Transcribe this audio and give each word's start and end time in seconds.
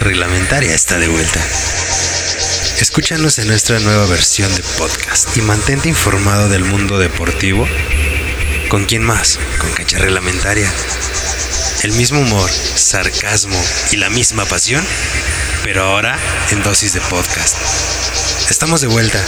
Reglamentaria 0.00 0.74
está 0.74 0.98
de 0.98 1.08
vuelta. 1.08 1.40
Escúchanos 2.80 3.38
en 3.38 3.48
nuestra 3.48 3.78
nueva 3.80 4.06
versión 4.06 4.52
de 4.54 4.62
podcast 4.78 5.36
y 5.36 5.42
mantente 5.42 5.88
informado 5.88 6.48
del 6.48 6.64
mundo 6.64 6.98
deportivo. 6.98 7.68
¿Con 8.68 8.86
quién 8.86 9.02
más? 9.04 9.38
Con 9.58 9.72
Cancha 9.72 9.98
Reglamentaria. 9.98 10.72
El 11.82 11.92
mismo 11.92 12.20
humor, 12.20 12.50
sarcasmo 12.50 13.62
y 13.92 13.96
la 13.96 14.10
misma 14.10 14.44
pasión, 14.46 14.84
pero 15.62 15.84
ahora 15.84 16.18
en 16.50 16.62
dosis 16.62 16.92
de 16.92 17.00
podcast. 17.02 17.56
Estamos 18.50 18.80
de 18.80 18.88
vuelta 18.88 19.24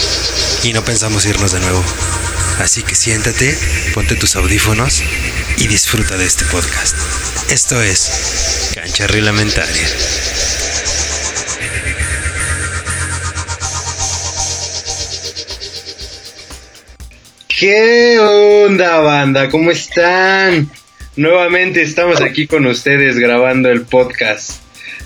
y 0.63 0.73
no 0.73 0.85
pensamos 0.85 1.27
irnos 1.27 1.53
de 1.53 1.61
nuevo. 1.61 1.85
Así 2.59 2.83
que 2.83 2.95
siéntate, 2.95 3.57
ponte 3.95 4.17
tus 4.17 4.37
audífonos 4.37 5.03
y 5.59 5.69
disfruta 5.69 6.17
de 6.17 6.27
este 6.27 6.45
podcast. 6.47 6.97
Esto 7.51 7.81
es 7.83 8.71
Cancha 8.75 9.07
Reglamentaria. 9.07 9.87
¿Qué 17.59 18.19
onda, 18.19 18.99
banda? 18.99 19.49
¿Cómo 19.49 19.71
están? 19.71 20.71
Nuevamente 21.17 21.81
estamos 21.81 22.21
aquí 22.21 22.47
con 22.47 22.67
ustedes 22.67 23.19
grabando 23.19 23.71
el 23.71 23.87
podcast 23.87 24.61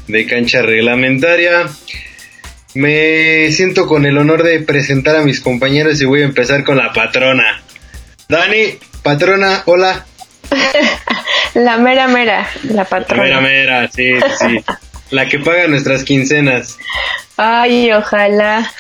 de 0.09 0.27
Cancha 0.27 0.61
Reglamentaria. 0.61 1.69
Me 2.75 3.53
siento 3.53 3.87
con 3.87 4.05
el 4.05 4.19
honor 4.19 4.43
de 4.43 4.59
presentar 4.59 5.15
a 5.15 5.23
mis 5.23 5.41
compañeros 5.41 6.03
y 6.03 6.07
voy 6.07 6.23
a 6.23 6.25
empezar 6.25 6.65
con 6.65 6.77
la 6.77 6.93
patrona. 6.93 7.63
Dani, 8.29 8.81
patrona, 9.05 9.63
hola. 9.67 10.05
La 11.55 11.79
mera 11.79 12.09
mera, 12.09 12.49
la 12.65 12.85
patrona. 12.85 13.27
La 13.27 13.41
mera 13.41 13.81
mera, 13.81 13.89
sí, 13.93 14.11
sí. 14.41 14.65
La 15.11 15.29
que 15.29 15.39
paga 15.39 15.69
nuestras 15.69 16.03
quincenas. 16.03 16.79
Ay, 17.37 17.93
ojalá. 17.93 18.71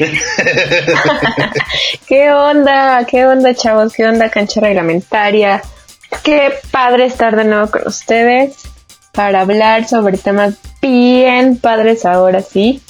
¿Qué 2.06 2.30
onda? 2.30 3.04
¿Qué 3.06 3.26
onda, 3.26 3.54
chavos? 3.54 3.92
¿Qué 3.92 4.06
onda, 4.06 4.30
cancha 4.30 4.60
reglamentaria? 4.60 5.62
Qué 6.22 6.54
padre 6.70 7.06
estar 7.06 7.36
de 7.36 7.44
nuevo 7.44 7.70
con 7.70 7.86
ustedes 7.86 8.56
para 9.12 9.42
hablar 9.42 9.86
sobre 9.86 10.18
temas 10.18 10.54
bien 10.80 11.58
padres 11.58 12.04
ahora 12.04 12.42
sí. 12.42 12.80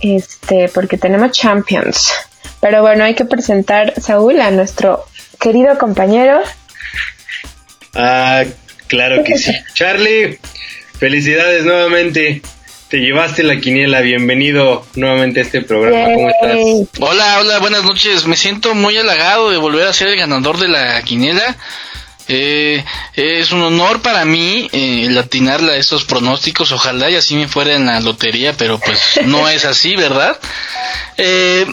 Este, 0.00 0.68
porque 0.68 0.96
tenemos 0.96 1.32
Champions. 1.32 2.12
Pero 2.60 2.82
bueno, 2.82 3.04
hay 3.04 3.14
que 3.14 3.24
presentar, 3.24 3.94
Saúl, 4.00 4.40
a 4.40 4.50
nuestro 4.50 5.04
querido 5.40 5.78
compañero. 5.78 6.40
Ah, 7.94 8.44
claro 8.86 9.24
que 9.24 9.36
sí. 9.36 9.52
Charlie, 9.74 10.38
felicidades 10.98 11.64
nuevamente. 11.64 12.42
Te 12.90 12.96
llevaste 12.96 13.44
la 13.44 13.60
quiniela, 13.60 14.00
bienvenido 14.00 14.84
nuevamente 14.96 15.38
a 15.38 15.42
este 15.44 15.62
programa. 15.62 16.12
¿Cómo 16.12 16.28
estás? 16.28 16.88
Hola, 16.98 17.38
hola, 17.38 17.60
buenas 17.60 17.84
noches. 17.84 18.26
Me 18.26 18.36
siento 18.36 18.74
muy 18.74 18.96
halagado 18.96 19.50
de 19.50 19.58
volver 19.58 19.86
a 19.86 19.92
ser 19.92 20.08
el 20.08 20.16
ganador 20.16 20.58
de 20.58 20.66
la 20.66 21.00
quiniela. 21.02 21.56
Eh, 22.26 22.84
es 23.14 23.52
un 23.52 23.62
honor 23.62 24.02
para 24.02 24.24
mí 24.24 24.68
eh, 24.72 25.04
el 25.06 25.16
a 25.16 25.76
estos 25.76 26.02
pronósticos. 26.02 26.72
Ojalá 26.72 27.08
y 27.08 27.14
así 27.14 27.36
me 27.36 27.46
fuera 27.46 27.74
en 27.74 27.86
la 27.86 28.00
lotería, 28.00 28.56
pero 28.56 28.80
pues 28.80 29.20
no 29.24 29.48
es 29.48 29.64
así, 29.64 29.94
¿verdad? 29.94 30.36
Eh, 31.16 31.66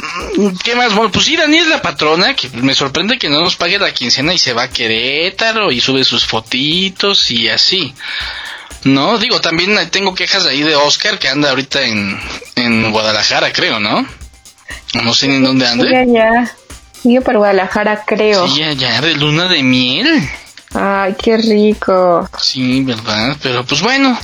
¿Qué 0.64 0.76
más? 0.76 0.94
Bueno, 0.94 1.12
pues 1.12 1.26
sí, 1.26 1.36
Dani 1.36 1.58
es 1.58 1.68
la 1.68 1.82
patrona, 1.82 2.36
que 2.36 2.48
me 2.50 2.76
sorprende 2.76 3.18
que 3.18 3.30
no 3.30 3.42
nos 3.42 3.56
pague 3.56 3.80
la 3.80 3.92
quincena 3.92 4.36
y 4.36 4.38
se 4.38 4.54
va 4.54 4.64
a 4.64 4.70
Querétaro 4.70 5.72
y 5.72 5.80
sube 5.80 6.06
sus 6.06 6.28
fotitos 6.28 7.32
y 7.32 7.50
así. 7.50 7.96
No, 8.88 9.18
digo, 9.18 9.42
también 9.42 9.78
tengo 9.92 10.16
quejas 10.16 10.46
ahí 10.46 10.64
de 10.64 10.76
Oscar 10.76 11.20
que 11.20 11.28
anda 11.28 11.50
ahorita 11.50 11.82
en, 11.82 12.18
en 12.56 12.92
Guadalajara, 12.92 13.52
creo, 13.52 13.80
¿no? 13.80 14.08
No 15.04 15.14
sé 15.14 15.28
ni 15.28 15.36
en 15.36 15.44
dónde 15.44 15.68
anda. 15.68 15.86
Ya, 15.90 16.06
ya. 16.06 16.56
Sigue 17.04 17.22
por 17.22 17.38
Guadalajara, 17.38 18.04
creo. 18.06 18.48
Sí, 18.48 18.60
ya, 18.60 18.72
ya, 18.74 19.02
de 19.02 19.16
luna 19.16 19.48
de 19.48 19.62
miel. 19.62 20.30
Ay, 20.74 21.16
qué 21.22 21.38
rico. 21.38 22.30
Sí, 22.42 22.84
verdad, 22.84 23.36
pero 23.42 23.66
pues 23.66 23.82
bueno, 23.82 24.18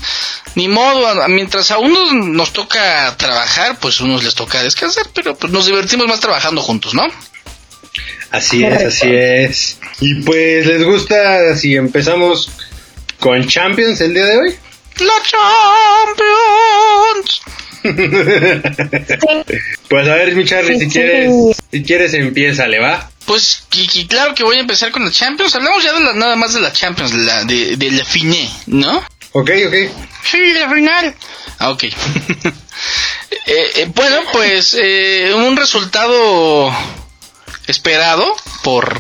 ni 0.56 0.68
modo, 0.68 1.28
mientras 1.28 1.72
a 1.72 1.80
unos 1.80 2.14
nos 2.14 2.54
toca 2.54 3.16
trabajar, 3.18 3.78
pues 3.80 4.00
a 4.00 4.06
unos 4.06 4.24
les 4.24 4.36
toca 4.36 4.64
descansar, 4.64 5.08
pero 5.14 5.36
pues 5.36 5.52
nos 5.52 5.66
divertimos 5.66 6.08
más 6.08 6.20
trabajando 6.20 6.62
juntos, 6.62 6.94
¿no? 6.94 7.04
Así 8.32 8.64
es, 8.64 8.82
así 8.82 9.10
es. 9.14 9.78
Y 10.00 10.16
pues, 10.24 10.66
¿les 10.66 10.84
gusta 10.84 11.56
si 11.56 11.76
empezamos 11.76 12.50
con 13.24 13.48
Champions 13.48 14.02
el 14.02 14.14
día 14.14 14.26
de 14.26 14.38
hoy? 14.38 14.54
¡La 15.00 15.14
Champions! 17.24 17.42
Pues 19.90 20.08
a 20.10 20.16
ver, 20.16 20.36
mi 20.36 20.44
Charlie, 20.44 20.78
si 20.78 20.90
quieres, 20.90 21.32
si 21.72 21.84
quieres 21.84 22.14
empieza, 22.16 22.68
¿le 22.68 22.80
va? 22.80 23.10
Pues 23.26 23.66
y, 23.72 24.08
claro 24.08 24.36
que 24.36 24.44
voy 24.44 24.58
a 24.58 24.60
empezar 24.60 24.92
con 24.92 25.06
la 25.06 25.12
Champions. 25.12 25.56
Hablamos 25.56 25.82
ya 25.84 25.94
de 25.94 26.02
la, 26.02 26.14
nada 26.14 26.36
más 26.36 26.54
de 26.54 26.60
la 26.60 26.74
Champions, 26.74 27.12
de 27.12 27.20
la, 27.20 27.46
de, 27.46 27.78
de 27.78 27.92
la 27.92 28.04
finé, 28.04 28.50
¿no? 28.66 28.98
Ok, 29.32 29.52
ok. 29.68 29.76
Sí, 30.24 30.54
la 30.54 30.70
final. 30.70 31.16
Ah, 31.60 31.70
ok. 31.70 31.84
eh, 31.84 31.94
eh, 33.46 33.92
bueno, 33.96 34.22
pues 34.34 34.76
eh, 34.78 35.32
un 35.34 35.56
resultado 35.56 36.76
esperado 37.68 38.36
por 38.64 39.00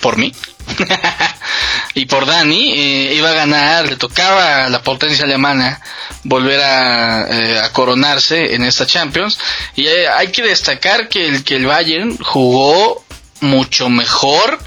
por 0.00 0.18
mí 0.18 0.32
y 1.94 2.06
por 2.06 2.26
Dani 2.26 2.72
eh, 2.72 3.14
iba 3.14 3.30
a 3.30 3.34
ganar, 3.34 3.88
le 3.88 3.96
tocaba 3.96 4.66
a 4.66 4.68
la 4.68 4.82
potencia 4.82 5.24
alemana 5.24 5.80
volver 6.24 6.60
a, 6.60 7.26
eh, 7.30 7.58
a 7.60 7.72
coronarse 7.72 8.54
en 8.54 8.64
esta 8.64 8.86
Champions 8.86 9.38
y 9.74 9.86
eh, 9.86 10.08
hay 10.08 10.32
que 10.32 10.42
destacar 10.42 11.08
que 11.08 11.26
el 11.26 11.44
que 11.44 11.56
el 11.56 11.66
Bayern 11.66 12.18
jugó 12.18 13.04
mucho 13.40 13.88
mejor 13.88 14.58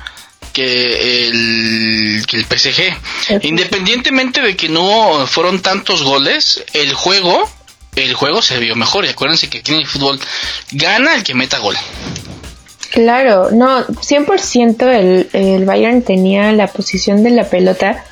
que 0.53 1.27
el, 1.27 2.25
que 2.27 2.37
el 2.37 2.45
PSG. 2.45 3.43
Independientemente 3.43 4.41
de 4.41 4.55
que 4.55 4.69
no 4.69 5.25
fueron 5.27 5.61
tantos 5.61 6.03
goles, 6.03 6.63
el 6.73 6.93
juego, 6.93 7.49
el 7.95 8.13
juego 8.13 8.41
se 8.41 8.57
vio 8.57 8.75
mejor. 8.75 9.05
Y 9.05 9.09
acuérdense 9.09 9.49
que 9.49 9.59
aquí 9.59 9.73
en 9.73 9.79
el 9.79 9.87
fútbol 9.87 10.19
gana 10.71 11.15
el 11.15 11.23
que 11.23 11.33
meta 11.33 11.59
gol. 11.59 11.77
Claro, 12.91 13.51
no, 13.51 13.85
100% 13.85 14.83
el, 14.87 15.29
el 15.33 15.65
Bayern 15.65 16.01
tenía 16.01 16.51
la 16.51 16.67
posición 16.67 17.23
de 17.23 17.29
la 17.29 17.43
pelota 17.43 18.03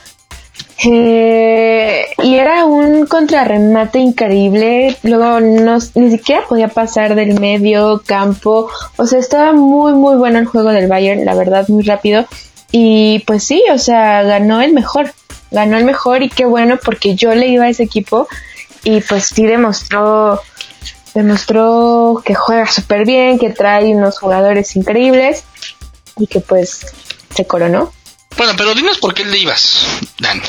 eh, 0.86 2.06
y 2.22 2.36
era 2.36 2.66
un 2.66 3.08
contrarremate 3.08 4.00
increíble. 4.00 4.96
Luego 5.04 5.40
no, 5.40 5.78
ni 5.96 6.12
siquiera 6.12 6.44
podía 6.48 6.68
pasar 6.68 7.16
del 7.16 7.40
medio 7.40 8.02
campo. 8.06 8.70
O 8.98 9.06
sea, 9.06 9.20
estaba 9.20 9.54
muy, 9.54 9.94
muy 9.94 10.16
bueno 10.16 10.40
el 10.40 10.46
juego 10.46 10.70
del 10.72 10.88
Bayern, 10.88 11.26
la 11.26 11.34
verdad, 11.34 11.68
muy 11.68 11.84
rápido. 11.84 12.26
Y 12.72 13.20
pues 13.26 13.44
sí, 13.44 13.64
o 13.72 13.78
sea, 13.78 14.24
ganó 14.24 14.62
el 14.62 14.74
mejor. 14.74 15.12
Ganó 15.50 15.78
el 15.78 15.86
mejor 15.86 16.24
y 16.24 16.30
qué 16.30 16.46
bueno 16.46 16.78
porque 16.84 17.16
yo 17.16 17.34
le 17.34 17.48
iba 17.48 17.66
a 17.66 17.70
ese 17.70 17.84
equipo 17.84 18.28
y 18.84 19.02
pues 19.02 19.26
sí 19.26 19.46
demostró 19.46 20.42
demostró 21.18 22.22
que 22.24 22.36
juega 22.36 22.68
súper 22.68 23.04
bien, 23.04 23.40
que 23.40 23.50
trae 23.50 23.88
unos 23.88 24.20
jugadores 24.20 24.76
increíbles 24.76 25.46
y 26.18 26.28
que 26.28 26.42
pues 26.42 26.94
se 27.36 27.48
coronó. 27.48 27.92
Bueno, 28.38 28.54
pero 28.56 28.76
dinos 28.76 29.00
por 29.00 29.16
qué 29.16 29.26
le 29.26 29.40
ibas, 29.40 29.84
Dan. 30.20 30.40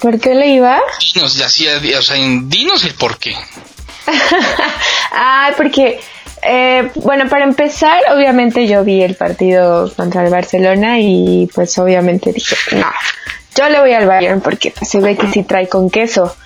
¿Por 0.00 0.20
qué 0.20 0.34
le 0.34 0.48
iba? 0.48 0.82
Dinos, 1.14 1.40
hacía, 1.40 1.80
o 1.98 2.02
sea, 2.02 2.16
dinos 2.16 2.84
el 2.84 2.92
por 2.94 3.16
qué. 3.16 3.34
ah, 5.12 5.52
porque, 5.56 5.98
eh, 6.42 6.90
bueno, 6.96 7.26
para 7.30 7.44
empezar, 7.44 7.98
obviamente 8.14 8.66
yo 8.66 8.84
vi 8.84 9.02
el 9.02 9.14
partido 9.14 9.90
contra 9.96 10.24
el 10.24 10.30
Barcelona 10.30 11.00
y 11.00 11.48
pues 11.54 11.78
obviamente 11.78 12.32
dije, 12.34 12.56
no, 12.72 12.92
yo 13.56 13.68
le 13.70 13.80
voy 13.80 13.92
al 13.94 14.06
Bayern 14.06 14.42
porque 14.42 14.72
pues, 14.72 14.90
se 14.90 15.00
ve 15.00 15.16
que 15.16 15.30
sí 15.32 15.42
trae 15.42 15.68
con 15.68 15.88
queso. 15.88 16.36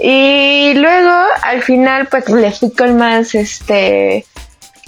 Y 0.00 0.74
luego, 0.74 1.12
al 1.42 1.62
final, 1.62 2.06
pues 2.08 2.28
le 2.28 2.50
fui 2.50 2.72
con 2.72 2.96
más, 2.96 3.34
este, 3.34 4.26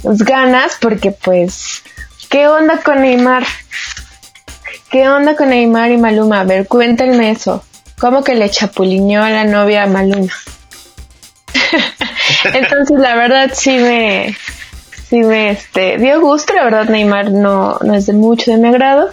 pues, 0.02 0.18
ganas 0.18 0.76
porque 0.80 1.10
pues, 1.10 1.82
¿qué 2.28 2.48
onda 2.48 2.78
con 2.78 3.02
Neymar? 3.02 3.44
¿Qué 4.90 5.08
onda 5.08 5.34
con 5.36 5.50
Neymar 5.50 5.90
y 5.90 5.96
Maluma? 5.96 6.40
A 6.40 6.44
ver, 6.44 6.68
cuéntenme 6.68 7.30
eso. 7.30 7.64
¿Cómo 7.98 8.22
que 8.22 8.34
le 8.34 8.50
chapulineó 8.50 9.22
a 9.22 9.30
la 9.30 9.44
novia 9.44 9.84
a 9.84 9.86
Maluma? 9.86 10.32
Entonces, 12.44 12.98
la 12.98 13.14
verdad, 13.14 13.50
sí 13.52 13.76
me, 13.78 14.36
sí 15.08 15.18
me, 15.18 15.50
este, 15.50 15.98
dio 15.98 16.20
gusto. 16.20 16.54
La 16.54 16.64
verdad, 16.64 16.88
Neymar 16.88 17.30
no, 17.30 17.78
no 17.82 17.94
es 17.94 18.06
de 18.06 18.12
mucho 18.12 18.50
de 18.50 18.58
mi 18.58 18.68
agrado. 18.68 19.10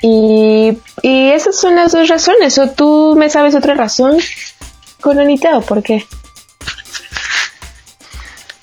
Y, 0.00 0.78
y 1.02 1.30
esas 1.30 1.56
son 1.56 1.76
las 1.76 1.92
dos 1.92 2.08
razones. 2.08 2.58
¿O 2.58 2.70
tú 2.70 3.14
me 3.16 3.30
sabes 3.30 3.54
otra 3.54 3.74
razón? 3.74 4.18
Coronita 5.00 5.56
o 5.56 5.62
por 5.62 5.82
qué? 5.82 6.06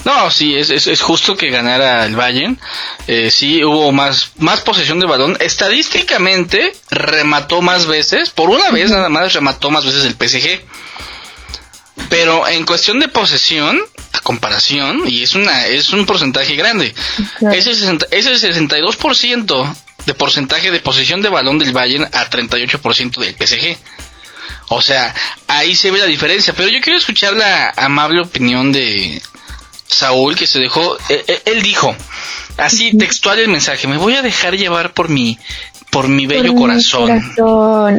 No, 0.06 0.30
sí, 0.30 0.56
es, 0.56 0.70
es, 0.70 0.86
es, 0.86 1.02
justo 1.02 1.36
que 1.36 1.50
ganara 1.50 2.06
el 2.06 2.16
Bayern. 2.16 2.60
Eh, 3.08 3.32
sí, 3.32 3.64
hubo 3.64 3.92
más, 3.92 4.34
más 4.38 4.62
posesión 4.62 5.00
de 5.00 5.08
balón. 5.08 5.36
Estadísticamente, 5.40 6.76
remató 6.92 7.64
más 7.64 7.88
veces. 7.88 8.30
Por 8.30 8.52
una 8.52 8.70
vez 8.70 8.92
nada 8.92 9.10
más 9.10 9.34
remató 9.34 9.72
más 9.72 9.84
veces 9.84 10.06
el 10.06 10.14
PSG. 10.14 10.62
Pero 12.10 12.48
en 12.48 12.68
cuestión 12.68 13.00
de 13.00 13.08
posesión, 13.08 13.82
a 14.14 14.20
comparación, 14.20 15.04
y 15.08 15.24
es 15.24 15.34
una 15.34 15.66
es 15.66 15.90
un 15.92 16.06
porcentaje 16.06 16.56
grande, 16.56 16.94
ese, 17.52 17.74
60, 17.74 18.08
ese 18.12 18.34
62% 18.34 19.76
de 20.06 20.14
porcentaje 20.14 20.72
de 20.72 20.82
posesión 20.82 21.22
de 21.22 21.30
balón 21.30 21.58
del 21.58 21.74
Bayern 21.74 22.04
a 22.04 22.30
38% 22.30 23.18
del 23.18 23.36
PSG. 23.36 23.78
O 24.70 24.82
sea, 24.82 25.14
ahí 25.48 25.76
se 25.76 25.92
ve 25.92 26.00
la 26.00 26.06
diferencia. 26.06 26.54
Pero 26.56 26.70
yo 26.70 26.80
quiero 26.82 26.98
escuchar 27.00 27.34
la 27.34 27.72
amable 27.78 28.22
opinión 28.22 28.72
de 28.72 29.22
Saúl, 29.88 30.36
que 30.36 30.48
se 30.48 30.60
dejó. 30.60 30.98
Él, 31.10 31.24
él 31.46 31.62
dijo, 31.62 31.96
así 32.58 32.98
textual 32.98 33.40
el 33.40 33.50
mensaje: 33.50 33.88
Me 33.88 33.98
voy 33.98 34.16
a 34.16 34.22
dejar 34.22 34.56
llevar 34.58 34.94
por 34.94 35.10
mi 35.10 35.38
por 35.92 36.08
mi 36.10 36.26
bello 36.26 36.48
Por 36.48 36.54
mi 36.56 36.60
corazón. 36.62 37.10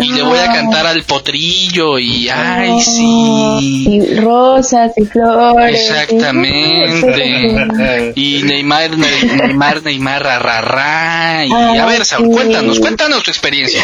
Y 0.02 0.12
le 0.12 0.22
voy 0.22 0.38
a 0.38 0.50
Ah. 0.50 0.54
cantar 0.54 0.86
al 0.86 1.02
potrillo 1.04 1.98
y 1.98 2.28
ay 2.28 2.68
Oh, 2.70 2.80
sí. 2.82 3.86
Y 3.88 4.16
rosas 4.20 4.92
y 4.98 5.04
flores. 5.06 5.80
Exactamente. 5.80 8.12
Y 8.16 8.42
Neymar, 8.42 8.98
Ne- 8.98 9.22
Neymar, 9.24 9.82
Neymar, 9.82 10.22
ra, 10.22 10.38
ra, 10.38 10.60
ra. 10.60 11.44
Y 11.46 11.52
a 11.52 11.84
Ay, 11.84 11.88
ver, 11.88 12.04
Saúl, 12.04 12.26
sí. 12.28 12.32
cuéntanos, 12.34 12.80
cuéntanos 12.80 13.22
tu 13.22 13.30
experiencia. 13.30 13.82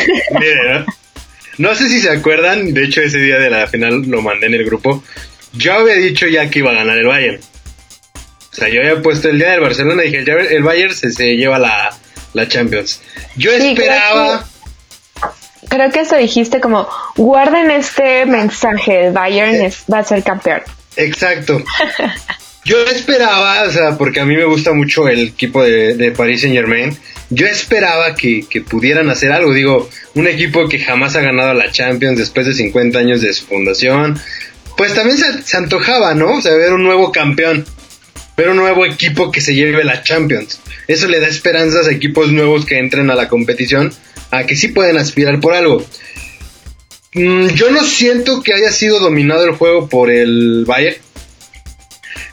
¿No? 1.63 1.75
Sé 1.75 1.89
si 1.89 2.01
se 2.01 2.11
acuerdan, 2.11 2.75
de 2.75 2.85
hecho 2.85 3.01
ese 3.01 3.19
día 3.19 3.39
de 3.39 3.49
la 3.51 3.67
final 3.67 4.03
lo 4.09 4.21
mandé 4.21 4.47
en 4.49 4.55
el 4.55 4.65
grupo. 4.65 5.03
Yo 5.53 5.75
había 5.75 5.95
dicho 5.95 6.27
ya 6.27 6.49
que 6.51 6.59
iba 6.61 6.71
a 6.71 6.75
ganar 6.75 6.97
el 6.99 7.07
Bayern. 7.07 7.41
O 7.41 8.55
sea, 8.55 8.69
yo 8.69 8.81
había 8.81 9.01
puesto 9.01 9.29
el 9.29 9.39
día 9.39 9.53
del 9.53 9.61
Barcelona 9.61 10.05
y 10.05 10.11
dije, 10.11 10.25
el 10.57 10.63
Bayern 10.63 10.95
se, 10.95 11.11
se 11.13 11.37
lleva 11.37 11.59
la, 11.59 11.91
la 12.35 12.49
Champions. 12.49 13.01
Yo 13.37 13.51
Sí, 13.59 13.69
esperaba... 13.69 14.47
Creo 15.69 15.91
que 15.91 16.01
eso 16.01 16.17
dijiste 16.17 16.61
como, 16.61 16.87
guarden 17.17 17.71
este 17.71 18.27
mensaje, 18.27 19.07
el 19.07 19.13
Bayern 19.13 19.55
es- 19.63 19.85
va 19.91 20.01
a 20.01 20.05
ser 20.05 20.23
campeón. 20.23 20.61
Exacto. 20.97 21.63
Yo 22.65 22.85
esperaba, 22.85 23.65
o 23.65 23.71
sea, 23.73 23.99
porque 23.99 24.21
a 24.21 24.25
mí 24.25 24.37
me 24.37 24.45
gusta 24.45 24.73
mucho 24.73 25.09
el 25.09 25.29
equipo 25.29 25.63
de, 25.63 25.95
de 25.95 26.13
Paris 26.13 26.43
Saint 26.43 26.55
Germain, 26.55 26.97
yo 27.31 27.47
esperaba 27.47 28.15
que, 28.15 28.45
que 28.49 28.61
pudieran 28.61 29.09
hacer 29.11 29.33
algo. 29.33 29.53
Digo, 29.53 29.89
un 30.15 30.27
equipo 30.27 30.69
que 30.69 30.79
jamás 30.79 31.17
ha 31.17 31.23
ganado 31.23 31.55
la 31.55 31.71
Champions 31.71 32.19
después 32.19 32.47
de 32.47 32.53
50 32.53 32.99
años 32.99 33.23
de 33.23 33.33
su 33.33 33.47
fundación, 33.47 34.21
pues 34.77 34.95
también 34.95 35.17
se, 35.17 35.57
antojaba, 35.57 36.15
¿no? 36.15 36.35
O 36.37 36.43
sea, 36.43 36.53
ver 36.55 36.73
un 36.73 36.83
nuevo 36.83 37.11
campeón, 37.11 37.65
ver 38.37 38.51
un 38.51 38.57
nuevo 38.57 38.85
equipo 38.85 39.31
que 39.31 39.41
se 39.41 39.55
lleve 39.55 39.83
la 39.85 40.03
Champions. 40.03 40.61
Eso 40.89 41.09
le 41.09 41.21
da 41.21 41.29
esperanzas 41.29 41.87
a 41.87 41.93
equipos 41.93 42.31
nuevos 42.33 42.67
que 42.67 42.79
entren 42.79 43.11
a 43.11 43.15
la 43.15 43.29
competición, 43.29 43.93
a 44.31 44.45
que 44.45 44.57
sí 44.57 44.69
pueden 44.69 44.99
aspirar 44.99 45.41
por 45.41 45.55
algo. 45.55 45.85
Mm, 47.15 47.49
yo 47.49 47.71
no 47.71 47.85
siento 47.85 48.43
que 48.43 48.55
haya 48.55 48.71
sido 48.71 48.99
dominado 48.99 49.45
el 49.45 49.53
juego 49.53 49.89
por 49.89 50.11
el 50.11 50.65
Bayern. 50.67 50.97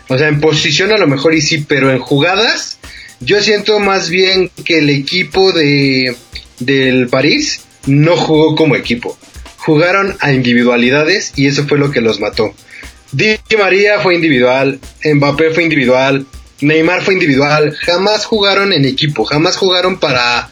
O 0.10 0.18
sea, 0.18 0.28
en 0.28 0.42
posición 0.42 0.92
a 0.92 0.98
lo 0.98 1.08
mejor 1.08 1.34
y 1.34 1.42
sí, 1.42 1.64
pero 1.68 1.92
en 1.92 2.00
jugadas, 2.00 2.80
yo 3.22 3.42
siento 3.42 3.80
más 3.80 4.10
bien 4.10 4.52
que 4.66 4.80
el 4.80 4.90
equipo 4.90 5.54
de 5.54 6.16
del 6.60 7.08
París 7.08 7.62
no 7.86 8.18
jugó 8.18 8.56
como 8.56 8.76
equipo. 8.76 9.18
Jugaron 9.58 10.18
a 10.20 10.34
individualidades 10.34 11.34
y 11.36 11.48
eso 11.48 11.68
fue 11.68 11.78
lo 11.78 11.92
que 11.92 12.02
los 12.02 12.20
mató. 12.20 12.54
Di 13.12 13.38
María 13.58 14.00
fue 14.00 14.16
individual, 14.16 14.80
Mbappé 15.04 15.52
fue 15.52 15.64
individual, 15.64 16.26
Neymar 16.62 17.02
fue 17.02 17.14
individual, 17.14 17.76
jamás 17.80 18.26
jugaron 18.26 18.74
en 18.74 18.86
equipo, 18.86 19.26
jamás 19.26 19.58
jugaron 19.58 20.00
para 20.00 20.50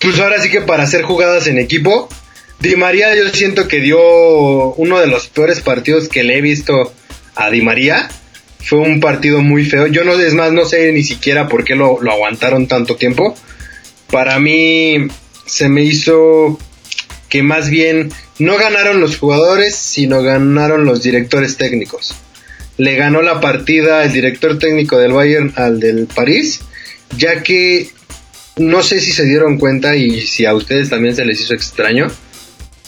pues 0.00 0.18
ahora 0.20 0.40
sí 0.40 0.50
que 0.50 0.60
para 0.60 0.84
hacer 0.84 1.02
jugadas 1.02 1.46
en 1.46 1.58
equipo. 1.58 2.08
Di 2.60 2.76
María 2.76 3.14
yo 3.14 3.28
siento 3.30 3.68
que 3.68 3.80
dio 3.80 3.98
uno 4.74 4.98
de 5.00 5.06
los 5.06 5.28
peores 5.28 5.60
partidos 5.60 6.08
que 6.08 6.22
le 6.22 6.38
he 6.38 6.40
visto 6.40 6.92
a 7.34 7.50
Di 7.50 7.60
María. 7.60 8.08
Fue 8.60 8.78
un 8.78 9.00
partido 9.00 9.40
muy 9.42 9.64
feo. 9.64 9.86
Yo 9.86 10.04
no, 10.04 10.12
es 10.12 10.34
más, 10.34 10.52
no 10.52 10.64
sé 10.64 10.92
ni 10.92 11.02
siquiera 11.02 11.48
por 11.48 11.64
qué 11.64 11.74
lo, 11.74 12.00
lo 12.00 12.12
aguantaron 12.12 12.66
tanto 12.66 12.96
tiempo. 12.96 13.36
Para 14.10 14.38
mí 14.38 15.08
se 15.46 15.68
me 15.68 15.82
hizo 15.82 16.58
que 17.28 17.42
más 17.42 17.70
bien 17.70 18.10
no 18.38 18.56
ganaron 18.56 19.00
los 19.00 19.18
jugadores, 19.18 19.76
sino 19.76 20.22
ganaron 20.22 20.84
los 20.84 21.02
directores 21.02 21.56
técnicos. 21.56 22.14
Le 22.76 22.96
ganó 22.96 23.22
la 23.22 23.40
partida 23.40 24.04
el 24.04 24.12
director 24.12 24.58
técnico 24.58 24.98
del 24.98 25.12
Bayern 25.12 25.52
al 25.56 25.80
del 25.80 26.06
París, 26.06 26.60
ya 27.16 27.42
que 27.42 27.88
no 28.56 28.82
sé 28.82 29.00
si 29.00 29.12
se 29.12 29.24
dieron 29.24 29.58
cuenta 29.58 29.96
y 29.96 30.22
si 30.26 30.44
a 30.44 30.54
ustedes 30.54 30.90
también 30.90 31.14
se 31.14 31.24
les 31.24 31.40
hizo 31.40 31.54
extraño 31.54 32.08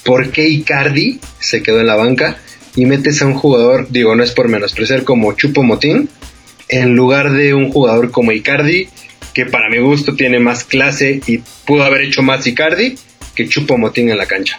por 0.05 0.31
qué 0.31 0.49
Icardi 0.49 1.21
se 1.39 1.63
quedó 1.63 1.81
en 1.81 1.87
la 1.87 1.97
banca 1.97 2.39
y 2.77 2.87
metes 2.87 3.23
a 3.23 3.27
un 3.27 3.35
jugador, 3.35 3.89
digo, 3.91 4.15
no 4.15 4.23
es 4.23 4.33
por 4.33 4.49
menospreciar 4.49 5.05
como 5.05 5.33
Chupo 5.33 5.63
Motín, 5.63 6.09
en 6.69 6.95
lugar 6.95 7.33
de 7.33 7.55
un 7.55 7.71
jugador 7.71 8.11
como 8.11 8.33
Icardi, 8.33 8.89
que 9.35 9.47
para 9.47 9.69
mi 9.69 9.79
gusto 9.79 10.15
tiene 10.15 10.39
más 10.39 10.65
clase 10.65 11.21
y 11.27 11.39
pudo 11.67 11.85
haber 11.85 12.03
hecho 12.03 12.23
más 12.23 12.47
Icardi 12.47 12.99
que 13.35 13.49
Chupo 13.49 13.79
Motín 13.79 14.11
en 14.11 14.19
la 14.19 14.27
cancha. 14.27 14.59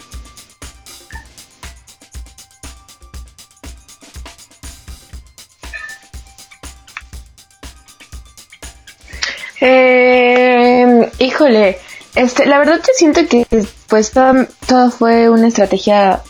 Eh, 9.61 11.09
híjole, 11.19 11.77
este, 12.15 12.45
la 12.45 12.59
verdad 12.59 12.77
yo 12.77 12.93
siento 12.95 13.27
que 13.27 13.45
pues 13.87 14.11
todo, 14.11 14.47
todo 14.67 14.89
fue 14.91 15.29
una 15.29 15.49
estrategia 15.49 16.21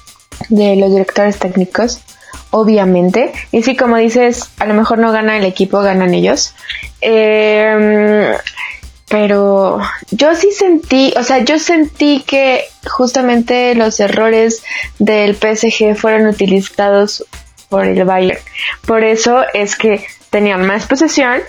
de 0.48 0.76
los 0.76 0.92
directores 0.92 1.38
técnicos, 1.38 2.02
obviamente. 2.52 3.34
Y 3.52 3.64
sí, 3.64 3.76
como 3.76 3.98
dices, 3.98 4.50
a 4.60 4.66
lo 4.66 4.74
mejor 4.74 5.00
no 5.00 5.12
gana 5.12 5.38
el 5.38 5.46
equipo, 5.46 5.82
ganan 5.82 6.14
ellos. 6.14 6.56
Eh, 7.02 8.34
pero 9.10 9.80
yo 10.12 10.36
sí 10.36 10.52
sentí, 10.52 11.14
o 11.18 11.24
sea, 11.24 11.40
yo 11.40 11.58
sentí 11.58 12.24
que 12.26 12.64
justamente 12.88 13.74
los 13.74 14.00
errores 14.00 14.64
del 15.00 15.36
PSG 15.36 15.96
fueron 15.96 16.28
utilizados 16.28 17.26
por 17.70 17.86
el 17.86 18.04
Bayern. 18.06 18.40
Por 18.86 19.04
eso 19.04 19.44
es 19.54 19.76
que 19.76 20.06
tenían 20.30 20.66
más 20.66 20.86
posesión 20.86 21.42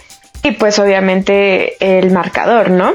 y 0.42 0.52
pues 0.52 0.78
obviamente 0.78 1.98
el 1.98 2.10
marcador, 2.10 2.70
¿no? 2.70 2.94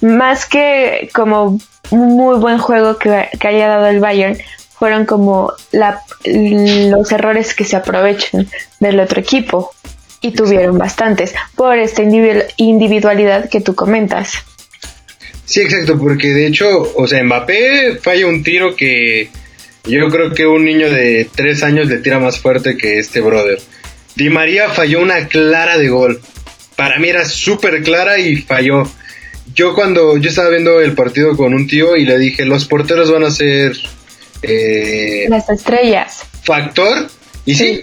Más 0.00 0.46
que 0.46 1.10
como 1.12 1.58
muy 1.90 2.38
buen 2.38 2.58
juego 2.58 2.96
que, 2.96 3.28
que 3.38 3.48
haya 3.48 3.68
dado 3.68 3.88
el 3.88 4.00
Bayern, 4.00 4.38
fueron 4.80 5.06
como 5.06 5.52
la, 5.70 6.00
los 6.24 7.12
errores 7.12 7.54
que 7.54 7.62
se 7.64 7.76
aprovechan 7.76 8.48
del 8.80 8.98
otro 8.98 9.20
equipo. 9.20 9.72
Y 10.22 10.32
tuvieron 10.32 10.76
bastantes 10.76 11.32
por 11.54 11.78
esta 11.78 12.02
individu- 12.02 12.44
individualidad 12.58 13.48
que 13.48 13.60
tú 13.62 13.74
comentas. 13.74 14.34
Sí, 15.46 15.62
exacto, 15.62 15.98
porque 15.98 16.28
de 16.28 16.46
hecho, 16.46 16.92
o 16.94 17.06
sea, 17.06 17.24
Mbappé 17.24 17.98
falla 18.02 18.26
un 18.26 18.42
tiro 18.42 18.76
que 18.76 19.30
yo 19.84 20.08
creo 20.10 20.34
que 20.34 20.46
un 20.46 20.66
niño 20.66 20.90
de 20.90 21.26
tres 21.34 21.62
años 21.62 21.88
le 21.88 21.98
tira 22.00 22.18
más 22.18 22.38
fuerte 22.38 22.76
que 22.76 22.98
este 22.98 23.22
brother. 23.22 23.60
Di 24.14 24.28
María 24.28 24.68
falló 24.68 25.00
una 25.00 25.26
clara 25.26 25.78
de 25.78 25.88
gol. 25.88 26.20
Para 26.76 26.98
mí 26.98 27.08
era 27.08 27.24
súper 27.24 27.82
clara 27.82 28.18
y 28.18 28.36
falló. 28.36 28.84
Yo 29.54 29.74
cuando 29.74 30.18
yo 30.18 30.28
estaba 30.28 30.50
viendo 30.50 30.82
el 30.82 30.92
partido 30.92 31.34
con 31.34 31.54
un 31.54 31.66
tío 31.66 31.96
y 31.96 32.04
le 32.04 32.18
dije, 32.18 32.44
los 32.44 32.66
porteros 32.66 33.10
van 33.10 33.24
a 33.24 33.30
ser 33.30 33.72
eh, 34.42 35.26
Las 35.28 35.48
estrellas. 35.48 36.20
factor. 36.44 37.08
Y 37.46 37.54
sí, 37.54 37.74
Sí. 37.76 37.82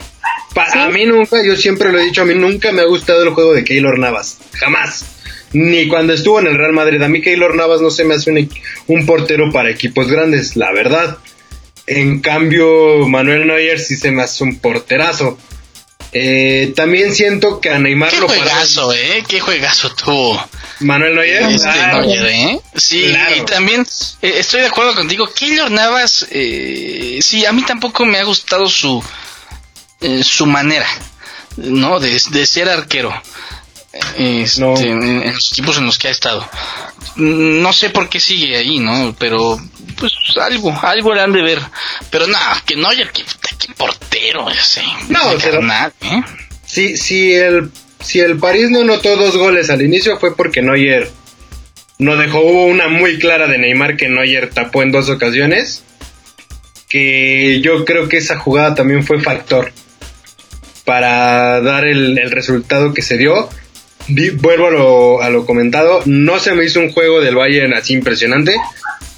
pa- 0.54 0.70
Sí. 0.72 0.80
a 0.80 0.90
mí 0.90 1.06
nunca, 1.06 1.44
yo 1.44 1.56
siempre 1.56 1.92
lo 1.92 2.00
he 2.00 2.04
dicho, 2.06 2.22
a 2.22 2.26
mí 2.26 2.36
nunca 2.36 2.72
me 2.72 2.82
ha 2.82 2.86
gustado 2.86 3.24
el 3.24 3.30
juego 3.32 3.54
de 3.54 3.64
Keylor 3.64 3.98
Navas. 4.00 4.38
Jamás. 4.54 5.06
Ni 5.54 5.88
cuando 5.88 6.14
estuvo 6.14 6.40
en 6.40 6.48
el 6.48 6.58
Real 6.58 6.74
Madrid. 6.74 7.02
A 7.02 7.08
mí 7.08 7.22
Keylor 7.22 7.56
Navas 7.56 7.80
no 7.82 7.90
se 7.90 8.04
me 8.04 8.16
hace 8.16 8.32
un, 8.32 8.50
un 8.88 9.06
portero 9.06 9.52
para 9.52 9.70
equipos 9.72 10.10
grandes, 10.12 10.56
la 10.56 10.72
verdad. 10.74 11.18
En 11.88 12.20
cambio, 12.20 13.08
Manuel 13.08 13.48
Neuer 13.48 13.80
sí 13.80 13.96
se 13.96 14.12
me 14.12 14.24
hace 14.24 14.44
un 14.44 14.60
porterazo. 14.60 15.38
Eh, 16.12 16.74
también 16.76 17.14
siento 17.14 17.60
que 17.62 17.70
a 17.70 17.80
Neymar 17.80 18.10
Qué 18.12 18.20
lo 18.20 18.28
pararon- 18.28 18.44
juegazo, 18.44 18.94
¿eh? 18.94 19.24
Qué 19.28 19.40
juegazo 19.40 19.94
tuvo 19.96 20.46
Manuel 20.79 21.15
Neuer. 21.15 21.43
este 21.43 21.67
Neuer, 21.67 22.25
¿eh? 22.27 22.60
Sí, 22.75 23.05
Claro. 23.10 23.36
y 23.36 23.41
también 23.46 23.81
eh, 24.22 24.34
estoy 24.38 24.62
de 24.62 24.67
acuerdo 24.67 24.96
contigo. 24.96 25.27
Keylor 25.34 25.72
Navas, 25.72 26.27
eh, 26.31 27.19
sí, 27.22 27.46
a 27.46 27.51
mí 27.51 27.63
tampoco 27.63 28.05
me 28.05 28.19
ha 28.19 28.24
gustado 28.24 28.67
su, 28.67 29.03
eh, 30.01 30.24
su 30.24 30.46
manera, 30.46 30.88
¿no? 31.57 32.00
De, 32.00 32.22
de 32.29 32.46
ser 32.46 32.69
arquero. 32.69 33.12
Este, 34.15 34.62
No. 34.62 34.77
en, 34.77 35.01
en 35.24 35.34
los 35.34 35.51
equipos 35.51 35.77
en 35.77 35.86
los 35.88 35.98
que 35.98 36.07
ha 36.10 36.12
estado. 36.12 36.48
No 37.15 37.74
sé 37.74 37.89
por 37.89 38.10
qué 38.10 38.19
sigue 38.19 38.55
ahí, 38.57 38.77
¿no? 38.77 39.15
Pero, 39.17 39.57
pues, 39.98 40.13
algo, 40.39 40.77
algo 40.84 41.15
le 41.15 41.22
han 41.22 41.31
de 41.34 41.41
ver. 41.41 41.62
Pero 42.12 42.27
nada, 42.27 42.62
que 42.63 42.75
Neuer, 42.75 43.12
que, 43.12 43.24
que 43.57 43.74
portero, 43.74 44.51
ya 44.51 44.63
sé. 44.63 44.84
No, 45.10 45.19
pero- 45.39 45.53
carnal, 45.57 45.91
¿eh? 46.01 46.22
Si, 46.63 46.96
si, 46.98 47.34
el, 47.34 47.72
si 48.01 48.20
el 48.20 48.38
París 48.38 48.70
no 48.70 48.82
anotó 48.82 49.16
dos 49.18 49.36
goles 49.38 49.70
al 49.70 49.82
inicio 49.82 50.18
fue 50.20 50.36
porque 50.36 50.62
Neuer 50.62 51.10
no 52.00 52.16
dejó. 52.16 52.39
Hubo 52.42 52.66
una 52.68 52.88
muy 52.88 53.18
clara 53.20 53.48
de 53.48 53.58
Neymar 53.58 53.98
que 53.98 54.08
Neuer 54.10 54.50
tapó 54.50 54.84
en 54.84 54.92
dos 54.92 55.10
ocasiones. 55.10 55.84
que 56.89 57.60
yo 57.62 57.84
creo 57.86 58.08
que 58.08 58.18
esa 58.18 58.38
jugada 58.38 58.74
también 58.75 59.04
fue 59.04 59.20
factor 59.22 59.72
para 60.86 61.60
dar 61.62 61.86
el, 61.86 62.18
resultado 62.32 62.94
que 62.94 63.01
se 63.01 63.18
dio. 63.18 63.50
Di- 64.08 64.30
vuelvo 64.30 64.68
a 64.68 64.72
lo, 64.72 65.22
a 65.22 65.30
lo 65.30 65.46
comentado, 65.46 66.01
no 66.06 66.39
se 66.39 66.54
me 66.54 66.63
hizo 66.63 66.80
un 66.80 66.92
juego 66.94 67.20
del 67.20 67.36
Bayern 67.36 67.74
así 67.74 67.94
impresionante. 67.94 68.56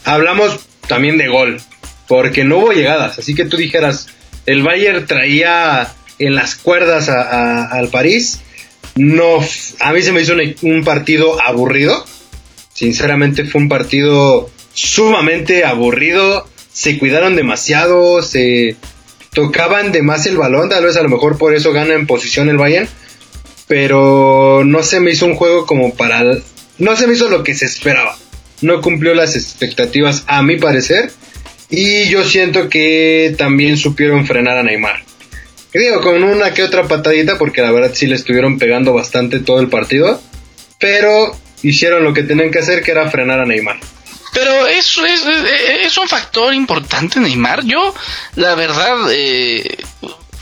Hablamos 0.04 0.62
también 0.88 1.20
de 1.20 1.28
gol, 1.28 1.62
porque 2.08 2.44
no 2.44 2.58
hubo 2.58 2.72
llegadas, 2.72 3.20
así 3.20 3.36
que 3.36 3.46
tú 3.46 3.56
dijeras, 3.56 4.08
el 4.48 4.64
Bayern 4.64 5.06
traía 5.06 5.94
en 6.18 6.34
las 6.34 6.56
cuerdas 6.56 7.08
al 7.10 7.90
París. 7.90 8.42
No, 8.96 9.40
a 9.80 9.94
mí 9.94 10.02
se 10.02 10.12
me 10.12 10.22
hizo 10.22 10.34
un, 10.34 10.56
un 10.62 10.84
partido 10.84 11.42
aburrido. 11.42 12.06
Sinceramente 12.74 13.46
fue 13.46 13.62
un 13.62 13.70
partido 13.70 14.50
sumamente 14.74 15.66
aburrido. 15.66 16.48
Se 16.72 16.98
cuidaron 16.98 17.36
demasiado, 17.36 18.22
se 18.22 18.76
tocaban 19.34 19.92
de 19.92 20.02
más 20.02 20.26
el 20.26 20.38
balón, 20.38 20.70
tal 20.70 20.86
vez 20.86 20.96
a 20.96 21.04
lo 21.04 21.10
mejor 21.10 21.38
por 21.38 21.54
eso 21.54 21.74
gana 21.74 21.94
en 21.94 22.08
posición 22.08 22.50
el 22.50 22.58
Bayern. 22.58 22.88
Pero 23.68 24.64
no 24.66 24.82
se 24.82 25.00
me 25.00 25.12
hizo 25.12 25.26
un 25.26 25.36
juego 25.36 25.66
como 25.66 25.94
para... 25.94 26.24
No 26.78 26.96
se 26.96 27.08
me 27.08 27.14
hizo 27.14 27.30
lo 27.30 27.44
que 27.44 27.54
se 27.54 27.66
esperaba. 27.66 28.18
No 28.62 28.82
cumplió 28.82 29.14
las 29.14 29.36
expectativas 29.36 30.24
a 30.28 30.42
mi 30.42 30.58
parecer. 30.58 31.12
Y 31.70 32.10
yo 32.10 32.24
siento 32.24 32.68
que 32.68 33.36
también 33.38 33.78
supieron 33.78 34.26
frenar 34.26 34.58
a 34.58 34.64
Neymar. 34.64 35.04
Digo, 35.74 36.02
con 36.02 36.24
una 36.24 36.54
que 36.54 36.64
otra 36.64 36.88
patadita, 36.88 37.38
porque 37.38 37.62
la 37.62 37.72
verdad 37.72 37.92
sí 37.94 38.08
le 38.08 38.16
estuvieron 38.16 38.58
pegando 38.58 38.94
bastante 38.94 39.40
todo 39.40 39.60
el 39.60 39.70
partido. 39.70 40.22
Pero 40.80 41.38
hicieron 41.62 42.04
lo 42.04 42.14
que 42.14 42.24
tenían 42.24 42.52
que 42.52 42.60
hacer, 42.60 42.82
que 42.82 42.92
era 42.92 43.10
frenar 43.12 43.40
a 43.40 43.46
Neymar. 43.46 43.80
Pero 44.34 44.68
es, 44.68 44.98
es, 44.98 45.26
es- 45.26 45.86
es 45.86 45.98
un 45.98 46.08
factor 46.08 46.54
importante 46.54 47.20
Neymar. 47.20 47.64
Yo, 47.66 47.94
la 48.36 48.56
verdad, 48.56 48.96
eh, 49.12 49.78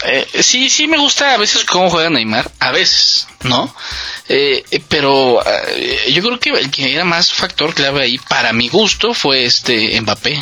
eh, 0.06 0.26
sí, 0.42 0.70
sí 0.70 0.88
me 0.88 0.98
gusta 0.98 1.34
a 1.34 1.38
veces 1.38 1.64
cómo 1.66 1.90
juega 1.90 2.10
Neymar, 2.10 2.52
a 2.60 2.72
veces, 2.72 3.28
¿no? 3.44 3.74
Eh, 4.30 4.64
eh, 4.72 4.82
pero 4.88 5.42
eh, 5.46 6.12
yo 6.14 6.22
creo 6.22 6.40
que 6.40 6.50
el 6.52 6.70
que 6.70 6.94
era 6.94 7.04
más 7.06 7.34
factor 7.34 7.74
clave 7.74 8.04
ahí, 8.04 8.20
para 8.30 8.54
mi 8.54 8.70
gusto, 8.70 9.14
fue 9.14 9.46
este 9.46 10.00
Mbappé. 10.02 10.42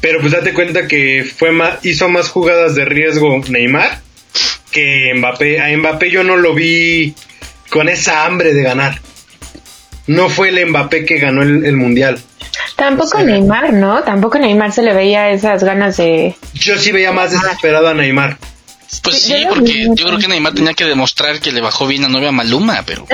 Pero 0.00 0.20
pues 0.20 0.32
date 0.32 0.52
cuenta 0.52 0.86
que 0.86 1.24
fue 1.36 1.50
más, 1.52 1.84
hizo 1.84 2.08
más 2.08 2.28
jugadas 2.28 2.74
de 2.74 2.84
riesgo 2.84 3.40
Neymar 3.48 4.00
que 4.70 5.12
Mbappé. 5.16 5.60
A 5.60 5.76
Mbappé 5.76 6.10
yo 6.10 6.22
no 6.24 6.36
lo 6.36 6.54
vi 6.54 7.14
con 7.70 7.88
esa 7.88 8.24
hambre 8.24 8.54
de 8.54 8.62
ganar. 8.62 9.00
No 10.06 10.28
fue 10.30 10.48
el 10.50 10.66
Mbappé 10.66 11.04
que 11.04 11.18
ganó 11.18 11.42
el, 11.42 11.64
el 11.64 11.76
mundial. 11.76 12.18
Tampoco 12.76 13.18
Sí. 13.18 13.24
Neymar, 13.24 13.72
¿no? 13.72 14.02
Tampoco 14.04 14.38
Neymar 14.38 14.72
se 14.72 14.82
le 14.82 14.94
veía 14.94 15.30
esas 15.30 15.64
ganas 15.64 15.96
de... 15.96 16.36
Yo 16.54 16.78
sí 16.78 16.92
veía 16.92 17.10
más 17.12 17.32
desesperado 17.32 17.88
a 17.88 17.94
Neymar. 17.94 18.38
Pues 19.02 19.20
Sí, 19.20 19.32
sí, 19.32 19.42
yo 19.42 19.48
lo 19.48 19.54
porque 19.56 19.86
yo 19.94 20.06
creo 20.06 20.18
que 20.18 20.28
Neymar 20.28 20.54
tenía 20.54 20.74
que 20.74 20.84
demostrar 20.84 21.40
que 21.40 21.52
le 21.52 21.60
bajó 21.60 21.86
bien 21.86 22.04
a 22.04 22.08
novia 22.08 22.32
Maluma, 22.32 22.84
pero 22.86 23.04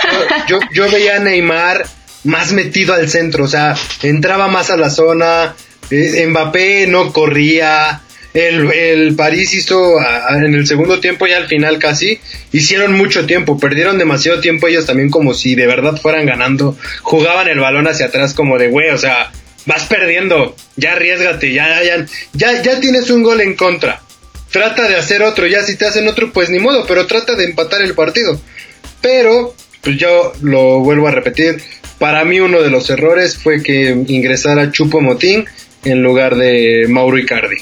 Yo, 0.48 0.58
yo 0.72 0.90
veía 0.90 1.16
a 1.16 1.18
Neymar 1.20 1.86
más 2.24 2.52
metido 2.52 2.94
al 2.94 3.08
centro, 3.08 3.44
o 3.44 3.48
sea, 3.48 3.76
entraba 4.02 4.48
más 4.48 4.70
a 4.70 4.76
la 4.76 4.90
zona. 4.90 5.54
Eh, 5.90 6.26
Mbappé 6.26 6.86
no 6.86 7.12
corría. 7.12 8.02
El, 8.32 8.72
el 8.72 9.16
París 9.16 9.52
hizo 9.54 9.96
en 10.30 10.54
el 10.54 10.64
segundo 10.64 11.00
tiempo, 11.00 11.26
ya 11.26 11.36
al 11.36 11.48
final 11.48 11.80
casi, 11.80 12.20
hicieron 12.52 12.92
mucho 12.92 13.26
tiempo, 13.26 13.58
perdieron 13.58 13.98
demasiado 13.98 14.40
tiempo 14.40 14.68
ellos 14.68 14.86
también 14.86 15.10
como 15.10 15.34
si 15.34 15.56
de 15.56 15.66
verdad 15.66 16.00
fueran 16.00 16.26
ganando, 16.26 16.78
jugaban 17.02 17.48
el 17.48 17.58
balón 17.58 17.88
hacia 17.88 18.06
atrás 18.06 18.32
como 18.32 18.56
de 18.56 18.68
güey, 18.68 18.90
o 18.90 18.98
sea, 18.98 19.32
vas 19.66 19.86
perdiendo, 19.86 20.54
ya 20.76 20.92
arriesgate, 20.92 21.52
ya, 21.52 21.82
ya, 21.82 22.06
ya, 22.32 22.62
ya 22.62 22.78
tienes 22.78 23.10
un 23.10 23.24
gol 23.24 23.40
en 23.40 23.56
contra, 23.56 24.00
trata 24.52 24.88
de 24.88 24.94
hacer 24.94 25.22
otro, 25.22 25.48
ya 25.48 25.64
si 25.64 25.76
te 25.76 25.86
hacen 25.86 26.06
otro 26.06 26.32
pues 26.32 26.50
ni 26.50 26.60
modo, 26.60 26.84
pero 26.86 27.08
trata 27.08 27.34
de 27.34 27.46
empatar 27.46 27.82
el 27.82 27.94
partido. 27.94 28.40
Pero, 29.00 29.54
pues 29.80 29.96
yo 29.96 30.32
lo 30.42 30.80
vuelvo 30.80 31.08
a 31.08 31.10
repetir, 31.10 31.60
para 31.98 32.24
mí 32.24 32.40
uno 32.40 32.62
de 32.62 32.70
los 32.70 32.88
errores 32.90 33.36
fue 33.36 33.62
que 33.62 34.04
ingresara 34.08 34.70
Chupo 34.70 35.00
Motín 35.00 35.46
en 35.84 36.02
lugar 36.02 36.36
de 36.36 36.86
Mauro 36.88 37.18
Icardi. 37.18 37.56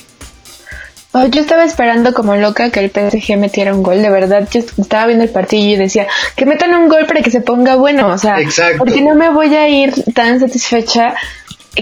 Oh, 1.13 1.27
yo 1.27 1.41
estaba 1.41 1.65
esperando 1.65 2.13
como 2.13 2.37
loca 2.37 2.71
que 2.71 2.81
el 2.81 2.91
PSG 2.91 3.39
metiera 3.39 3.75
un 3.75 3.83
gol, 3.83 4.03
de 4.03 4.11
verdad. 4.11 4.47
Yo 4.51 4.61
estaba 4.61 5.07
viendo 5.07 5.25
el 5.25 5.31
partido 5.31 5.73
y 5.73 5.77
decía, 5.77 6.07
que 6.37 6.45
metan 6.45 6.75
un 6.75 6.89
gol 6.89 7.07
para 7.07 7.23
que 7.23 7.31
se 7.31 7.41
ponga 7.41 7.77
bueno, 7.77 8.09
o 8.09 8.19
sea, 8.19 8.41
Exacto. 8.41 8.79
porque 8.79 9.01
no 9.01 9.15
me 9.15 9.31
voy 9.31 9.55
a 9.55 9.69
ir 9.69 9.93
tan 10.13 10.39
satisfecha 10.39 11.15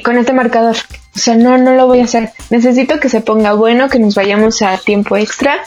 con 0.05 0.17
este 0.17 0.33
marcador. 0.33 0.77
O 1.15 1.19
sea, 1.19 1.35
no, 1.35 1.59
no 1.59 1.75
lo 1.75 1.87
voy 1.87 2.01
a 2.01 2.05
hacer. 2.05 2.31
Necesito 2.51 3.01
que 3.01 3.09
se 3.09 3.21
ponga 3.21 3.55
bueno, 3.55 3.89
que 3.89 3.99
nos 3.99 4.15
vayamos 4.15 4.63
a 4.63 4.79
tiempo 4.79 5.17
extra, 5.17 5.59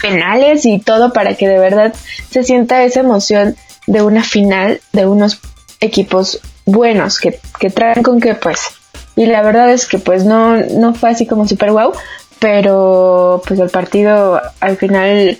penales 0.00 0.64
y 0.64 0.78
todo 0.78 1.12
para 1.12 1.34
que 1.34 1.48
de 1.48 1.58
verdad 1.58 1.92
se 2.30 2.44
sienta 2.44 2.82
esa 2.82 3.00
emoción 3.00 3.56
de 3.86 4.02
una 4.02 4.22
final 4.22 4.80
de 4.92 5.06
unos 5.06 5.40
equipos 5.80 6.40
buenos 6.64 7.18
que, 7.18 7.40
que 7.58 7.68
traen 7.68 8.02
con 8.02 8.20
que 8.20 8.34
pues. 8.34 8.79
Y 9.20 9.26
la 9.26 9.42
verdad 9.42 9.70
es 9.70 9.84
que 9.84 9.98
pues 9.98 10.24
no, 10.24 10.56
no 10.56 10.94
fue 10.94 11.10
así 11.10 11.26
como 11.26 11.46
super 11.46 11.72
wow, 11.72 11.92
pero 12.38 13.42
pues 13.46 13.60
el 13.60 13.68
partido 13.68 14.40
al 14.60 14.78
final, 14.78 15.38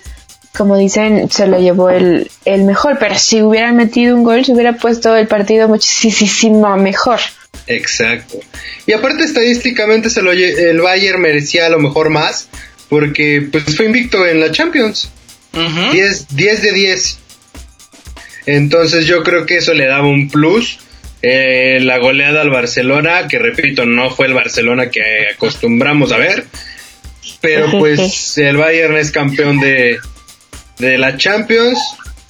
como 0.55 0.77
dicen, 0.77 1.31
se 1.31 1.47
lo 1.47 1.59
llevó 1.59 1.89
el, 1.89 2.31
el 2.45 2.65
mejor. 2.65 2.99
Pero 3.01 3.19
si 3.19 3.41
hubieran 3.41 3.77
metido 3.77 4.15
un 4.15 4.23
gol, 4.23 4.45
se 4.45 4.53
hubiera 4.53 4.75
puesto 4.75 5.17
el 5.17 5.29
partido 5.29 5.67
muchísimo 5.67 6.77
mejor. 6.77 7.21
Exacto. 7.69 8.37
Y 8.85 8.93
aparte 8.93 9.25
estadísticamente 9.25 10.11
se 10.11 10.21
lo 10.21 10.33
el 10.33 10.81
Bayern 10.83 11.23
merecía 11.23 11.65
a 11.65 11.71
lo 11.71 11.79
mejor 11.79 12.11
más 12.11 12.49
porque 12.91 13.49
pues 13.51 13.75
fue 13.75 13.87
invicto 13.87 14.27
en 14.27 14.41
la 14.41 14.53
Champions. 14.53 15.11
10, 15.55 16.37
10 16.37 16.63
de 16.63 16.73
10. 16.73 17.19
Entonces 18.45 19.07
yo 19.07 19.23
creo 19.23 19.47
que 19.47 19.57
eso 19.57 19.73
le 19.73 19.87
daba 19.87 20.07
un 20.07 20.29
plus. 20.29 20.81
Eh, 21.23 21.79
la 21.83 21.99
goleada 21.99 22.41
al 22.41 22.51
Barcelona, 22.51 23.29
que 23.29 23.39
repito, 23.39 23.85
no 23.85 24.11
fue 24.11 24.27
el 24.27 24.35
Barcelona 24.35 24.91
que 24.91 25.03
acostumbramos 25.35 26.13
a 26.13 26.19
ver. 26.19 26.45
Pero 27.41 27.71
pues 27.79 28.39
el 28.39 28.57
Bayern 28.57 28.97
es 28.97 29.11
campeón 29.11 29.61
de, 29.61 29.99
de 30.79 30.99
la 30.99 31.17
Champions. 31.17 31.79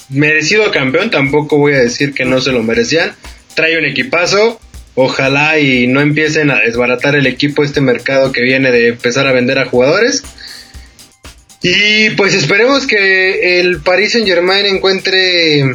Merecido 0.09 0.71
campeón, 0.71 1.11
tampoco 1.11 1.59
voy 1.59 1.75
a 1.75 1.79
decir 1.79 2.13
que 2.13 2.25
no 2.25 2.41
se 2.41 2.53
lo 2.53 2.63
merecían. 2.63 3.13
Trae 3.55 3.79
un 3.79 3.85
equipazo. 3.85 4.61
Ojalá 4.97 5.59
y 5.61 5.87
no 5.87 6.01
empiecen 6.01 6.51
a 6.51 6.59
desbaratar 6.61 7.15
el 7.15 7.27
equipo 7.27 7.63
este 7.63 7.81
mercado 7.81 8.33
que 8.33 8.43
viene 8.43 8.73
de 8.73 8.89
empezar 8.89 9.27
a 9.27 9.33
vender 9.33 9.59
a 9.59 9.67
jugadores. 9.67 10.25
Y 11.63 12.11
pues 12.11 12.35
esperemos 12.35 12.87
que 12.87 13.61
el 13.61 13.81
Paris 13.81 14.13
Saint 14.13 14.27
Germain 14.27 14.67
encuentre 14.67 15.75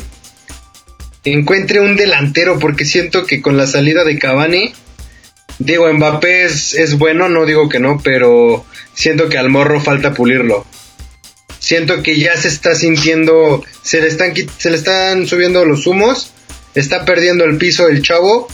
encuentre 1.25 1.79
un 1.79 1.95
delantero 1.95 2.59
porque 2.59 2.85
siento 2.85 3.25
que 3.25 3.41
con 3.41 3.57
la 3.57 3.67
salida 3.67 4.03
de 4.03 4.17
Cavani 4.17 4.73
digo 5.59 5.91
Mbappé 5.91 6.45
es, 6.45 6.73
es 6.73 6.97
bueno 6.97 7.29
no 7.29 7.45
digo 7.45 7.69
que 7.69 7.79
no 7.79 7.99
pero 8.03 8.65
siento 8.93 9.29
que 9.29 9.37
al 9.37 9.49
morro 9.49 9.81
falta 9.81 10.13
pulirlo 10.13 10.65
siento 11.59 12.03
que 12.03 12.17
ya 12.17 12.37
se 12.37 12.47
está 12.47 12.75
sintiendo 12.75 13.63
se 13.81 14.01
le 14.01 14.07
están 14.07 14.33
se 14.57 14.69
le 14.69 14.77
están 14.77 15.27
subiendo 15.27 15.65
los 15.65 15.87
humos 15.87 16.31
está 16.75 17.05
perdiendo 17.05 17.45
el 17.45 17.57
piso 17.57 17.87
el 17.87 18.01
chavo 18.01 18.47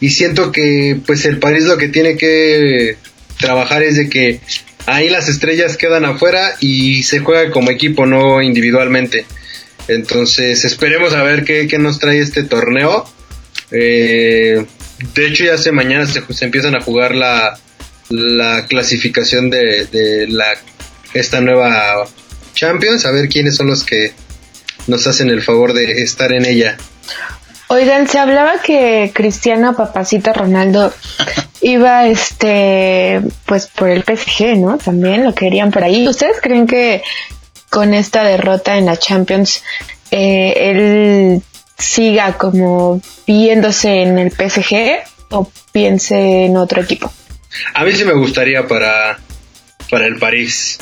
y 0.00 0.10
siento 0.10 0.52
que 0.52 1.00
pues 1.06 1.24
el 1.24 1.38
París 1.38 1.64
lo 1.64 1.78
que 1.78 1.88
tiene 1.88 2.16
que 2.16 2.96
trabajar 3.38 3.82
es 3.82 3.96
de 3.96 4.08
que 4.08 4.40
ahí 4.86 5.08
las 5.08 5.28
estrellas 5.28 5.76
quedan 5.76 6.04
afuera 6.04 6.54
y 6.60 7.02
se 7.02 7.20
juega 7.20 7.50
como 7.50 7.70
equipo, 7.70 8.06
no 8.06 8.42
individualmente. 8.42 9.26
Entonces 9.88 10.64
esperemos 10.64 11.14
a 11.14 11.22
ver 11.22 11.44
qué, 11.44 11.68
qué 11.68 11.78
nos 11.78 11.98
trae 11.98 12.20
este 12.20 12.42
torneo. 12.42 13.08
Eh, 13.70 14.64
de 15.14 15.26
hecho 15.26 15.44
ya 15.44 15.58
se 15.58 15.72
mañana 15.72 16.06
se, 16.06 16.22
se 16.32 16.44
empiezan 16.44 16.74
a 16.76 16.80
jugar 16.80 17.14
la, 17.14 17.58
la 18.08 18.66
clasificación 18.66 19.50
de, 19.50 19.86
de 19.86 20.26
la 20.28 20.54
esta 21.14 21.40
nueva 21.40 22.06
Champions, 22.54 23.06
a 23.06 23.10
ver 23.10 23.28
quiénes 23.28 23.56
son 23.56 23.68
los 23.68 23.84
que 23.84 24.12
nos 24.86 25.06
hacen 25.06 25.30
el 25.30 25.42
favor 25.42 25.72
de 25.72 26.02
estar 26.02 26.32
en 26.32 26.44
ella. 26.44 26.76
Oigan, 27.68 28.08
se 28.08 28.18
hablaba 28.18 28.62
que 28.62 29.10
Cristiano 29.12 29.74
Papacito 29.74 30.32
Ronaldo 30.32 30.92
iba, 31.60 32.06
este, 32.06 33.20
pues 33.44 33.66
por 33.66 33.90
el 33.90 34.04
PSG, 34.04 34.56
¿no? 34.56 34.78
También 34.78 35.24
lo 35.24 35.34
querían 35.34 35.70
por 35.70 35.82
ahí. 35.82 36.06
¿Ustedes 36.06 36.36
creen 36.40 36.66
que 36.66 37.02
con 37.70 37.94
esta 37.94 38.22
derrota 38.24 38.76
en 38.76 38.86
la 38.86 38.96
Champions, 38.96 39.62
eh, 40.10 40.52
él 40.56 41.42
siga 41.78 42.38
como 42.38 43.00
viéndose 43.26 44.02
en 44.02 44.18
el 44.18 44.30
PSG 44.30 45.04
o 45.30 45.50
piense 45.72 46.44
en 46.46 46.56
otro 46.56 46.80
equipo? 46.82 47.12
A 47.74 47.84
mí 47.84 47.92
sí 47.92 48.04
me 48.04 48.14
gustaría 48.14 48.66
para, 48.66 49.18
para 49.90 50.06
el 50.06 50.18
París. 50.18 50.78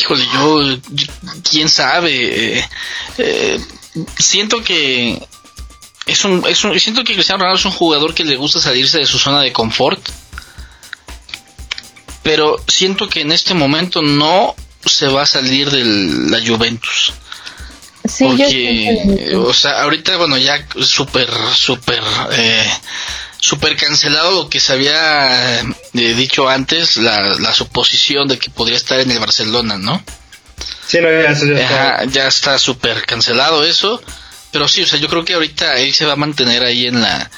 Híjole, 0.00 0.24
yo, 0.32 0.62
yo- 0.90 1.06
quién 1.48 1.68
sabe. 1.68 2.56
Eh, 2.58 2.64
eh, 3.18 3.60
siento 4.18 4.62
que 4.62 5.20
es 6.06 6.24
un, 6.24 6.44
es 6.48 6.64
un, 6.64 6.78
siento 6.80 7.04
que 7.04 7.14
Cristiano 7.14 7.40
Ronaldo 7.44 7.58
es 7.60 7.64
un 7.66 7.72
jugador 7.72 8.14
que 8.14 8.24
le 8.24 8.36
gusta 8.36 8.60
salirse 8.60 8.98
de 8.98 9.06
su 9.06 9.18
zona 9.18 9.40
de 9.40 9.52
confort. 9.52 10.00
Pero 12.22 12.56
siento 12.66 13.08
que 13.08 13.20
en 13.20 13.32
este 13.32 13.54
momento 13.54 14.00
no 14.02 14.54
se 14.86 15.08
va 15.08 15.22
a 15.22 15.26
salir 15.26 15.70
de 15.70 15.84
la 16.30 16.44
Juventus. 16.46 17.12
Sí, 18.06 18.24
Porque, 18.24 19.34
o 19.36 19.54
sea, 19.54 19.82
ahorita, 19.82 20.16
bueno, 20.16 20.36
ya 20.36 20.66
súper, 20.82 21.28
súper, 21.54 22.02
eh, 22.32 22.70
súper 23.40 23.76
cancelado 23.76 24.32
lo 24.32 24.50
que 24.50 24.60
se 24.60 24.74
había 24.74 25.60
eh, 25.60 26.14
dicho 26.14 26.48
antes, 26.48 26.98
la, 26.98 27.34
la 27.38 27.54
suposición 27.54 28.28
de 28.28 28.38
que 28.38 28.50
podría 28.50 28.76
estar 28.76 29.00
en 29.00 29.10
el 29.10 29.18
Barcelona, 29.18 29.78
¿no? 29.78 30.04
Sí, 30.86 30.98
no, 31.00 31.08
ya, 31.10 31.30
eso 31.30 31.46
ya 31.46 31.60
está. 31.60 32.04
Ya 32.04 32.28
está 32.28 32.58
súper 32.58 33.06
cancelado 33.06 33.64
eso. 33.64 34.02
Pero 34.52 34.68
sí, 34.68 34.82
o 34.82 34.86
sea, 34.86 34.98
yo 34.98 35.08
creo 35.08 35.24
que 35.24 35.34
ahorita 35.34 35.78
él 35.78 35.94
se 35.94 36.04
va 36.04 36.12
a 36.12 36.16
mantener 36.16 36.62
ahí 36.62 36.86
en 36.86 37.00
la 37.00 37.30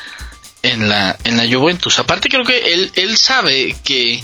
en 0.63 0.89
la 0.89 1.17
en 1.25 1.37
la 1.37 1.45
Juventus. 1.47 1.99
Aparte 1.99 2.29
creo 2.29 2.45
que 2.45 2.75
él 2.75 2.93
él 2.95 3.17
sabe 3.17 3.77
que 3.85 4.23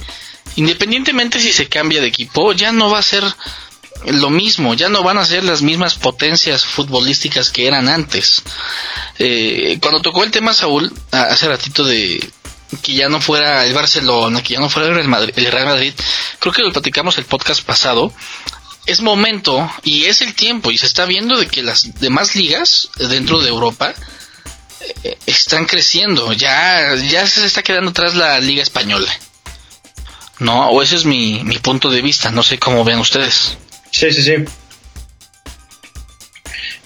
independientemente 0.57 1.41
si 1.41 1.53
se 1.53 1.69
cambia 1.69 2.01
de 2.01 2.09
equipo, 2.09 2.53
ya 2.53 2.73
no 2.73 2.91
va 2.91 2.99
a 2.99 3.03
ser 3.03 3.25
lo 4.07 4.31
mismo, 4.31 4.75
ya 4.75 4.89
no 4.89 5.03
van 5.03 5.19
a 5.19 5.25
ser 5.25 5.45
las 5.45 5.63
mismas 5.63 5.95
potencias 5.95 6.65
futbolísticas 6.65 7.51
que 7.51 7.67
eran 7.67 7.89
antes. 7.89 8.43
Eh, 9.19 9.79
cuando 9.81 10.03
tocó 10.03 10.25
el 10.25 10.31
tema 10.31 10.55
Saúl, 10.55 10.93
hace 11.11 11.49
ratito 11.49 11.85
de 11.85 12.31
que 12.83 12.95
ya 12.95 13.09
no 13.09 13.21
fuera 13.21 13.65
el 13.65 13.75
Barcelona, 13.75 14.43
que 14.43 14.55
ya 14.55 14.61
no 14.61 14.71
fuera 14.71 14.89
el 14.89 14.95
Real 14.95 15.09
Madrid, 15.09 15.35
el 15.37 15.53
Real 15.53 15.67
Madrid 15.67 15.93
creo 16.39 16.53
que 16.53 16.63
lo 16.63 16.73
platicamos 16.73 17.19
el 17.19 17.25
podcast 17.25 17.63
pasado, 17.63 18.13
es 18.87 19.01
momento 19.01 19.71
y 19.85 20.07
es 20.07 20.23
el 20.23 20.35
tiempo 20.35 20.71
y 20.71 20.79
se 20.79 20.87
está 20.87 21.05
viendo 21.05 21.37
de 21.37 21.47
que 21.47 21.63
las 21.63 22.01
demás 22.01 22.35
ligas 22.35 22.89
dentro 22.97 23.41
de 23.41 23.51
Europa 23.51 23.95
eh, 25.05 25.19
están 25.27 25.67
creciendo, 25.67 26.33
ya, 26.33 26.95
ya 26.97 27.27
se 27.27 27.45
está 27.45 27.63
quedando 27.63 27.91
atrás 27.91 28.15
la 28.15 28.41
liga 28.41 28.63
española. 28.63 29.13
No, 30.41 30.71
o 30.71 30.83
ese 30.83 30.97
es 30.97 31.05
mi, 31.05 31.43
mi 31.45 31.59
punto 31.59 31.91
de 31.91 32.03
vista, 32.03 32.31
no 32.31 32.43
sé 32.43 32.59
cómo 32.59 32.85
ven 32.85 32.99
ustedes. 32.99 33.57
Sí, 33.91 34.11
sí, 34.13 34.23
sí. 34.23 34.35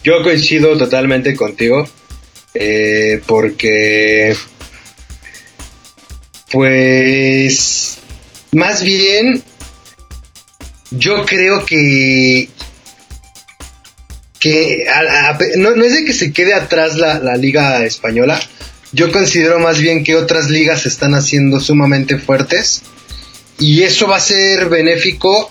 Yo 0.05 0.23
coincido 0.23 0.76
totalmente 0.76 1.35
contigo. 1.35 1.88
eh, 2.55 3.21
porque. 3.26 4.37
Pues. 6.50 7.99
Más 8.53 8.83
bien. 8.83 9.43
Yo 10.91 11.25
creo 11.26 11.65
que. 11.67 12.49
Que. 14.38 14.87
no, 15.57 15.75
no 15.75 15.85
es 15.85 15.95
de 15.95 16.05
que 16.05 16.12
se 16.12 16.33
quede 16.33 16.55
atrás 16.55 16.97
la, 16.97 17.19
la 17.19 17.37
Liga 17.37 17.85
Española. 17.85 18.41
Yo 18.93 19.11
considero 19.11 19.59
más 19.59 19.79
bien 19.81 20.05
que 20.05 20.15
otras 20.15 20.49
ligas 20.49 20.87
están 20.87 21.15
haciendo 21.15 21.59
sumamente 21.61 22.19
fuertes. 22.19 22.83
Y 23.59 23.83
eso 23.83 24.07
va 24.07 24.17
a 24.17 24.21
ser 24.21 24.69
benéfico 24.69 25.51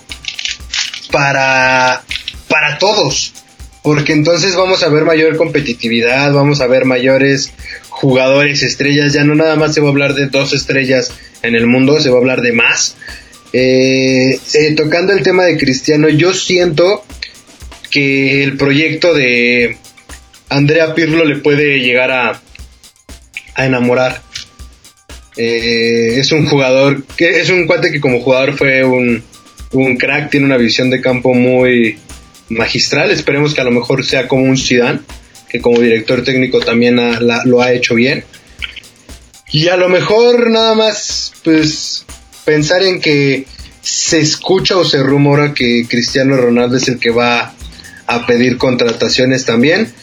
para, 1.12 2.04
para 2.48 2.78
todos. 2.78 3.34
Porque 3.82 4.14
entonces 4.14 4.56
vamos 4.56 4.82
a 4.84 4.90
ver 4.90 5.04
mayor 5.04 5.38
competitividad, 5.38 6.34
vamos 6.34 6.60
a 6.62 6.68
ver 6.68 6.86
mayores 6.86 7.52
jugadores 7.90 8.64
estrellas. 8.64 9.14
Ya 9.14 9.24
no 9.24 9.36
nada 9.36 9.56
más 9.56 9.74
se 9.74 9.82
va 9.82 9.88
a 9.88 9.92
hablar 9.92 10.16
de 10.16 10.28
dos 10.28 10.54
estrellas 10.54 11.12
en 11.44 11.56
el 11.56 11.68
mundo, 11.68 12.00
se 12.02 12.10
va 12.10 12.16
a 12.16 12.20
hablar 12.20 12.42
de 12.42 12.52
más. 12.52 12.96
Eh, 13.54 14.40
eh, 14.54 14.74
tocando 14.76 15.14
el 15.14 15.24
tema 15.24 15.44
de 15.46 15.58
Cristiano, 15.58 16.10
yo 16.10 16.34
siento 16.34 17.06
que 17.90 18.44
el 18.44 18.58
proyecto 18.58 19.14
de 19.14 19.78
Andrea 20.50 20.94
Pirlo 20.94 21.24
le 21.24 21.38
puede 21.38 21.80
llegar 21.80 22.12
a, 22.12 22.42
a 23.54 23.66
enamorar. 23.66 24.25
Eh, 25.38 26.16
es 26.20 26.32
un 26.32 26.46
jugador 26.46 27.04
que 27.18 27.42
es 27.42 27.50
un 27.50 27.68
cuate 27.68 27.92
que 27.92 28.00
como 28.00 28.22
jugador 28.22 28.56
fue 28.58 28.84
un, 28.86 29.22
un 29.72 29.98
crack, 29.98 30.30
tiene 30.32 30.46
una 30.46 30.58
visión 30.58 30.90
de 30.90 31.02
campo 31.02 31.34
muy 31.34 31.98
magistral. 32.50 33.12
Esperemos 33.12 33.54
que 33.54 33.62
a 33.62 33.66
lo 33.66 33.72
mejor 33.72 34.06
sea 34.06 34.28
como 34.28 34.44
un 34.44 34.58
Zidane, 34.58 35.00
que 35.50 35.60
como 35.60 35.80
director 35.82 36.24
técnico 36.24 36.60
también 36.60 36.96
la- 36.96 37.44
lo 37.46 37.62
ha 37.62 37.72
hecho 37.74 37.96
bien. 37.96 38.24
Y 39.52 39.68
a 39.68 39.78
lo 39.78 39.90
mejor 39.90 40.50
nada 40.50 40.74
más, 40.76 41.34
pues, 41.44 42.06
pensar 42.46 42.84
en 42.84 43.00
que 43.00 43.46
se 43.82 44.20
escucha 44.20 44.78
o 44.78 44.84
se 44.86 45.02
rumora 45.04 45.54
que 45.54 45.86
Cristiano 45.88 46.36
Ronaldo 46.38 46.78
es 46.78 46.88
el 46.88 47.00
que 47.00 47.12
va 47.12 47.54
a 48.08 48.26
pedir 48.26 48.58
contrataciones 48.58 49.46
también. 49.46 49.94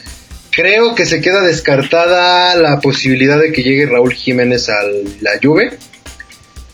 Creo 0.53 0.95
que 0.95 1.07
se 1.07 1.23
queda 1.23 1.41
descartada 1.41 2.55
la 2.57 2.79
posibilidad 2.81 3.41
de 3.41 3.53
que 3.53 3.63
llegue 3.63 3.87
Raúl 3.87 4.13
Jiménez 4.13 4.69
a 4.69 4.75
la 5.23 5.33
Juve. 5.43 5.79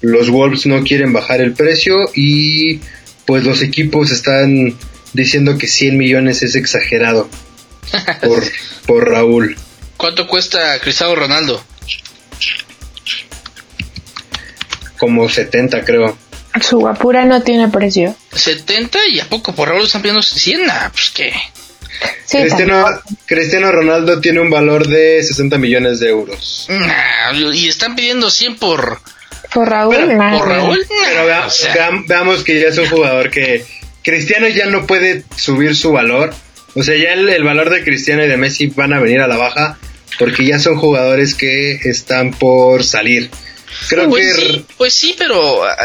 Los 0.01 0.31
Wolves 0.31 0.67
no 0.67 0.83
quieren 0.83 1.13
bajar 1.13 1.41
el 1.41 1.53
precio 1.53 1.95
y 2.13 2.81
pues 3.25 3.45
los 3.45 3.63
equipos 3.63 4.11
están 4.11 4.77
diciendo 5.13 5.57
que 5.59 5.69
100 5.69 5.97
millones 5.97 6.43
es 6.43 6.57
exagerado 6.57 7.29
por, 8.23 8.43
por 8.85 9.11
Raúl. 9.11 9.57
¿Cuánto 9.97 10.27
cuesta 10.27 10.81
Cristiano 10.81 11.15
Ronaldo? 11.15 11.63
Como 14.99 15.29
70 15.29 15.85
creo. 15.85 16.19
Su 16.61 16.81
guapura 16.81 17.25
no 17.25 17.43
tiene 17.43 17.69
precio. 17.69 18.17
70 18.33 18.99
y 19.13 19.21
a 19.21 19.29
poco 19.29 19.55
por 19.55 19.69
Raúl 19.69 19.85
están 19.85 20.03
pidiendo 20.03 20.23
100, 20.23 20.69
ah, 20.69 20.91
pues 20.93 21.13
qué. 21.15 21.33
Sí, 22.25 22.39
Cristiano. 22.39 22.85
Cristiano 23.27 23.73
Ronaldo 23.73 24.21
tiene 24.21 24.41
un 24.41 24.51
valor 24.51 24.87
de 24.87 25.23
60 25.23 25.57
millones 25.59 26.01
de 26.01 26.09
euros. 26.11 26.67
Nah, 26.69 27.33
y 27.55 27.69
están 27.69 27.97
pidiendo 27.97 28.31
100 28.31 28.57
por, 28.57 29.01
Por 29.53 29.69
Raúl, 29.69 29.97
Pero, 29.97 30.39
por 30.39 30.49
Raúl. 30.49 30.87
Pero 30.89 31.21
Nah, 31.21 31.25
vea- 31.27 31.47
o 31.47 31.51
sea, 31.51 31.75
veam- 31.75 32.07
veamos 32.07 32.45
que 32.45 32.61
ya 32.61 32.69
es 32.69 32.79
un 32.79 32.89
jugador 32.89 33.31
que 33.31 33.65
Cristiano 34.03 34.47
ya 34.49 34.67
no 34.67 34.87
puede 34.87 35.25
subir 35.37 35.75
su 35.75 35.91
valor. 35.93 36.35
O 36.75 36.83
sea, 36.83 36.97
ya 36.97 37.15
el, 37.15 37.29
el 37.29 37.45
valor 37.45 37.71
de 37.71 37.83
Cristiano 37.83 38.23
y 38.25 38.29
de 38.29 38.37
Messi 38.37 38.67
van 38.67 38.93
a 38.93 39.01
venir 39.01 39.21
a 39.21 39.27
la 39.27 39.37
baja 39.39 39.79
porque 40.19 40.45
ya 40.45 40.59
son 40.59 40.77
jugadores 40.77 41.35
que 41.35 41.73
están 41.85 42.33
por 42.33 42.85
salir. 42.85 43.31
Creo 43.89 44.09
pues, 44.09 44.35
que 44.37 44.43
sí, 44.43 44.67
pues 44.77 44.95
sí, 44.95 45.15
pero 45.19 45.65
ah, 45.65 45.77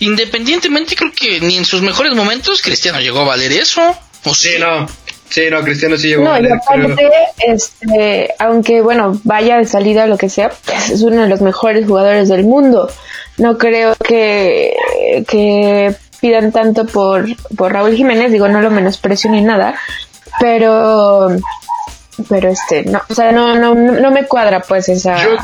independientemente 0.00 0.94
creo 0.96 1.12
que 1.12 1.40
ni 1.40 1.56
en 1.56 1.64
sus 1.64 1.82
mejores 1.82 2.14
momentos 2.14 2.62
Cristiano 2.62 3.00
llegó 3.00 3.20
a 3.20 3.24
valer 3.24 3.52
eso. 3.52 3.96
O 4.24 4.34
sí, 4.34 4.50
sí, 4.52 4.58
no. 4.58 4.86
Sí, 5.34 5.50
no, 5.50 5.64
Cristiano 5.64 5.96
sí 5.96 6.10
llegó 6.10 6.22
No, 6.22 6.32
a 6.32 6.38
y 6.38 6.42
valer, 6.42 6.52
aparte, 6.52 7.10
este, 7.44 8.32
aunque 8.38 8.82
bueno, 8.82 9.20
vaya 9.24 9.56
de 9.56 9.64
salida 9.64 10.04
o 10.04 10.06
lo 10.06 10.16
que 10.16 10.28
sea, 10.28 10.52
pues 10.64 10.90
es 10.90 11.02
uno 11.02 11.22
de 11.22 11.28
los 11.28 11.40
mejores 11.40 11.86
jugadores 11.88 12.28
del 12.28 12.44
mundo. 12.44 12.88
No 13.36 13.58
creo 13.58 13.96
que, 13.96 14.76
que 15.26 15.92
pidan 16.20 16.52
tanto 16.52 16.86
por, 16.86 17.26
por 17.56 17.72
Raúl 17.72 17.96
Jiménez, 17.96 18.30
digo, 18.30 18.46
no 18.46 18.62
lo 18.62 18.70
menosprecio 18.70 19.28
ni 19.28 19.42
nada, 19.42 19.74
pero, 20.38 21.36
pero 22.28 22.50
este, 22.50 22.84
no, 22.84 23.02
o 23.08 23.14
sea, 23.16 23.32
no, 23.32 23.58
no, 23.58 23.74
no 23.74 24.10
me 24.12 24.26
cuadra 24.26 24.60
pues 24.60 24.88
esa. 24.88 25.20
Yo, 25.20 25.36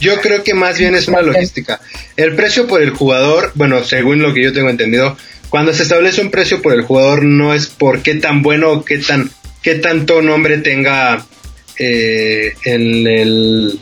yo 0.00 0.20
creo 0.20 0.44
que 0.44 0.52
más 0.52 0.76
bien 0.76 0.94
es 0.94 1.08
una 1.08 1.22
logística. 1.22 1.80
El 2.14 2.36
precio 2.36 2.66
por 2.66 2.82
el 2.82 2.90
jugador, 2.90 3.52
bueno, 3.54 3.84
según 3.84 4.20
lo 4.20 4.34
que 4.34 4.44
yo 4.44 4.52
tengo 4.52 4.68
entendido, 4.68 5.16
cuando 5.50 5.74
se 5.74 5.82
establece 5.82 6.22
un 6.22 6.30
precio 6.30 6.62
por 6.62 6.72
el 6.72 6.82
jugador 6.82 7.24
no 7.24 7.52
es 7.52 7.66
por 7.66 8.02
qué 8.02 8.14
tan 8.14 8.42
bueno 8.42 8.70
o 8.70 8.84
qué 8.84 8.98
tan 8.98 9.30
qué 9.62 9.74
tanto 9.74 10.22
nombre 10.22 10.58
tenga 10.58 11.26
eh, 11.78 12.54
en 12.64 13.06
el 13.06 13.80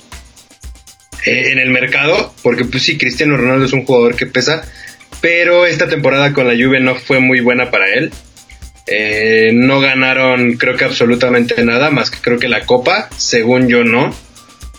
eh, 1.24 1.50
en 1.52 1.58
el 1.58 1.70
mercado, 1.70 2.32
porque 2.42 2.64
pues 2.64 2.84
sí, 2.84 2.96
Cristiano 2.96 3.36
Ronaldo 3.36 3.66
es 3.66 3.72
un 3.72 3.84
jugador 3.84 4.16
que 4.16 4.26
pesa, 4.26 4.62
pero 5.20 5.66
esta 5.66 5.88
temporada 5.88 6.32
con 6.32 6.46
la 6.46 6.54
Juve 6.54 6.80
no 6.80 6.94
fue 6.94 7.20
muy 7.20 7.40
buena 7.40 7.70
para 7.70 7.92
él. 7.92 8.10
Eh, 8.86 9.50
no 9.52 9.80
ganaron 9.80 10.54
creo 10.54 10.76
que 10.76 10.84
absolutamente 10.84 11.62
nada, 11.62 11.90
más 11.90 12.10
que 12.10 12.18
creo 12.18 12.38
que 12.38 12.48
la 12.48 12.64
Copa, 12.64 13.10
según 13.16 13.68
yo 13.68 13.84
no. 13.84 14.14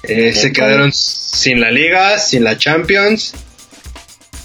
Eh, 0.04 0.34
se 0.34 0.52
quedaron 0.52 0.91
sin 0.91 1.60
la 1.60 1.71
Liga, 1.71 2.17
sin 2.17 2.43
la 2.43 2.58
Champions. 2.58 3.36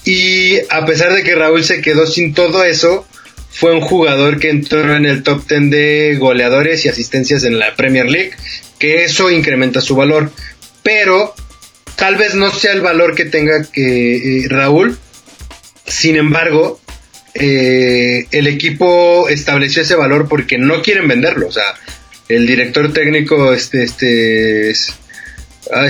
Y 0.04 0.58
a 0.70 0.84
pesar 0.84 1.12
de 1.14 1.22
que 1.22 1.34
Raúl 1.34 1.64
se 1.64 1.80
quedó 1.80 2.06
sin 2.06 2.34
todo 2.34 2.64
eso, 2.64 3.06
fue 3.50 3.72
un 3.72 3.80
jugador 3.80 4.38
que 4.38 4.50
entró 4.50 4.94
en 4.94 5.06
el 5.06 5.22
top 5.22 5.46
10 5.48 5.70
de 5.70 6.16
goleadores 6.18 6.84
y 6.84 6.88
asistencias 6.88 7.44
en 7.44 7.58
la 7.58 7.74
Premier 7.76 8.06
League, 8.10 8.32
que 8.78 9.04
eso 9.04 9.30
incrementa 9.30 9.80
su 9.80 9.94
valor. 9.96 10.30
Pero 10.82 11.34
tal 11.96 12.16
vez 12.16 12.34
no 12.34 12.50
sea 12.50 12.72
el 12.72 12.80
valor 12.82 13.14
que 13.14 13.24
tenga 13.24 13.64
que 13.70 14.40
eh, 14.44 14.48
Raúl. 14.48 14.98
Sin 15.86 16.16
embargo, 16.16 16.80
eh, 17.34 18.26
el 18.30 18.46
equipo 18.46 19.28
estableció 19.28 19.82
ese 19.82 19.94
valor 19.94 20.28
porque 20.28 20.58
no 20.58 20.82
quieren 20.82 21.08
venderlo. 21.08 21.46
O 21.48 21.52
sea, 21.52 21.74
el 22.28 22.46
director 22.46 22.92
técnico, 22.92 23.52
este, 23.54 23.84
este, 23.84 24.70
es- 24.70 24.94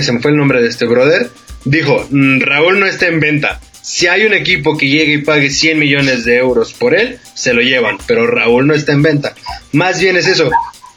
se 0.01 0.11
me 0.11 0.21
fue 0.21 0.31
el 0.31 0.37
nombre 0.37 0.61
de 0.61 0.69
este 0.69 0.85
brother, 0.85 1.29
dijo, 1.65 2.07
"Mm, 2.11 2.39
Raúl 2.41 2.79
no 2.79 2.85
está 2.85 3.07
en 3.07 3.19
venta. 3.19 3.59
Si 3.85 4.07
hay 4.07 4.25
un 4.25 4.33
equipo 4.33 4.75
que 4.75 4.89
llegue 4.89 5.13
y 5.13 5.17
pague 5.19 5.51
100 5.51 5.77
millones 5.77 6.25
de 6.25 6.37
euros 6.37 6.73
por 6.73 6.95
él, 6.95 7.19
se 7.35 7.53
lo 7.53 7.61
llevan, 7.61 7.99
pero 8.07 8.25
Raúl 8.25 8.65
no 8.65 8.73
está 8.73 8.93
en 8.93 9.03
venta. 9.03 9.35
Más 9.73 10.01
bien 10.01 10.17
es 10.17 10.25
eso. 10.25 10.49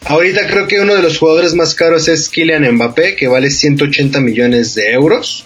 Ahorita 0.07 0.47
creo 0.47 0.67
que 0.67 0.81
uno 0.81 0.95
de 0.95 1.03
los 1.03 1.19
jugadores 1.19 1.53
más 1.53 1.75
caros 1.75 2.09
es 2.09 2.31
Kylian 2.31 2.67
Mbappé, 2.73 3.15
que 3.15 3.29
vale 3.29 3.51
180 3.51 4.21
millones 4.21 4.75
de 4.75 4.93
euros. 4.93 5.45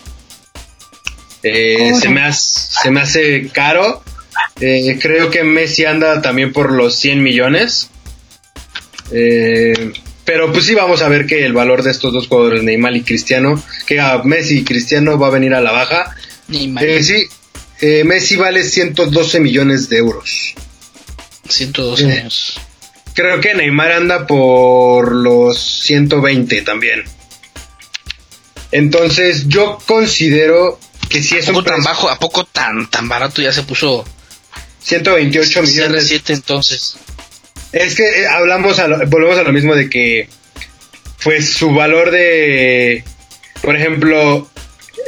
Eh, 1.42 1.92
se, 2.00 2.10
me 2.10 2.22
hace, 2.22 2.60
se 2.80 2.92
me 2.92 3.00
hace 3.00 3.48
caro. 3.48 4.04
Eh, 4.60 4.96
creo 5.02 5.28
que 5.28 5.42
Messi 5.42 5.84
anda 5.84 6.22
también 6.22 6.52
por 6.52 6.70
los 6.70 6.94
100 7.00 7.24
millones. 7.24 7.90
Eh, 9.10 9.92
pero 10.24 10.52
pues 10.52 10.64
sí 10.64 10.76
vamos 10.76 11.02
a 11.02 11.08
ver 11.08 11.26
que 11.26 11.44
el 11.44 11.54
valor 11.54 11.82
de 11.82 11.90
estos 11.90 12.12
dos 12.12 12.28
jugadores, 12.28 12.62
Neymar 12.62 12.94
y 12.94 13.02
Cristiano, 13.02 13.60
que 13.84 13.98
a 13.98 14.22
Messi 14.22 14.58
y 14.58 14.64
Cristiano 14.64 15.18
va 15.18 15.26
a 15.26 15.30
venir 15.30 15.54
a 15.54 15.60
la 15.60 15.72
baja. 15.72 16.14
Eh, 16.50 17.02
sí, 17.02 17.26
eh, 17.80 18.04
Messi 18.04 18.36
vale 18.36 18.64
112 18.64 19.40
millones 19.40 19.88
de 19.88 19.98
euros. 19.98 20.54
112 21.48 22.06
millones. 22.06 22.54
Creo 23.14 23.40
que 23.40 23.54
Neymar 23.54 23.92
anda 23.92 24.26
por 24.26 25.12
los 25.12 25.58
120 25.58 26.62
también. 26.62 27.04
Entonces 28.70 29.48
yo 29.48 29.78
considero 29.86 30.78
que 31.08 31.22
si 31.22 31.36
es 31.36 31.46
un 31.48 31.62
tan 31.62 31.82
bajo, 31.82 32.08
a 32.08 32.18
poco 32.18 32.44
tan 32.44 32.88
tan 32.88 33.06
barato 33.08 33.42
ya 33.42 33.52
se 33.52 33.62
puso 33.64 34.04
128 34.82 35.62
millones. 35.62 36.08
7 36.08 36.32
entonces. 36.32 36.96
Es 37.72 37.94
que 37.94 38.22
eh, 38.22 38.26
hablamos, 38.26 38.78
a 38.78 38.86
volvemos 38.86 39.38
a 39.38 39.42
lo 39.42 39.52
mismo 39.52 39.74
de 39.74 39.88
que, 39.88 40.28
pues 41.22 41.52
su 41.52 41.70
valor 41.72 42.10
de, 42.10 43.04
por 43.62 43.76
ejemplo, 43.76 44.50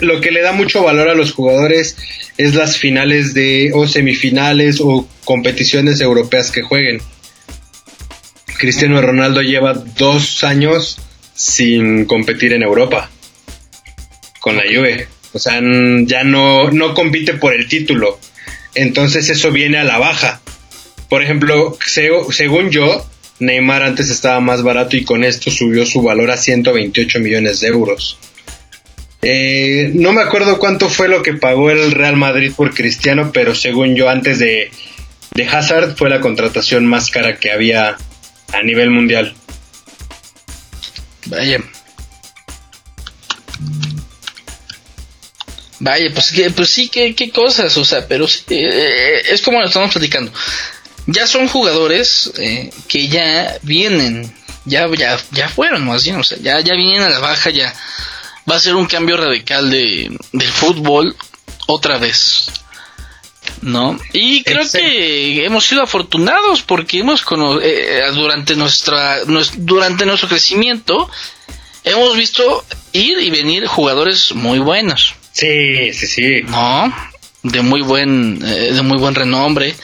lo 0.05 0.21
que 0.21 0.31
le 0.31 0.43
da 0.43 0.53
mucho 0.53 0.83
valor 0.83 1.09
a 1.09 1.15
los 1.15 1.33
jugadores 1.33 1.97
es 2.37 2.55
las 2.55 2.79
finales 2.79 3.35
de, 3.35 3.73
o 3.75 3.87
semifinales 3.87 4.81
o 4.81 5.09
competiciones 5.25 6.01
europeas 6.01 6.51
que 6.51 6.63
jueguen. 6.63 7.01
Cristiano 8.59 9.01
Ronaldo 9.01 9.43
lleva 9.43 9.75
dos 9.75 10.45
años 10.45 10.99
sin 11.35 12.05
competir 12.05 12.53
en 12.53 12.63
Europa 12.63 13.11
con 14.41 14.57
la 14.57 14.63
Juve. 14.63 15.09
O 15.33 15.39
sea, 15.39 15.61
ya 16.05 16.23
no, 16.23 16.71
no 16.71 16.95
compite 16.95 17.35
por 17.35 17.53
el 17.53 17.67
título. 17.67 18.21
Entonces 18.75 19.29
eso 19.31 19.51
viene 19.51 19.79
a 19.79 19.85
la 19.85 19.99
baja. 19.99 20.41
Por 21.09 21.23
ejemplo, 21.23 21.77
según 21.85 22.71
yo, 22.71 23.07
Neymar 23.41 23.83
antes 23.83 24.11
estaba 24.11 24.41
más 24.41 24.63
barato 24.63 24.97
y 24.97 25.05
con 25.05 25.25
esto 25.25 25.51
subió 25.51 25.85
su 25.87 26.03
valor 26.03 26.31
a 26.31 26.37
128 26.37 27.19
millones 27.21 27.61
de 27.61 27.69
euros. 27.69 28.19
Eh, 29.27 29.91
no 29.95 30.13
me 30.13 30.21
acuerdo 30.21 30.59
cuánto 30.59 30.91
fue 30.91 31.09
lo 31.09 31.23
que 31.23 31.33
pagó 31.33 31.71
el 31.71 31.93
Real 31.93 32.17
Madrid 32.17 32.53
por 32.55 32.75
Cristiano, 32.75 33.31
pero 33.33 33.55
según 33.55 33.95
yo 33.95 34.11
antes 34.11 34.39
de, 34.39 34.71
de 35.35 35.49
Hazard 35.49 35.97
fue 35.97 36.11
la 36.11 36.21
contratación 36.21 36.85
más 36.87 37.11
cara 37.11 37.39
que 37.39 37.51
había 37.51 37.97
a 38.53 38.63
nivel 38.63 38.91
mundial. 38.91 39.35
Vaya. 41.27 41.61
Vaya, 45.81 46.11
pues, 46.13 46.35
pues 46.55 46.69
sí, 46.69 46.89
qué, 46.89 47.31
cosas, 47.31 47.77
o 47.79 47.85
sea, 47.85 48.07
pero 48.07 48.27
eh, 48.51 49.23
es 49.31 49.41
como 49.41 49.59
lo 49.59 49.67
estamos 49.67 49.91
platicando 49.91 50.31
ya 51.07 51.27
son 51.27 51.49
jugadores 51.49 52.33
eh, 52.39 52.71
que 52.89 53.09
ya 53.09 53.59
vienen, 53.63 54.33
ya, 54.65 54.89
ya, 54.97 55.19
ya 55.33 55.49
fueron 55.49 55.85
más 55.85 56.05
bien, 56.05 56.17
o 56.17 56.25
sea, 56.25 56.39
ya, 56.39 56.61
ya 56.61 56.75
vienen 56.75 57.03
a 57.03 57.11
la 57.11 57.19
baja, 57.19 57.51
ya 57.51 57.75
va 58.51 58.57
a 58.57 58.61
ser 58.61 58.75
un 58.75 58.87
cambio 58.87 59.17
radical 59.17 59.71
de, 59.71 60.17
del 60.33 60.49
fútbol 60.49 61.17
otra 61.67 61.99
vez. 61.99 62.51
¿No? 63.61 63.99
Y 64.13 64.43
creo 64.43 64.65
que 64.71 65.45
hemos 65.45 65.67
sido 65.67 65.83
afortunados 65.83 66.63
porque 66.63 67.01
hemos 67.01 67.25
eh, 67.63 68.03
durante 68.15 68.57
nuestra 68.57 69.19
durante 69.25 70.07
nuestro 70.07 70.29
crecimiento 70.29 71.11
hemos 71.83 72.17
visto 72.17 72.65
ir 72.93 73.19
y 73.21 73.31
venir 73.31 73.67
jugadores 73.67 74.35
muy 74.35 74.59
buenos. 74.59 75.15
Sí, 75.33 75.93
sí, 75.93 76.07
sí. 76.07 76.43
¿No? 76.43 76.95
De 77.43 77.61
muy 77.61 77.83
buen 77.83 78.43
eh, 78.45 78.73
de 78.73 78.83
muy 78.83 78.99
buen 78.99 79.15
renombre 79.15 79.75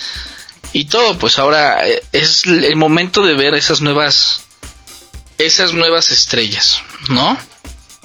y 0.73 0.85
todo, 0.85 1.19
pues 1.19 1.39
ahora 1.39 1.87
eh, 1.87 2.03
es 2.13 2.47
el 2.47 2.77
momento 2.77 3.25
de 3.25 3.35
ver 3.35 3.55
esas 3.55 3.81
nuevas 3.81 4.45
esas 5.39 5.73
nuevas 5.73 6.11
estrellas, 6.11 6.83
¿no? 7.09 7.39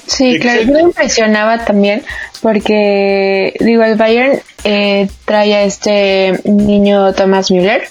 Sí, 0.08 0.40
claro, 0.40 0.66
me 0.66 0.82
impresionaba 0.82 1.66
también 1.66 2.04
porque, 2.42 3.54
digo, 3.60 3.84
el 3.84 3.96
Bayern 3.96 4.40
eh, 4.64 5.10
trae 5.26 5.56
a 5.56 5.64
este 5.64 6.40
niño 6.46 7.14
Thomas 7.14 7.52
Müller. 7.52 7.84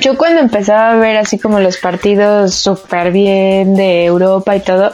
Yo 0.00 0.16
cuando 0.16 0.40
empezaba 0.40 0.92
a 0.92 0.96
ver 0.96 1.16
así 1.16 1.38
como 1.38 1.60
los 1.60 1.78
partidos 1.78 2.54
súper 2.54 3.12
bien 3.12 3.74
de 3.74 4.04
Europa 4.04 4.54
y 4.56 4.60
todo, 4.60 4.92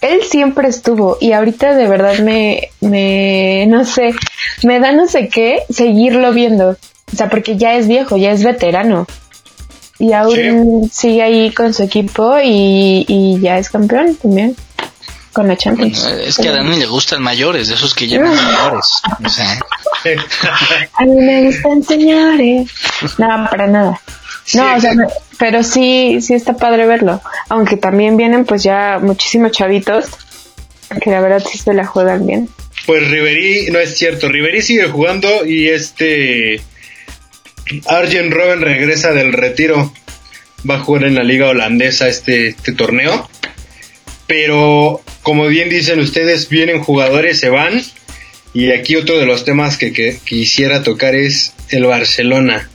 él 0.00 0.20
siempre 0.22 0.68
estuvo 0.68 1.16
y 1.20 1.32
ahorita 1.32 1.74
de 1.74 1.88
verdad 1.88 2.18
me, 2.18 2.68
me, 2.80 3.64
no 3.68 3.84
sé, 3.84 4.14
me 4.62 4.78
da 4.78 4.92
no 4.92 5.06
sé 5.08 5.28
qué 5.28 5.62
seguirlo 5.70 6.32
viendo. 6.32 6.76
O 7.12 7.16
sea, 7.16 7.30
porque 7.30 7.56
ya 7.56 7.74
es 7.76 7.88
viejo, 7.88 8.16
ya 8.16 8.32
es 8.32 8.42
veterano. 8.44 9.06
Y 9.98 10.12
aún 10.12 10.90
sigue 10.92 11.22
ahí 11.22 11.50
con 11.52 11.72
su 11.72 11.84
equipo 11.84 12.34
y, 12.42 13.38
ya 13.40 13.58
es 13.58 13.70
campeón 13.70 14.16
también. 14.16 14.56
Con 15.34 15.48
la 15.48 15.56
Champions. 15.56 16.02
es 16.04 16.38
que 16.38 16.48
a 16.48 16.52
Dani 16.52 16.76
le 16.76 16.86
gustan 16.86 17.20
mayores, 17.20 17.68
de 17.68 17.74
esos 17.74 17.92
que 17.92 18.06
llaman 18.06 18.34
mayores. 18.44 18.86
O 19.22 19.28
sea. 19.28 19.58
a 20.94 21.04
mí 21.04 21.20
me 21.20 21.44
gustan 21.44 21.82
señores. 21.82 22.70
No, 23.18 23.48
para 23.50 23.66
nada. 23.66 24.00
No, 24.54 24.76
o 24.76 24.80
sea, 24.80 24.92
pero 25.38 25.62
sí, 25.62 26.18
sí 26.20 26.34
está 26.34 26.56
padre 26.56 26.86
verlo. 26.86 27.20
Aunque 27.48 27.76
también 27.76 28.16
vienen 28.16 28.44
pues 28.44 28.62
ya 28.62 28.98
muchísimos 29.02 29.52
chavitos 29.52 30.06
que 31.00 31.10
la 31.10 31.20
verdad 31.20 31.42
sí 31.44 31.58
se 31.58 31.74
la 31.74 31.84
juegan 31.84 32.26
bien. 32.26 32.48
Pues 32.86 33.08
Riverí, 33.10 33.70
no 33.70 33.78
es 33.78 33.96
cierto, 33.96 34.28
Riverí 34.28 34.62
sigue 34.62 34.88
jugando 34.88 35.44
y 35.44 35.68
este 35.68 36.60
Arjen 37.86 38.30
Robben 38.30 38.60
regresa 38.60 39.12
del 39.12 39.32
retiro. 39.32 39.92
Va 40.68 40.76
a 40.76 40.80
jugar 40.80 41.04
en 41.04 41.14
la 41.14 41.22
liga 41.22 41.48
holandesa 41.48 42.08
este, 42.08 42.48
este 42.48 42.72
torneo. 42.72 43.28
Pero 44.26 45.02
como 45.24 45.46
bien 45.46 45.70
dicen 45.70 46.00
ustedes, 46.00 46.50
vienen 46.50 46.82
jugadores, 46.82 47.40
se 47.40 47.48
van. 47.48 47.82
Y 48.52 48.70
aquí 48.72 48.94
otro 48.94 49.18
de 49.18 49.26
los 49.26 49.44
temas 49.44 49.78
que, 49.78 50.20
quisiera 50.22 50.82
tocar 50.82 51.14
es 51.14 51.54
el 51.70 51.86
Barcelona. 51.86 52.68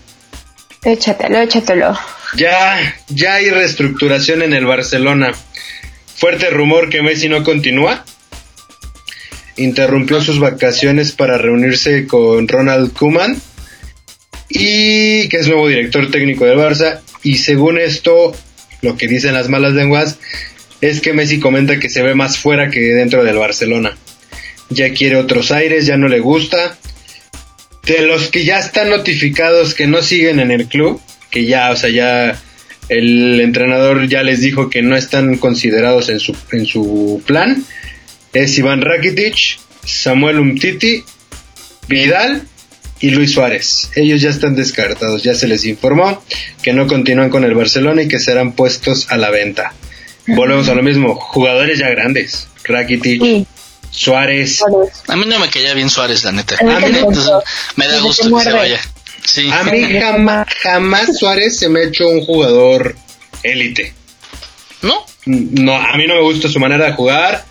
Échatelo, 0.83 1.39
échatelo. 1.39 1.97
Ya, 2.35 2.97
ya 3.07 3.35
hay 3.35 3.51
reestructuración 3.51 4.41
en 4.41 4.53
el 4.53 4.65
Barcelona. 4.65 5.31
Fuerte 6.15 6.49
rumor 6.49 6.89
que 6.89 7.03
Messi 7.03 7.29
no 7.29 7.43
continúa. 7.43 8.03
Interrumpió 9.55 10.19
sus 10.19 10.39
vacaciones 10.39 11.11
para 11.11 11.37
reunirse 11.37 12.07
con 12.07 12.47
Ronald 12.47 12.93
Koeman 12.93 13.39
y 14.49 15.29
que 15.29 15.37
es 15.37 15.47
nuevo 15.47 15.67
director 15.67 16.09
técnico 16.09 16.45
del 16.45 16.57
Barça. 16.57 17.01
Y 17.21 17.37
según 17.37 17.77
esto, 17.77 18.35
lo 18.81 18.97
que 18.97 19.07
dicen 19.07 19.35
las 19.35 19.49
malas 19.49 19.73
lenguas 19.73 20.17
es 20.81 21.01
que 21.01 21.13
Messi 21.13 21.39
comenta 21.39 21.79
que 21.79 21.89
se 21.89 22.01
ve 22.01 22.15
más 22.15 22.37
fuera 22.37 22.69
que 22.69 22.79
dentro 22.79 23.23
del 23.23 23.37
Barcelona. 23.37 23.97
Ya 24.69 24.91
quiere 24.93 25.17
otros 25.17 25.51
aires, 25.51 25.85
ya 25.85 25.97
no 25.97 26.07
le 26.07 26.19
gusta. 26.19 26.77
De 27.83 28.01
los 28.01 28.29
que 28.29 28.45
ya 28.45 28.59
están 28.59 28.89
notificados 28.89 29.73
que 29.73 29.87
no 29.87 30.01
siguen 30.01 30.39
en 30.39 30.51
el 30.51 30.67
club, 30.67 31.01
que 31.31 31.45
ya, 31.45 31.71
o 31.71 31.75
sea, 31.75 31.89
ya 31.89 32.39
el 32.87 33.39
entrenador 33.39 34.07
ya 34.07 34.23
les 34.23 34.41
dijo 34.41 34.69
que 34.69 34.81
no 34.81 34.95
están 34.95 35.37
considerados 35.37 36.09
en 36.09 36.19
su, 36.19 36.35
en 36.51 36.65
su 36.65 37.21
plan, 37.25 37.63
es 38.33 38.57
Iván 38.57 38.81
Rakitic, 38.81 39.59
Samuel 39.85 40.39
Umtiti, 40.39 41.03
Vidal 41.87 42.43
y 42.99 43.09
Luis 43.11 43.31
Suárez. 43.31 43.89
Ellos 43.95 44.21
ya 44.21 44.29
están 44.29 44.55
descartados, 44.55 45.23
ya 45.23 45.33
se 45.33 45.47
les 45.47 45.65
informó 45.65 46.23
que 46.61 46.73
no 46.73 46.87
continúan 46.87 47.29
con 47.29 47.43
el 47.43 47.55
Barcelona 47.55 48.03
y 48.03 48.07
que 48.07 48.19
serán 48.19 48.53
puestos 48.53 49.09
a 49.09 49.17
la 49.17 49.31
venta. 49.31 49.73
Volvemos 50.35 50.69
a 50.69 50.75
lo 50.75 50.83
mismo, 50.83 51.15
jugadores 51.15 51.79
ya 51.79 51.89
grandes, 51.89 52.47
Rakitic, 52.63 53.47
Suárez. 53.91 54.61
A 55.07 55.15
mí 55.15 55.25
no 55.25 55.39
me 55.39 55.49
caía 55.49 55.73
bien 55.73 55.89
Suárez, 55.89 56.23
la 56.23 56.31
neta. 56.31 56.55
A 56.59 56.63
mí 56.63 56.71
me 57.75 57.87
da 57.87 57.99
gusto 57.99 58.35
que 58.35 58.43
se 58.43 58.51
vaya. 58.51 58.79
A 59.53 59.63
mí 59.63 59.99
jamás, 59.99 60.47
jamás 60.61 61.17
Suárez 61.17 61.57
se 61.57 61.69
me 61.69 61.81
ha 61.81 61.83
hecho 61.83 62.07
un 62.07 62.21
jugador 62.21 62.95
élite. 63.43 63.93
¿No? 64.81 65.05
No, 65.25 65.75
a 65.75 65.97
mí 65.97 66.07
no 66.07 66.15
me 66.15 66.21
gusta 66.21 66.49
su 66.49 66.59
manera 66.59 66.85
de 66.85 66.93
jugar. 66.93 67.45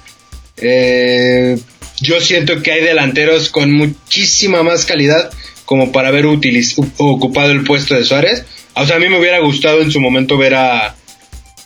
Eh, 0.56 1.58
yo 2.00 2.20
siento 2.20 2.62
que 2.62 2.72
hay 2.72 2.82
delanteros 2.82 3.50
con 3.50 3.72
muchísima 3.72 4.62
más 4.62 4.84
calidad 4.86 5.30
como 5.64 5.92
para 5.92 6.08
haber 6.08 6.26
ocupado 6.26 7.52
el 7.52 7.64
puesto 7.64 7.94
de 7.94 8.04
Suárez. 8.04 8.44
O 8.74 8.86
sea, 8.86 8.96
a 8.96 8.98
mí 8.98 9.08
me 9.08 9.18
hubiera 9.18 9.40
gustado 9.40 9.82
en 9.82 9.90
su 9.90 10.00
momento 10.00 10.38
ver 10.38 10.54
a 10.54 10.94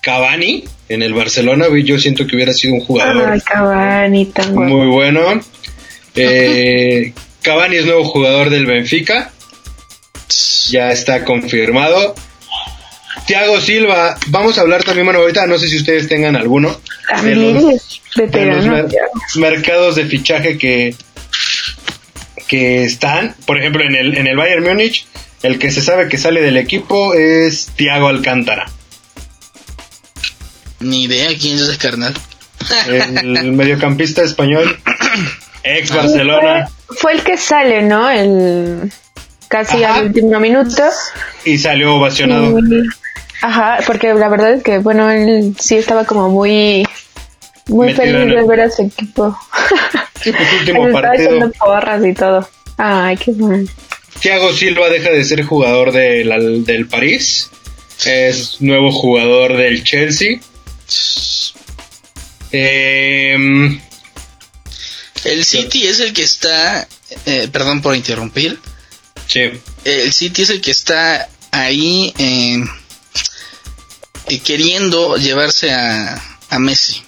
Cavani 0.00 0.64
en 0.88 1.02
el 1.02 1.14
Barcelona. 1.14 1.66
Yo 1.84 1.98
siento 1.98 2.26
que 2.26 2.36
hubiera 2.36 2.52
sido 2.52 2.74
un 2.74 2.80
jugador 2.80 3.16
muy 4.66 4.86
bueno. 4.88 5.20
Eh, 6.14 7.14
Cavani 7.40 7.76
es 7.76 7.86
nuevo 7.86 8.04
jugador 8.04 8.50
del 8.50 8.66
Benfica. 8.66 9.32
Ya 10.68 10.90
está 10.92 11.24
confirmado. 11.24 12.14
Thiago 13.26 13.58
Silva, 13.62 14.18
vamos 14.26 14.58
a 14.58 14.60
hablar 14.60 14.84
también, 14.84 15.06
bueno, 15.06 15.20
ahorita 15.20 15.46
no 15.46 15.58
sé 15.58 15.68
si 15.68 15.76
ustedes 15.78 16.08
tengan 16.08 16.36
alguno 16.36 16.68
de 16.68 16.76
También 17.08 17.42
los, 17.54 17.54
de 17.54 17.60
los 17.72 18.00
veterano. 18.16 18.72
mer- 18.72 18.86
mercados 19.36 19.94
de 19.96 20.04
fichaje 20.06 20.58
que, 20.58 20.94
que 22.48 22.84
están, 22.84 23.34
por 23.46 23.58
ejemplo, 23.58 23.82
en 23.84 23.94
el, 23.94 24.16
en 24.18 24.26
el 24.26 24.36
Bayern 24.36 24.64
Múnich, 24.64 25.06
el 25.42 25.58
que 25.58 25.70
se 25.70 25.80
sabe 25.82 26.08
que 26.08 26.18
sale 26.18 26.42
del 26.42 26.56
equipo 26.56 27.14
es 27.14 27.70
Thiago 27.76 28.08
Alcántara, 28.08 28.66
Ni 30.82 31.04
idea 31.04 31.28
quién 31.40 31.56
es 31.56 31.62
ese 31.62 31.78
carnal. 31.78 32.14
el 33.22 33.52
mediocampista 33.52 34.22
español, 34.22 34.78
ex 35.64 35.90
Barcelona, 35.94 36.68
Fue, 36.86 36.96
fue 36.96 37.12
el 37.14 37.22
que 37.22 37.36
sale, 37.36 37.82
¿no? 37.82 38.08
El 38.10 38.92
casi 39.48 39.82
Ajá. 39.84 39.96
al 39.96 40.06
último 40.06 40.38
minuto. 40.40 40.82
y 41.44 41.58
salió 41.58 41.96
ovacionado. 41.96 42.58
Y- 42.58 42.82
ajá, 43.42 43.78
porque 43.86 44.14
la 44.14 44.28
verdad 44.28 44.52
es 44.54 44.62
que, 44.62 44.78
bueno, 44.78 45.10
él 45.10 45.54
sí 45.58 45.76
estaba 45.76 46.04
como 46.04 46.28
muy, 46.30 46.86
muy 47.68 47.88
Metido 47.88 48.02
feliz 48.18 48.34
de 48.36 48.46
ver 48.46 48.60
a 48.62 48.70
su 48.70 48.82
equipo. 48.82 49.36
Sí, 50.22 50.30
pues 50.32 50.48
último 50.60 50.86
estaba 50.86 51.02
partido. 51.08 51.36
echando 51.36 51.52
porras 51.58 52.04
y 52.06 52.14
todo. 52.14 52.48
Ay, 52.78 53.16
qué 53.16 53.32
bueno. 53.32 53.68
Thiago 54.20 54.52
Silva 54.52 54.88
deja 54.88 55.10
de 55.10 55.24
ser 55.24 55.42
jugador 55.42 55.90
del, 55.92 56.64
del 56.64 56.86
París, 56.86 57.50
es 58.04 58.56
nuevo 58.60 58.92
jugador 58.92 59.56
del 59.56 59.82
Chelsea. 59.82 60.38
Em, 62.52 63.80
El 65.24 65.44
City 65.44 65.86
es 65.86 66.00
el 66.00 66.12
que 66.12 66.22
está, 66.22 66.86
eh, 67.26 67.48
perdón 67.50 67.80
por 67.80 67.96
interrumpir, 67.96 68.58
sí, 69.26 69.50
el 69.84 70.12
City 70.12 70.42
es 70.42 70.50
el 70.50 70.60
que 70.60 70.70
está 70.70 71.28
ahí 71.50 72.12
eh, 72.18 72.62
eh, 74.28 74.38
queriendo 74.40 75.16
llevarse 75.16 75.72
a, 75.72 76.20
a 76.50 76.58
Messi. 76.58 77.02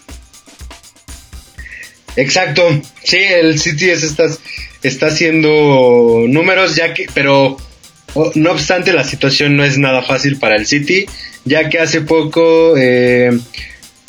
exacto. 2.16 2.82
Sí, 3.02 3.18
el 3.18 3.58
City 3.60 3.90
es 3.90 4.02
estas, 4.02 4.38
está 4.82 5.06
haciendo 5.08 6.24
números, 6.28 6.76
ya 6.76 6.94
que, 6.94 7.06
pero 7.12 7.56
oh, 8.14 8.32
no 8.34 8.52
obstante 8.52 8.92
la 8.92 9.04
situación 9.04 9.56
no 9.56 9.64
es 9.64 9.78
nada 9.78 10.02
fácil 10.02 10.38
para 10.38 10.56
el 10.56 10.66
City, 10.66 11.06
ya 11.44 11.68
que 11.68 11.78
hace 11.78 12.02
poco 12.02 12.74
eh, 12.76 13.38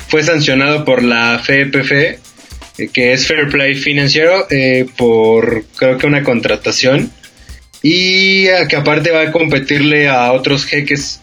fue 0.08 0.24
sancionado 0.24 0.86
por 0.86 1.04
la 1.04 1.40
FEPF, 1.44 1.92
eh, 1.92 2.20
que 2.94 3.14
es 3.14 3.28
Fair 3.28 3.50
Play 3.50 3.76
Financiero, 3.76 4.48
eh, 4.50 4.86
por 4.98 5.66
creo 5.76 5.98
que 5.98 6.08
una 6.08 6.24
contratación 6.24 7.12
y 7.82 8.48
eh, 8.48 8.66
que 8.68 8.76
aparte 8.76 9.12
va 9.12 9.22
a 9.22 9.32
competirle 9.32 10.08
a 10.08 10.32
otros 10.32 10.66
jeques 10.66 11.20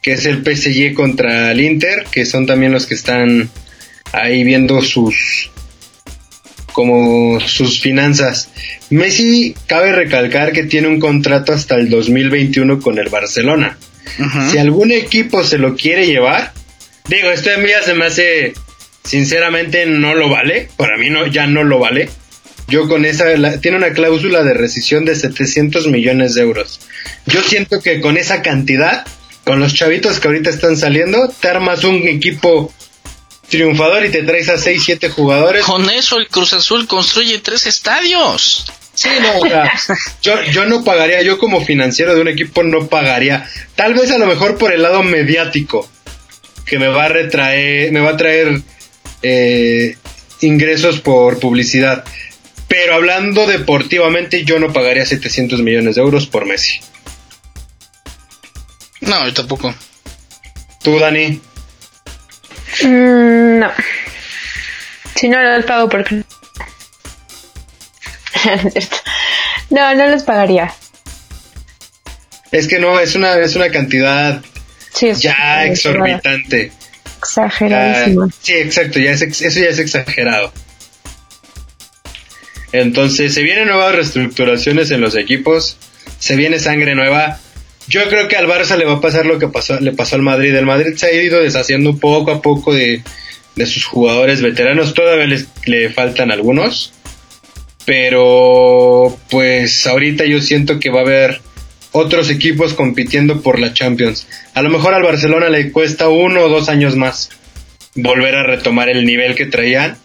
que 0.00 0.12
es 0.12 0.24
el 0.24 0.42
PSG 0.42 0.94
contra 0.94 1.52
el 1.52 1.60
Inter, 1.60 2.06
que 2.10 2.24
son 2.24 2.46
también 2.46 2.72
los 2.72 2.86
que 2.86 2.94
están 2.94 3.50
ahí 4.12 4.42
viendo 4.42 4.80
sus 4.80 5.50
como 6.72 7.38
sus 7.40 7.80
finanzas. 7.80 8.48
Messi 8.90 9.54
cabe 9.66 9.92
recalcar 9.92 10.52
que 10.52 10.64
tiene 10.64 10.88
un 10.88 10.98
contrato 10.98 11.52
hasta 11.52 11.76
el 11.76 11.90
2021 11.90 12.80
con 12.80 12.98
el 12.98 13.10
Barcelona. 13.10 13.76
Si 14.50 14.58
algún 14.58 14.90
equipo 14.92 15.42
se 15.44 15.58
lo 15.58 15.74
quiere 15.76 16.06
llevar, 16.06 16.52
digo, 17.08 17.30
esto 17.30 17.50
a 17.54 17.58
mí 17.58 17.68
ya 17.68 17.82
se 17.82 17.94
me 17.94 18.06
hace, 18.06 18.52
sinceramente 19.04 19.86
no 19.86 20.14
lo 20.14 20.28
vale, 20.28 20.68
para 20.76 20.96
mí 20.98 21.10
no, 21.10 21.26
ya 21.26 21.46
no 21.46 21.64
lo 21.64 21.78
vale. 21.78 22.08
Yo 22.68 22.88
con 22.88 23.04
esa, 23.04 23.26
la- 23.36 23.60
tiene 23.60 23.76
una 23.76 23.92
cláusula 23.92 24.42
de 24.42 24.54
rescisión 24.54 25.04
de 25.04 25.14
700 25.16 25.88
millones 25.88 26.34
de 26.34 26.42
euros. 26.42 26.80
Yo 27.26 27.42
siento 27.42 27.80
que 27.80 28.00
con 28.00 28.16
esa 28.16 28.42
cantidad, 28.42 29.04
con 29.44 29.60
los 29.60 29.74
chavitos 29.74 30.20
que 30.20 30.28
ahorita 30.28 30.50
están 30.50 30.76
saliendo, 30.76 31.28
te 31.40 31.48
armas 31.48 31.84
un 31.84 32.06
equipo 32.08 32.72
triunfador 33.48 34.04
y 34.06 34.10
te 34.10 34.22
traes 34.22 34.48
a 34.48 34.56
6, 34.58 34.82
7 34.84 35.08
jugadores. 35.10 35.64
Con 35.64 35.90
eso 35.90 36.18
el 36.18 36.28
Cruz 36.28 36.52
Azul 36.54 36.86
construye 36.86 37.38
tres 37.40 37.66
estadios. 37.66 38.64
Sí, 38.94 39.08
no, 39.20 39.38
o 39.38 39.46
sea, 39.46 39.72
yo, 40.22 40.42
yo 40.44 40.66
no 40.66 40.84
pagaría, 40.84 41.22
yo 41.22 41.38
como 41.38 41.64
financiero 41.64 42.14
de 42.14 42.20
un 42.20 42.28
equipo 42.28 42.62
no 42.62 42.88
pagaría. 42.88 43.48
Tal 43.74 43.94
vez 43.94 44.10
a 44.10 44.18
lo 44.18 44.26
mejor 44.26 44.58
por 44.58 44.72
el 44.72 44.82
lado 44.82 45.02
mediático, 45.02 45.88
que 46.66 46.78
me 46.78 46.88
va 46.88 47.06
a 47.06 47.08
retraer, 47.08 47.90
me 47.92 48.00
va 48.00 48.10
a 48.10 48.16
traer 48.16 48.60
eh, 49.22 49.96
ingresos 50.40 51.00
por 51.00 51.38
publicidad. 51.38 52.04
Pero 52.68 52.94
hablando 52.94 53.46
deportivamente, 53.46 54.44
yo 54.44 54.58
no 54.58 54.72
pagaría 54.72 55.04
700 55.04 55.60
millones 55.60 55.96
de 55.96 56.02
euros 56.02 56.26
por 56.26 56.46
Messi. 56.46 56.80
No, 59.00 59.26
yo 59.26 59.34
tampoco. 59.34 59.74
Tú, 60.82 60.98
Dani, 60.98 61.40
Mm, 62.80 63.58
no. 63.58 63.70
Si 65.14 65.28
no 65.28 65.42
los 65.42 65.64
pago 65.64 65.88
porque... 65.88 66.22
no, 69.70 69.94
no 69.94 70.06
los 70.08 70.22
pagaría. 70.22 70.72
es 72.50 72.68
que 72.68 72.78
no, 72.78 72.98
es 73.00 73.14
una, 73.14 73.36
es 73.38 73.54
una 73.56 73.70
cantidad 73.70 74.42
Sí, 74.94 75.08
es 75.08 75.20
ya 75.22 75.64
exorbitante. 75.64 76.68
Ya- 76.68 77.18
Exageradísimo. 77.18 78.28
sí, 78.40 78.52
exacto, 78.54 78.98
ya 78.98 79.12
es, 79.12 79.22
eso 79.22 79.60
ya 79.60 79.68
es 79.68 79.78
exagerado. 79.78 80.52
Entonces, 82.72 83.34
se 83.34 83.42
vienen 83.42 83.68
nuevas 83.68 83.94
reestructuraciones 83.94 84.90
en 84.90 85.00
los 85.00 85.14
equipos, 85.16 85.76
se 86.18 86.36
viene 86.36 86.58
sangre 86.58 86.94
nueva. 86.94 87.38
Yo 87.86 88.08
creo 88.08 88.28
que 88.28 88.36
al 88.36 88.46
Barça 88.46 88.76
le 88.76 88.84
va 88.86 88.94
a 88.94 89.00
pasar 89.00 89.26
lo 89.26 89.38
que 89.38 89.48
pasó, 89.48 89.78
le 89.80 89.92
pasó 89.92 90.16
al 90.16 90.22
Madrid. 90.22 90.54
El 90.54 90.66
Madrid 90.66 90.94
se 90.96 91.06
ha 91.06 91.12
ido 91.12 91.40
deshaciendo 91.42 91.96
poco 91.98 92.30
a 92.30 92.40
poco 92.40 92.72
de, 92.74 93.02
de 93.56 93.66
sus 93.66 93.84
jugadores 93.84 94.40
veteranos. 94.40 94.94
Todavía 94.94 95.26
les, 95.26 95.46
le 95.66 95.90
faltan 95.90 96.30
algunos. 96.30 96.92
Pero, 97.84 99.16
pues 99.30 99.86
ahorita 99.86 100.24
yo 100.24 100.40
siento 100.40 100.78
que 100.78 100.90
va 100.90 101.00
a 101.00 101.02
haber 101.02 101.40
otros 101.92 102.30
equipos 102.30 102.74
compitiendo 102.74 103.42
por 103.42 103.58
la 103.58 103.74
Champions. 103.74 104.26
A 104.54 104.62
lo 104.62 104.70
mejor 104.70 104.94
al 104.94 105.02
Barcelona 105.02 105.48
le 105.48 105.72
cuesta 105.72 106.08
uno 106.08 106.42
o 106.42 106.48
dos 106.48 106.68
años 106.68 106.96
más 106.96 107.30
volver 107.94 108.34
a 108.34 108.44
retomar 108.44 108.88
el 108.88 109.04
nivel 109.04 109.34
que 109.34 109.46
traían 109.46 109.98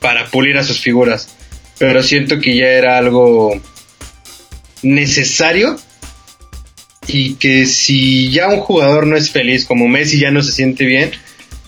para 0.00 0.26
pulir 0.26 0.56
a 0.56 0.64
sus 0.64 0.80
figuras. 0.80 1.36
Pero 1.78 2.02
siento 2.02 2.40
que 2.40 2.56
ya 2.56 2.68
era 2.68 2.98
algo 2.98 3.60
necesario 4.82 5.76
y 7.06 7.34
que 7.34 7.66
si 7.66 8.30
ya 8.30 8.48
un 8.48 8.60
jugador 8.60 9.06
no 9.06 9.16
es 9.16 9.30
feliz, 9.30 9.64
como 9.66 9.88
Messi 9.88 10.18
ya 10.18 10.30
no 10.30 10.42
se 10.42 10.52
siente 10.52 10.84
bien, 10.84 11.10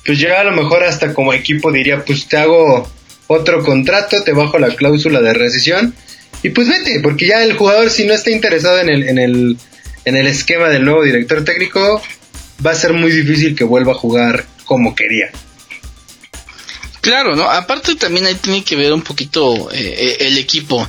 pues 0.04 0.18
ya 0.18 0.40
a 0.40 0.44
lo 0.44 0.52
mejor 0.52 0.82
hasta 0.82 1.14
como 1.14 1.32
equipo 1.32 1.70
diría, 1.72 2.04
pues 2.04 2.26
te 2.26 2.36
hago 2.36 2.90
otro 3.32 3.62
contrato, 3.62 4.24
te 4.24 4.32
bajo 4.32 4.58
la 4.58 4.74
cláusula 4.74 5.20
de 5.20 5.32
rescisión 5.32 5.94
y 6.42 6.50
pues 6.50 6.68
vete, 6.68 6.98
porque 7.00 7.28
ya 7.28 7.44
el 7.44 7.56
jugador 7.56 7.88
si 7.88 8.04
no 8.04 8.12
está 8.12 8.32
interesado 8.32 8.80
en 8.80 8.88
el, 8.88 9.08
en 9.08 9.18
el, 9.18 9.56
en 10.04 10.16
el 10.16 10.26
esquema 10.26 10.68
del 10.68 10.84
nuevo 10.84 11.04
director 11.04 11.44
técnico, 11.44 12.02
va 12.66 12.72
a 12.72 12.74
ser 12.74 12.92
muy 12.92 13.12
difícil 13.12 13.54
que 13.54 13.62
vuelva 13.62 13.92
a 13.92 13.94
jugar 13.94 14.46
como 14.64 14.96
quería. 14.96 15.30
Claro, 17.00 17.36
¿no? 17.36 17.48
Aparte 17.48 17.94
también 17.94 18.26
ahí 18.26 18.34
tiene 18.34 18.64
que 18.64 18.74
ver 18.74 18.92
un 18.92 19.02
poquito 19.02 19.70
eh, 19.70 19.78
eh, 19.78 20.16
el 20.26 20.36
equipo. 20.36 20.88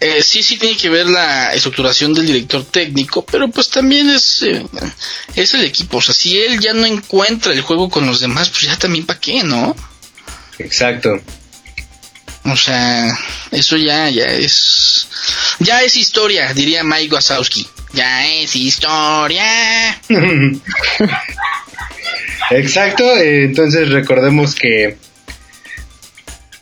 Eh, 0.00 0.22
sí, 0.22 0.42
sí 0.42 0.58
tiene 0.58 0.76
que 0.76 0.90
ver 0.90 1.06
la 1.06 1.54
estructuración 1.54 2.12
del 2.12 2.26
director 2.26 2.66
técnico, 2.66 3.24
pero 3.24 3.48
pues 3.48 3.70
también 3.70 4.10
es, 4.10 4.42
eh, 4.42 4.62
es 5.34 5.54
el 5.54 5.64
equipo. 5.64 5.96
O 5.96 6.02
sea, 6.02 6.14
si 6.14 6.38
él 6.38 6.60
ya 6.60 6.74
no 6.74 6.84
encuentra 6.84 7.54
el 7.54 7.62
juego 7.62 7.88
con 7.88 8.06
los 8.06 8.20
demás, 8.20 8.50
pues 8.50 8.64
ya 8.64 8.76
también 8.76 9.06
para 9.06 9.18
qué, 9.18 9.42
¿no? 9.42 9.74
Exacto. 10.58 11.20
O 12.44 12.56
sea, 12.56 13.18
eso 13.50 13.76
ya, 13.76 14.10
ya 14.10 14.26
es, 14.26 15.08
ya 15.60 15.82
es 15.82 15.96
historia, 15.96 16.52
diría 16.52 16.84
Mike 16.84 17.14
Wazowski. 17.14 17.66
Ya 17.94 18.26
es 18.26 18.54
historia. 18.54 19.98
Exacto, 22.50 23.16
eh, 23.16 23.44
entonces 23.44 23.88
recordemos 23.88 24.54
que 24.54 24.98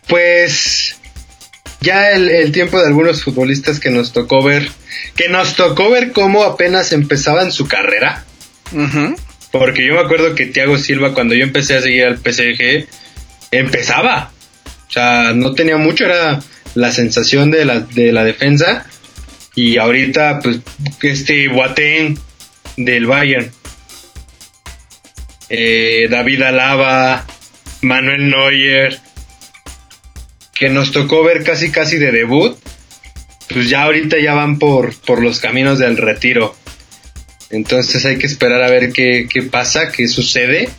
pues 0.06 0.96
ya 1.80 2.10
el, 2.10 2.28
el 2.28 2.52
tiempo 2.52 2.78
de 2.78 2.86
algunos 2.86 3.24
futbolistas 3.24 3.80
que 3.80 3.90
nos 3.90 4.12
tocó 4.12 4.42
ver, 4.42 4.70
que 5.16 5.28
nos 5.28 5.56
tocó 5.56 5.90
ver 5.90 6.12
cómo 6.12 6.44
apenas 6.44 6.92
empezaban 6.92 7.50
su 7.50 7.66
carrera, 7.66 8.24
porque 9.50 9.86
yo 9.86 9.94
me 9.94 10.00
acuerdo 10.00 10.34
que 10.34 10.46
Thiago 10.46 10.78
Silva 10.78 11.14
cuando 11.14 11.34
yo 11.34 11.42
empecé 11.42 11.76
a 11.76 11.82
seguir 11.82 12.04
al 12.04 12.18
PSG 12.18 12.86
empezaba, 13.52 14.32
o 14.88 14.90
sea, 14.90 15.32
no 15.34 15.54
tenía 15.54 15.76
mucho, 15.76 16.04
era 16.04 16.40
la 16.74 16.90
sensación 16.90 17.50
de 17.50 17.64
la, 17.64 17.80
de 17.80 18.10
la 18.12 18.24
defensa 18.24 18.86
y 19.54 19.78
ahorita 19.78 20.40
pues 20.40 20.60
este 21.02 21.48
Boateng 21.48 22.18
del 22.76 23.06
Bayern 23.06 23.52
eh, 25.54 26.08
David 26.10 26.40
Alaba, 26.42 27.26
Manuel 27.82 28.30
Neuer, 28.30 28.98
que 30.54 30.70
nos 30.70 30.92
tocó 30.92 31.22
ver 31.22 31.44
casi 31.44 31.70
casi 31.70 31.98
de 31.98 32.10
debut, 32.10 32.56
pues 33.50 33.68
ya 33.68 33.82
ahorita 33.82 34.18
ya 34.18 34.32
van 34.32 34.58
por, 34.58 34.98
por 35.02 35.22
los 35.22 35.40
caminos 35.40 35.78
del 35.78 35.98
retiro. 35.98 36.56
Entonces 37.50 38.06
hay 38.06 38.16
que 38.16 38.26
esperar 38.26 38.62
a 38.62 38.70
ver 38.70 38.92
qué, 38.92 39.28
qué 39.30 39.42
pasa, 39.42 39.92
qué 39.92 40.08
sucede. 40.08 40.70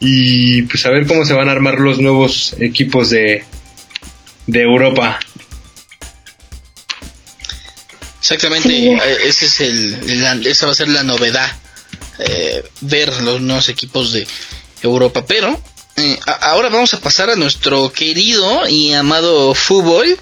Y 0.00 0.62
pues 0.62 0.86
a 0.86 0.90
ver 0.90 1.06
cómo 1.06 1.24
se 1.24 1.32
van 1.34 1.48
a 1.48 1.52
armar 1.52 1.80
los 1.80 1.98
nuevos 1.98 2.54
equipos 2.60 3.10
de, 3.10 3.44
de 4.46 4.62
Europa. 4.62 5.18
Exactamente, 8.20 8.68
Sí. 8.68 8.88
eh, 8.88 9.16
ese 9.24 9.46
es 9.46 9.60
el, 9.60 10.22
la- 10.22 10.34
esa 10.48 10.66
va 10.66 10.72
a 10.72 10.74
ser 10.76 10.88
la 10.88 11.02
novedad, 11.02 11.50
eh, 12.18 12.62
ver 12.82 13.12
los 13.22 13.40
nuevos 13.40 13.68
equipos 13.68 14.12
de 14.12 14.26
Europa. 14.82 15.24
Pero 15.26 15.60
eh, 15.96 16.18
a- 16.26 16.50
ahora 16.50 16.68
vamos 16.68 16.92
a 16.94 17.00
pasar 17.00 17.30
a 17.30 17.36
nuestro 17.36 17.90
querido 17.92 18.68
y 18.68 18.92
amado 18.92 19.54
fútbol. 19.54 20.18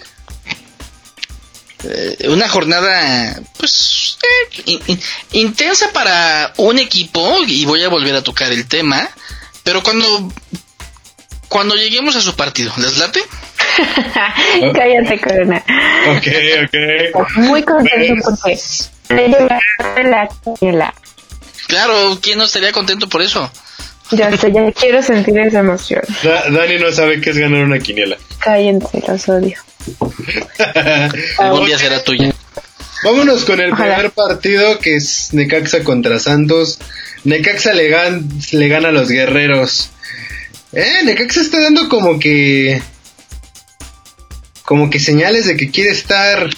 Eh, 1.84 2.28
una 2.28 2.48
jornada, 2.48 3.40
pues, 3.58 4.18
eh, 4.22 4.62
in- 4.66 4.80
in- 4.86 5.00
intensa 5.32 5.92
para 5.92 6.52
un 6.56 6.78
equipo 6.78 7.38
y 7.46 7.64
voy 7.64 7.82
a 7.82 7.88
volver 7.88 8.14
a 8.14 8.22
tocar 8.22 8.52
el 8.52 8.66
tema. 8.66 9.08
Pero 9.66 9.83
cuando 9.83 10.33
cuando 11.48 11.74
lleguemos 11.74 12.14
a 12.14 12.20
su 12.20 12.35
partido, 12.37 12.72
¿les 12.79 12.96
late? 12.98 13.20
Cállate, 14.74 15.20
Corona. 15.20 15.62
Ok, 16.16 16.26
ok. 16.64 17.37
Muy 17.37 17.62
contento 17.64 18.31
porque 18.42 18.59
me 19.11 19.29
llevaste 19.29 20.05
la 20.05 20.29
quiniela. 20.44 20.94
Claro, 21.66 22.16
¿quién 22.22 22.38
no 22.38 22.44
estaría 22.44 22.70
contento 22.70 23.09
por 23.09 23.22
eso? 23.22 23.50
Ya 24.12 24.35
sé, 24.37 24.52
ya 24.52 24.70
quiero 24.70 25.02
sentir 25.02 25.37
esa 25.40 25.59
emoción. 25.59 26.02
Da- 26.22 26.48
Dani 26.48 26.79
no 26.79 26.92
sabe 26.92 27.20
qué 27.20 27.31
es 27.31 27.38
ganar 27.38 27.64
una 27.64 27.81
quiniela. 27.81 28.16
Cállense, 28.38 29.02
los 29.09 29.29
odio. 29.29 29.59
Algún 31.38 31.66
día 31.66 31.76
será 31.76 32.02
tuya. 32.05 32.33
Vámonos 33.04 33.44
con 33.44 33.61
el 33.61 33.72
Ojalá. 33.72 33.94
primer 33.96 34.11
partido 34.12 34.78
que 34.78 34.96
es 34.96 35.32
Necaxa 35.32 35.85
contra 35.85 36.18
Santos. 36.18 36.78
Necaxa 37.24 37.72
le, 37.72 37.90
gan- 37.90 38.28
le 38.52 38.68
gana 38.68 38.88
a 38.88 38.92
los 38.92 39.09
guerreros. 39.09 39.90
Eh, 40.72 41.00
Necaxa 41.04 41.40
está 41.40 41.61
dando 41.61 41.88
como 41.88 42.18
que. 42.18 42.80
Como 44.64 44.90
que 44.90 44.98
señales 44.98 45.46
de 45.46 45.56
que 45.56 45.70
quiere 45.70 45.90
estar 45.90 46.48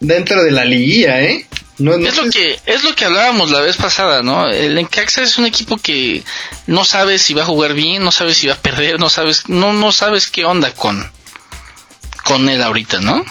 dentro 0.00 0.42
de 0.42 0.50
la 0.50 0.64
liguilla, 0.64 1.20
¿eh? 1.22 1.46
No, 1.78 1.96
no 1.96 2.08
Es 2.08 2.16
lo 2.16 2.28
que 2.28 2.58
es 2.66 2.82
lo 2.82 2.96
que 2.96 3.04
hablábamos 3.04 3.52
la 3.52 3.60
vez 3.60 3.76
pasada, 3.76 4.22
¿no? 4.24 4.48
El 4.48 4.74
Necaxa 4.74 5.22
es 5.22 5.38
un 5.38 5.46
equipo 5.46 5.76
que 5.76 6.24
no 6.66 6.84
sabes 6.84 7.22
si 7.22 7.34
va 7.34 7.42
a 7.42 7.46
jugar 7.46 7.74
bien, 7.74 8.02
no 8.02 8.10
sabes 8.10 8.38
si 8.38 8.48
va 8.48 8.54
a 8.54 8.58
perder, 8.62 8.98
no 8.98 9.08
sabes 9.08 9.48
no 9.48 9.72
no 9.72 9.92
sabes 9.92 10.26
qué 10.26 10.44
onda 10.44 10.74
con 10.74 11.08
con 12.24 12.48
él 12.48 12.60
ahorita, 12.62 13.00
¿no? 13.00 13.24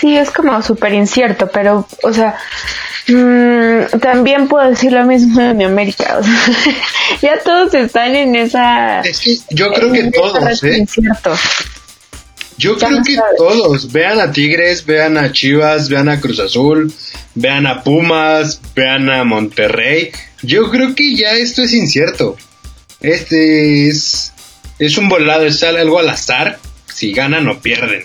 Sí, 0.00 0.16
es 0.16 0.30
como 0.30 0.62
súper 0.62 0.94
incierto, 0.94 1.48
pero, 1.52 1.86
o 2.02 2.12
sea, 2.12 2.36
mm, 3.08 3.98
también 4.00 4.48
puedo 4.48 4.68
decir 4.70 4.92
lo 4.92 5.04
mismo 5.04 5.40
de 5.40 5.52
mi 5.54 5.64
América. 5.64 6.18
o 6.18 6.22
sea, 6.22 6.32
ya 7.20 7.38
todos 7.42 7.74
están 7.74 8.14
en 8.16 8.34
esa. 8.36 9.00
Es 9.00 9.20
que 9.20 9.36
yo 9.50 9.70
creo 9.72 9.92
que 9.92 10.10
todos, 10.10 10.62
¿eh? 10.64 10.78
incierto. 10.78 11.34
Yo 12.56 12.76
Ya 12.76 12.86
creo 12.88 12.98
no 12.98 13.04
que 13.04 13.14
sabes. 13.14 13.36
todos. 13.38 13.92
Vean 13.92 14.20
a 14.20 14.32
Tigres, 14.32 14.84
vean 14.84 15.16
a 15.18 15.32
Chivas, 15.32 15.88
vean 15.88 16.08
a 16.08 16.20
Cruz 16.20 16.40
Azul, 16.40 16.92
vean 17.34 17.66
a 17.66 17.82
Pumas, 17.82 18.60
vean 18.74 19.08
a 19.10 19.24
Monterrey. 19.24 20.12
Yo 20.42 20.70
creo 20.70 20.94
que 20.94 21.14
ya 21.14 21.32
esto 21.32 21.62
es 21.62 21.72
incierto. 21.72 22.36
Este 23.00 23.88
es, 23.88 24.32
es 24.78 24.98
un 24.98 25.08
volado, 25.08 25.44
es 25.46 25.62
algo 25.62 25.98
al 25.98 26.08
azar. 26.10 26.58
Si 26.86 27.12
ganan 27.12 27.48
o 27.48 27.60
pierden. 27.60 28.04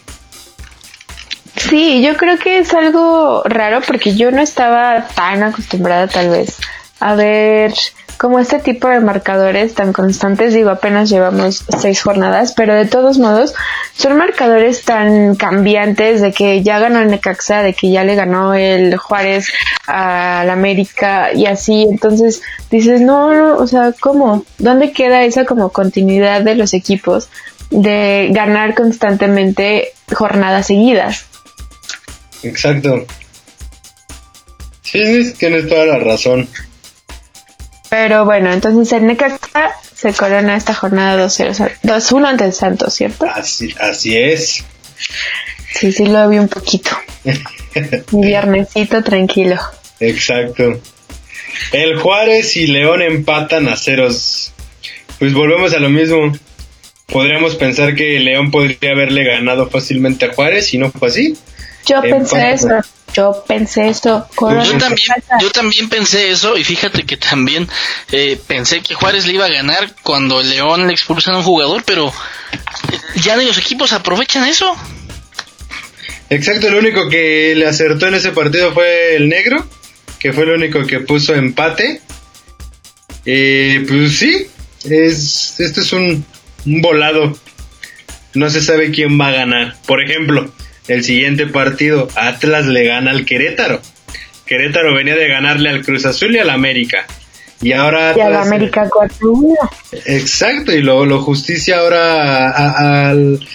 Sí, 1.56 2.02
yo 2.02 2.16
creo 2.18 2.38
que 2.38 2.60
es 2.60 2.74
algo 2.74 3.44
raro 3.46 3.82
porque 3.86 4.16
yo 4.16 4.32
no 4.32 4.42
estaba 4.42 5.08
tan 5.16 5.42
acostumbrada 5.44 6.08
tal 6.08 6.30
vez 6.30 6.58
a 7.00 7.16
ver 7.16 7.74
como 8.18 8.40
este 8.40 8.60
tipo 8.60 8.88
de 8.88 9.00
marcadores 9.00 9.74
tan 9.76 9.94
constantes. 9.94 10.54
Digo, 10.54 10.70
apenas 10.70 11.10
llevamos 11.10 11.66
seis 11.80 12.02
jornadas, 12.02 12.54
pero 12.56 12.74
de 12.74 12.86
todos 12.86 13.20
modos 13.20 13.54
son 13.94 14.18
marcadores 14.18 14.84
tan 14.84 15.36
cambiantes 15.36 16.22
de 16.22 16.32
que 16.32 16.64
ya 16.64 16.80
ganó 16.80 17.00
el 17.00 17.10
Necaxa, 17.10 17.62
de 17.62 17.74
que 17.74 17.92
ya 17.92 18.04
le 18.04 18.16
ganó 18.16 18.54
el 18.54 18.98
Juárez 18.98 19.52
al 19.88 20.50
América 20.50 21.34
y 21.34 21.46
así. 21.46 21.88
Entonces 21.90 22.42
dices, 22.72 23.02
no, 23.02 23.58
o 23.58 23.68
sea, 23.68 23.94
¿cómo? 24.00 24.46
¿Dónde 24.58 24.92
queda 24.92 25.24
esa 25.24 25.46
como 25.46 25.70
continuidad 25.70 26.42
de 26.42 26.56
los 26.56 26.74
equipos 26.74 27.30
de 27.70 28.30
ganar 28.32 28.76
constantemente 28.76 29.90
jornadas 30.14 30.68
seguidas? 30.68 31.35
Exacto. 32.46 33.06
Sí, 34.82 35.24
sí, 35.24 35.34
tienes 35.38 35.68
toda 35.68 35.86
la 35.86 36.00
razón. 36.00 36.48
Pero 37.90 38.26
bueno, 38.26 38.52
entonces 38.54 38.92
el 38.94 39.08
Necaxa 39.08 39.72
se 39.94 40.14
corona 40.14 40.56
esta 40.56 40.74
jornada 40.74 41.26
2-0, 41.26 41.50
o 41.50 41.54
sea, 41.54 41.72
2-1 41.84 42.26
ante 42.26 42.46
el 42.46 42.54
Santos, 42.54 42.94
¿cierto? 42.94 43.26
Así, 43.26 43.74
así 43.80 44.18
es. 44.18 44.64
Sí, 45.74 45.92
sí 45.92 46.06
lo 46.06 46.30
vi 46.30 46.40
un 46.40 46.48
poquito. 46.48 46.92
Viernesito 48.12 49.04
tranquilo. 49.04 49.60
Exacto. 50.00 50.80
El 51.72 51.98
Juárez 51.98 52.56
y 52.58 52.68
León 52.68 53.02
empatan 53.02 53.68
a 53.68 53.76
ceros. 53.76 54.54
Pues 55.20 55.34
volvemos 55.34 55.74
a 55.74 55.80
lo 55.80 55.90
mismo. 55.90 56.32
Podríamos 57.08 57.56
pensar 57.56 57.96
que 57.96 58.20
León 58.20 58.52
podría 58.52 58.92
haberle 58.92 59.24
ganado 59.24 59.70
fácilmente 59.70 60.26
a 60.26 60.34
Juárez 60.34 60.74
y 60.74 60.78
no 60.78 60.92
fue 60.92 61.10
así. 61.10 61.36
Yo 61.86 61.98
Empate. 61.98 62.12
pensé 62.14 62.52
eso, 62.52 62.68
yo 63.14 63.44
pensé 63.48 63.88
eso. 63.90 64.28
Corona, 64.36 64.64
Yo 64.64 64.72
¿qué 64.74 64.78
también, 64.80 65.08
yo 65.42 65.52
también 65.52 65.90
pensé 65.90 66.32
eso 66.32 66.58
y 66.58 66.64
fíjate 66.64 67.04
que 67.04 67.18
también 67.18 67.68
eh, 68.12 68.40
pensé 68.48 68.82
que 68.82 68.96
Juárez 68.96 69.26
le 69.28 69.34
iba 69.34 69.46
a 69.46 69.50
ganar 69.50 69.94
cuando 70.04 70.42
León 70.42 70.88
le 70.88 70.94
expulsan 70.94 71.36
a 71.36 71.38
un 71.38 71.44
jugador, 71.44 71.84
pero 71.86 72.08
eh, 72.10 72.98
ya 73.22 73.36
ni 73.38 73.46
los 73.46 73.58
equipos 73.58 73.94
aprovechan 73.94 74.48
eso. 74.48 74.76
Exacto, 76.30 76.68
el 76.68 76.76
único 76.76 77.08
que 77.10 77.54
le 77.56 77.68
acertó 77.68 78.08
en 78.08 78.16
ese 78.16 78.32
partido 78.32 78.74
fue 78.74 79.16
el 79.16 79.30
negro, 79.30 79.66
que 80.20 80.34
fue 80.34 80.44
el 80.44 80.52
único 80.52 80.86
que 80.86 81.00
puso 81.02 81.36
empate. 81.36 82.02
Eh, 83.26 83.86
pues 83.88 84.18
sí, 84.18 84.48
es, 84.86 85.60
esto 85.60 85.82
es 85.82 85.94
un, 85.94 86.26
un 86.66 86.82
volado. 86.82 87.38
No 88.34 88.50
se 88.50 88.62
sabe 88.62 88.92
quién 88.92 89.20
va 89.20 89.28
a 89.28 89.32
ganar. 89.32 89.76
Por 89.86 90.02
ejemplo, 90.04 90.52
el 90.88 91.04
siguiente 91.04 91.48
partido, 91.48 92.08
Atlas 92.16 92.66
le 92.66 92.86
gana 92.86 93.12
al 93.12 93.26
Querétaro. 93.26 93.82
Querétaro 94.46 94.94
venía 94.94 95.16
de 95.16 95.28
ganarle 95.28 95.70
al 95.70 95.84
Cruz 95.84 96.06
Azul 96.06 96.36
y 96.36 96.40
al 96.40 96.50
América. 96.50 97.06
Y 97.62 97.72
ahora 97.72 98.14
Y 98.16 98.20
a 98.20 98.30
la 98.30 98.42
Atlas- 98.42 98.48
América 98.48 98.90
4-1. 98.90 99.56
Exacto, 100.06 100.72
y 100.74 100.82
lo, 100.82 101.06
lo 101.06 101.22
justicia 101.22 101.80
ahora 101.80 102.50
a- 102.50 102.70
a- 102.70 103.10
al 103.10 103.48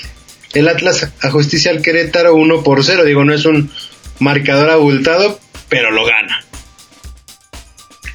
el 0.54 0.68
Atlas 0.68 1.08
a 1.22 1.30
justicia 1.30 1.70
al 1.70 1.80
Querétaro 1.82 2.34
1 2.34 2.62
por 2.64 2.82
0. 2.82 3.04
Digo, 3.04 3.24
no 3.24 3.32
es 3.32 3.44
un 3.44 3.70
marcador 4.18 4.70
abultado, 4.70 5.38
pero 5.68 5.92
lo 5.92 6.04
gana. 6.04 6.44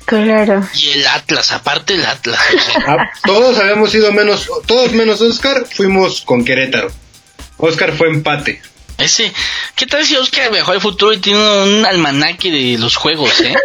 Claro. 0.06 0.68
Y 0.76 1.00
el 1.00 1.08
Atlas, 1.08 1.52
aparte 1.52 1.94
el 1.96 2.06
Atlas. 2.06 2.40
Ah, 2.86 3.10
todos 3.26 3.58
habíamos 3.58 3.94
ido 3.96 4.12
menos, 4.12 4.48
todos 4.68 4.92
menos 4.94 5.20
Oscar, 5.22 5.66
fuimos 5.72 6.22
con 6.22 6.46
Querétaro. 6.46 6.90
Oscar 7.58 7.94
fue 7.94 8.10
empate. 8.10 8.62
Ese, 8.98 9.32
¿qué 9.76 9.86
tal 9.86 10.06
si 10.06 10.16
Oscar 10.16 10.52
viajó 10.52 10.72
al 10.72 10.82
futuro 10.82 11.14
y 11.14 11.20
tiene 11.20 11.40
un 11.40 11.86
almanaque 11.86 12.50
de 12.50 12.78
los 12.78 12.96
juegos, 12.96 13.42
eh? 13.42 13.56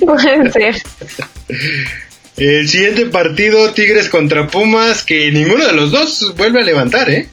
Puede 0.00 0.52
ser. 0.52 0.82
El 2.36 2.68
siguiente 2.68 3.06
partido, 3.06 3.72
Tigres 3.72 4.08
contra 4.08 4.46
Pumas, 4.46 5.02
que 5.02 5.30
ninguno 5.32 5.66
de 5.66 5.72
los 5.72 5.90
dos 5.90 6.34
vuelve 6.36 6.60
a 6.60 6.64
levantar, 6.64 7.10
¿eh? 7.10 7.28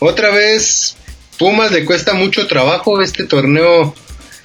Otra 0.00 0.30
vez, 0.30 0.96
Pumas 1.38 1.72
le 1.72 1.84
cuesta 1.84 2.14
mucho 2.14 2.46
trabajo 2.46 3.00
este 3.00 3.24
torneo 3.24 3.94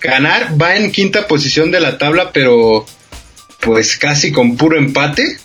ganar. 0.02 0.60
Va 0.60 0.76
en 0.76 0.92
quinta 0.92 1.28
posición 1.28 1.72
de 1.72 1.80
la 1.80 1.98
tabla, 1.98 2.32
pero 2.32 2.86
pues 3.60 3.98
casi 3.98 4.32
con 4.32 4.58
puro 4.58 4.78
empate. 4.78 5.38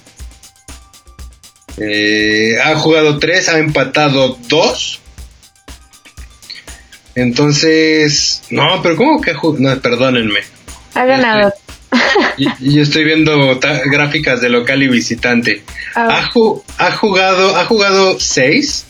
Eh, 1.76 2.56
ha 2.62 2.76
jugado 2.76 3.18
tres, 3.18 3.48
ha 3.48 3.58
empatado 3.58 4.38
dos. 4.48 5.00
Entonces, 7.14 8.42
no, 8.50 8.80
pero 8.82 8.96
¿cómo 8.96 9.20
que 9.20 9.30
ha 9.32 9.34
jugado? 9.36 9.74
No, 9.74 9.80
perdónenme. 9.80 10.40
Ha 10.94 11.04
ganado. 11.04 11.52
Y 12.38 12.74
yo 12.74 12.82
estoy 12.82 13.04
viendo 13.04 13.58
gráficas 13.86 14.40
de 14.40 14.48
local 14.48 14.82
y 14.82 14.88
visitante. 14.88 15.62
Ha, 15.94 16.28
ju- 16.30 16.62
ha 16.78 16.90
jugado, 16.92 17.56
ha 17.56 17.64
jugado 17.66 18.18
seis, 18.18 18.86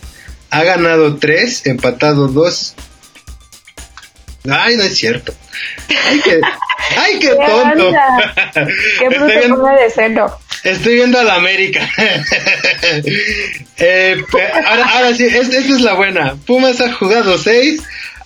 ha 0.50 0.62
ganado 0.64 1.16
tres, 1.16 1.66
empatado 1.66 2.28
dos. 2.28 2.74
Ay, 4.50 4.76
no 4.76 4.82
es 4.84 4.96
cierto. 4.96 5.34
Ay, 6.06 6.20
qué, 6.24 6.40
ay, 6.98 7.18
qué 7.18 7.28
¿Qué 7.38 7.46
tonto. 7.46 7.92
Qué 8.98 9.06
estoy, 9.06 9.38
viendo, 9.38 9.64
de 9.66 10.70
estoy 10.70 10.94
viendo 10.94 11.18
a 11.18 11.24
la 11.24 11.34
América. 11.34 11.88
Eh, 13.76 14.22
ahora, 14.66 14.84
ahora 14.84 15.14
sí, 15.14 15.24
es- 15.24 15.34
esta 15.48 15.58
es 15.58 15.80
la 15.80 15.94
buena. 15.94 16.36
Pumas 16.46 16.80
ha 16.80 16.92
jugado 16.92 17.36
seis, 17.38 17.82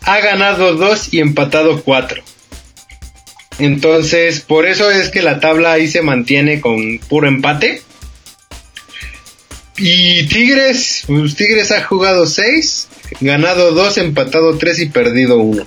ha 0.09 0.21
ganado 0.21 0.75
dos 0.75 1.13
y 1.13 1.21
empatado 1.21 1.83
cuatro. 1.83 2.23
Entonces, 3.59 4.41
por 4.41 4.65
eso 4.65 4.91
es 4.91 5.11
que 5.11 5.21
la 5.21 5.39
tabla 5.39 5.73
ahí 5.73 5.87
se 5.87 6.01
mantiene 6.01 6.63
con 6.63 6.99
puro 7.11 7.29
empate. 7.29 7.83
Y 9.77 10.27
Tigres, 10.29 11.05
pues 11.07 11.37
Tigres 11.37 11.71
ha 11.73 11.85
jugado 11.85 12.27
6, 12.27 12.89
ganado 13.21 13.73
2, 13.73 13.99
empatado 13.99 14.57
3 14.57 14.79
y 14.81 14.87
perdido 14.87 15.39
1. 15.39 15.65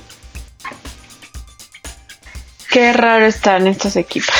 Qué 2.72 2.94
raro 2.94 3.28
están 3.28 3.68
estos 3.68 3.96
equipos. 3.96 4.36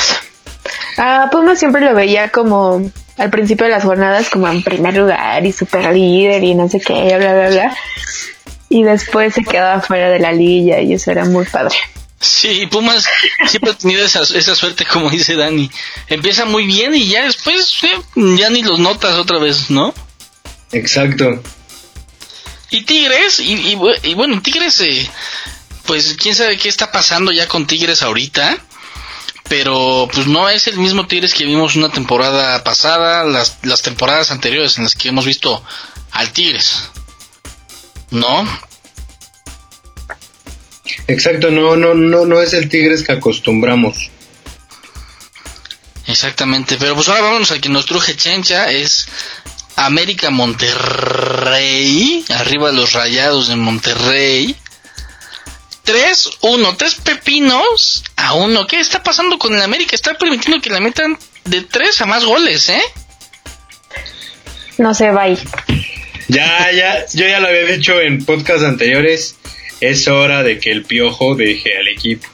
Ah, 0.98 1.28
Puma 1.30 1.54
siempre 1.54 1.80
lo 1.80 1.94
veía 1.94 2.30
como 2.30 2.90
al 3.18 3.30
principio 3.30 3.66
de 3.66 3.72
las 3.72 3.84
jornadas 3.84 4.30
como 4.30 4.48
en 4.48 4.62
primer 4.62 4.96
lugar 4.96 5.46
y 5.46 5.52
super 5.52 5.94
líder 5.94 6.42
y 6.42 6.54
no 6.54 6.68
sé 6.68 6.80
qué, 6.80 7.16
bla, 7.16 7.34
bla, 7.34 7.48
bla. 7.48 7.76
Y 8.74 8.84
después 8.84 9.34
se 9.34 9.44
quedaba 9.44 9.82
fuera 9.82 10.08
de 10.08 10.18
la 10.18 10.32
liga 10.32 10.80
y 10.80 10.94
eso 10.94 11.10
era 11.10 11.26
muy 11.26 11.44
padre. 11.44 11.76
Sí, 12.18 12.66
Pumas 12.68 13.04
siempre 13.46 13.72
ha 13.72 13.74
tenido 13.74 14.02
esa, 14.02 14.22
esa 14.22 14.54
suerte, 14.54 14.86
como 14.90 15.10
dice 15.10 15.36
Dani. 15.36 15.70
Empieza 16.06 16.46
muy 16.46 16.64
bien 16.64 16.94
y 16.94 17.06
ya 17.06 17.24
después 17.24 17.76
eh, 17.82 18.00
ya 18.38 18.48
ni 18.48 18.62
los 18.62 18.78
notas 18.78 19.18
otra 19.18 19.38
vez, 19.38 19.68
¿no? 19.68 19.92
Exacto. 20.70 21.42
Y 22.70 22.80
Tigres, 22.84 23.40
y, 23.40 23.76
y 24.02 24.14
bueno, 24.14 24.40
Tigres, 24.40 24.80
eh, 24.80 25.06
pues 25.84 26.16
quién 26.18 26.34
sabe 26.34 26.56
qué 26.56 26.70
está 26.70 26.90
pasando 26.90 27.30
ya 27.30 27.46
con 27.48 27.66
Tigres 27.66 28.02
ahorita. 28.02 28.58
Pero 29.50 30.08
pues 30.10 30.26
no 30.28 30.48
es 30.48 30.66
el 30.66 30.78
mismo 30.78 31.06
Tigres 31.06 31.34
que 31.34 31.44
vimos 31.44 31.76
una 31.76 31.90
temporada 31.90 32.64
pasada, 32.64 33.24
las, 33.24 33.58
las 33.64 33.82
temporadas 33.82 34.30
anteriores 34.30 34.78
en 34.78 34.84
las 34.84 34.94
que 34.94 35.10
hemos 35.10 35.26
visto 35.26 35.62
al 36.10 36.32
Tigres. 36.32 36.88
¿No? 38.12 38.46
Exacto, 41.08 41.50
no, 41.50 41.76
no, 41.76 41.94
no, 41.94 42.24
no 42.24 42.40
es 42.40 42.52
el 42.52 42.68
Tigres 42.68 43.02
que 43.02 43.12
acostumbramos. 43.12 44.10
Exactamente, 46.06 46.76
pero 46.78 46.94
pues 46.94 47.08
ahora 47.08 47.22
vámonos 47.22 47.50
al 47.50 47.60
que 47.60 47.68
nos 47.68 47.86
truje 47.86 48.16
Chencha, 48.16 48.70
es 48.70 49.08
América 49.76 50.30
Monterrey, 50.30 52.24
arriba 52.28 52.70
los 52.70 52.92
rayados 52.92 53.48
de 53.48 53.56
Monterrey. 53.56 54.56
3-1, 55.84 56.76
tres 56.76 56.94
pepinos 56.96 58.04
a 58.16 58.34
uno. 58.34 58.66
¿Qué 58.66 58.78
está 58.78 59.02
pasando 59.02 59.38
con 59.38 59.54
el 59.54 59.62
América? 59.62 59.96
Está 59.96 60.14
permitiendo 60.14 60.60
que 60.60 60.70
le 60.70 60.80
metan 60.80 61.18
de 61.44 61.62
3 61.62 62.02
a 62.02 62.06
más 62.06 62.24
goles, 62.24 62.68
¿eh? 62.68 62.82
No 64.78 64.94
sé, 64.94 65.10
bye. 65.10 65.36
Ya, 66.28 66.70
ya, 66.72 67.06
yo 67.12 67.26
ya 67.26 67.40
lo 67.40 67.48
había 67.48 67.64
dicho 67.64 68.00
en 68.00 68.24
podcasts 68.24 68.64
anteriores, 68.64 69.36
es 69.80 70.08
hora 70.08 70.42
de 70.42 70.58
que 70.58 70.70
el 70.70 70.84
piojo 70.84 71.34
deje 71.34 71.76
al 71.76 71.88
equipo. 71.88 72.28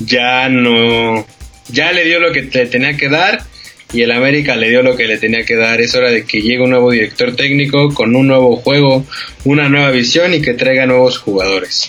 Ya 0.00 0.48
no, 0.48 1.26
ya 1.68 1.92
le 1.92 2.04
dio 2.04 2.20
lo 2.20 2.32
que 2.32 2.42
le 2.42 2.66
tenía 2.66 2.96
que 2.96 3.08
dar 3.08 3.44
y 3.92 4.02
el 4.02 4.10
América 4.10 4.56
le 4.56 4.68
dio 4.68 4.82
lo 4.82 4.96
que 4.96 5.06
le 5.06 5.18
tenía 5.18 5.44
que 5.44 5.56
dar. 5.56 5.80
Es 5.80 5.94
hora 5.94 6.10
de 6.10 6.24
que 6.24 6.42
llegue 6.42 6.60
un 6.60 6.70
nuevo 6.70 6.90
director 6.90 7.34
técnico 7.36 7.94
con 7.94 8.14
un 8.16 8.26
nuevo 8.26 8.56
juego, 8.56 9.06
una 9.44 9.68
nueva 9.68 9.90
visión 9.90 10.34
y 10.34 10.42
que 10.42 10.54
traiga 10.54 10.86
nuevos 10.86 11.18
jugadores. 11.18 11.88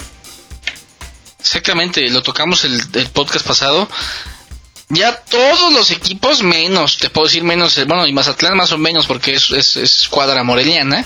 Exactamente, 1.39 2.07
lo 2.09 2.21
tocamos 2.21 2.65
el, 2.65 2.79
el 2.93 3.07
podcast 3.07 3.45
pasado. 3.45 3.89
Ya 4.89 5.17
todos 5.17 5.73
los 5.73 5.91
equipos, 5.91 6.43
menos, 6.43 6.97
te 6.97 7.09
puedo 7.09 7.27
decir 7.27 7.43
menos, 7.43 7.77
eh, 7.77 7.83
bueno, 7.83 8.07
y 8.07 8.13
Mazatlán 8.13 8.55
más 8.55 8.71
o 8.71 8.77
menos 8.77 9.05
porque 9.05 9.33
es, 9.33 9.51
es, 9.51 9.75
es 9.75 10.01
escuadra 10.01 10.43
moreliana. 10.43 11.05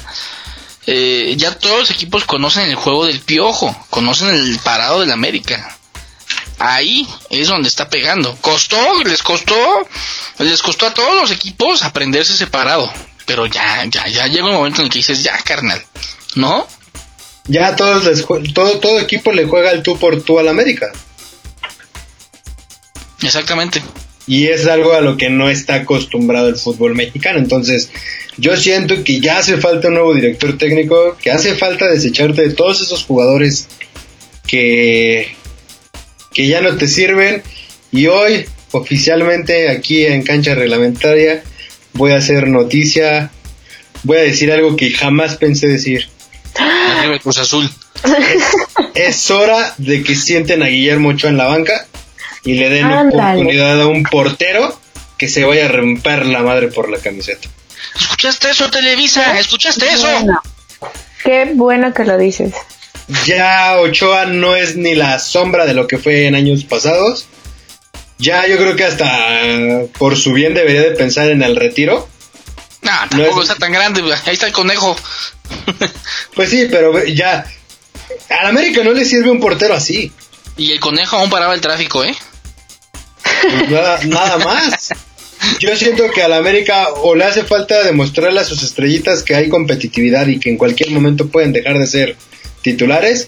eh, 0.86 1.34
ya 1.38 1.58
todos 1.58 1.80
los 1.80 1.92
equipos 1.92 2.26
conocen 2.26 2.70
el 2.70 2.76
juego 2.76 3.06
del 3.06 3.20
piojo, 3.22 3.76
conocen 3.90 4.30
el 4.30 4.60
parado 4.60 5.00
del 5.00 5.12
América. 5.12 5.78
Ahí 6.60 7.08
es 7.32 7.48
donde 7.48 7.70
está 7.70 7.90
pegando. 7.90 8.36
Costó, 8.40 8.78
les 9.04 9.24
costó, 9.24 9.56
les 10.38 10.62
costó 10.62 10.86
a 10.86 10.94
todos 10.94 11.20
los 11.20 11.32
equipos 11.32 11.82
aprenderse 11.82 12.34
ese 12.34 12.46
parado. 12.48 12.92
Pero 13.26 13.48
ya, 13.48 13.84
ya, 13.86 14.08
ya 14.08 14.28
llega 14.28 14.46
un 14.46 14.54
momento 14.54 14.82
en 14.82 14.86
el 14.86 14.92
que 14.92 15.00
dices, 15.00 15.24
ya, 15.24 15.38
carnal, 15.40 15.84
¿no? 16.36 16.68
Ya 17.46 17.76
todos 17.76 18.04
les, 18.04 18.26
todo, 18.54 18.80
todo 18.80 19.00
equipo 19.00 19.32
le 19.32 19.46
juega 19.46 19.72
el 19.72 19.82
tú 19.82 19.98
por 19.98 20.22
tú 20.22 20.38
al 20.38 20.48
América. 20.50 20.92
Exactamente. 23.22 23.82
Y 24.28 24.48
es 24.48 24.68
algo 24.68 24.94
a 24.94 25.02
lo 25.02 25.18
que 25.18 25.30
no 25.30 25.50
está 25.50 25.76
acostumbrado 25.76 26.48
el 26.48 26.56
fútbol 26.56 26.96
mexicano. 26.96 27.40
Entonces, 27.40 27.90
yo 28.38 28.56
siento 28.56 29.04
que 29.04 29.20
ya 29.20 29.40
hace 29.40 29.58
falta 29.58 29.88
un 29.88 29.96
nuevo 29.96 30.14
director 30.14 30.58
técnico, 30.58 31.18
que 31.22 31.32
hace 31.32 31.56
falta 31.56 31.88
desecharte 31.88 32.42
de 32.42 32.54
todos 32.54 32.82
esos 32.82 33.04
jugadores 33.04 33.68
que, 34.48 35.36
que 36.34 36.48
ya 36.48 36.62
no 36.62 36.76
te 36.78 36.88
sirven. 36.88 37.42
Y 37.92 38.08
hoy, 38.08 38.46
oficialmente, 38.72 39.70
aquí 39.70 40.06
en 40.06 40.24
cancha 40.24 40.56
reglamentaria, 40.56 41.44
voy 41.94 42.12
a 42.12 42.18
hacer 42.18 42.48
noticia. 42.48 43.32
Voy 44.04 44.18
a 44.18 44.22
decir 44.22 44.52
algo 44.52 44.76
que 44.76 44.92
jamás 44.92 45.38
pensé 45.38 45.68
decir. 45.68 46.08
Arriba 46.56 47.20
Cruz 47.20 47.38
Azul. 47.38 47.70
Es 48.96 49.30
hora 49.30 49.74
de 49.78 50.04
que 50.04 50.16
sienten 50.16 50.64
a 50.64 50.68
Guillermo 50.68 51.10
Ochoa 51.10 51.30
en 51.30 51.38
la 51.38 51.46
banca 51.46 51.88
y 52.44 52.54
le 52.56 52.70
den 52.70 52.86
Ándale. 52.86 53.42
oportunidad 53.42 53.82
a 53.82 53.88
un 53.88 54.04
portero 54.04 54.80
que 55.18 55.28
se 55.28 55.44
vaya 55.46 55.66
a 55.66 55.68
romper 55.70 56.26
la 56.26 56.42
madre 56.42 56.68
por 56.70 56.90
la 56.90 56.98
camiseta. 57.00 57.48
¿Escuchaste 58.00 58.50
eso, 58.50 58.70
Televisa? 58.72 59.38
¿Escuchaste 59.40 59.88
eso? 59.90 60.08
Bueno, 60.10 60.42
qué 61.24 61.52
bueno 61.56 61.94
que 61.94 62.06
lo 62.06 62.18
dices. 62.18 62.54
Ya 63.26 63.78
Ochoa 63.80 64.26
no 64.26 64.56
es 64.56 64.76
ni 64.78 64.96
la 64.96 65.20
sombra 65.20 65.66
de 65.66 65.74
lo 65.74 65.86
que 65.88 65.98
fue 65.98 66.26
en 66.28 66.36
años 66.36 66.64
pasados. 66.64 67.28
Ya 68.18 68.48
yo 68.48 68.58
creo 68.58 68.76
que 68.76 68.86
hasta 68.86 69.82
por 69.98 70.16
su 70.18 70.32
bien 70.34 70.54
debería 70.54 70.82
de 70.82 70.92
pensar 70.92 71.30
en 71.30 71.42
el 71.44 71.56
retiro. 71.56 72.08
No, 72.84 72.92
tampoco 73.10 73.42
es- 73.44 73.50
está 73.50 73.60
tan 73.60 73.72
grande. 73.72 74.02
Ahí 74.26 74.34
está 74.34 74.48
el 74.48 74.54
conejo. 74.54 74.96
Pues 76.36 76.50
sí, 76.50 76.68
pero 76.72 76.94
ve- 76.94 77.14
ya 77.14 77.46
al 78.30 78.48
América 78.48 78.84
no 78.84 78.92
le 78.94 79.04
sirve 79.06 79.30
un 79.30 79.40
portero 79.40 79.74
así. 79.74 80.12
y 80.58 80.72
el 80.72 80.80
conejo 80.80 81.18
aún 81.18 81.30
paraba 81.30 81.54
el 81.54 81.62
tráfico, 81.62 82.04
¿eh? 82.06 82.16
Nada, 83.70 84.00
nada 84.06 84.38
más. 84.38 84.90
Yo 85.60 85.76
siento 85.76 86.10
que 86.12 86.22
al 86.22 86.34
América 86.34 86.90
o 86.94 87.16
le 87.16 87.24
hace 87.24 87.44
falta 87.44 87.84
demostrarle 87.84 88.40
a 88.40 88.44
sus 88.44 88.62
estrellitas 88.64 89.24
que 89.24 89.36
hay 89.36 89.50
competitividad 89.50 90.28
y 90.28 90.40
que 90.40 90.50
en 90.50 90.58
cualquier 90.58 90.92
momento 90.92 91.28
pueden 91.28 91.52
dejar 91.52 91.80
de 91.80 91.88
ser 91.88 92.16
titulares, 92.62 93.28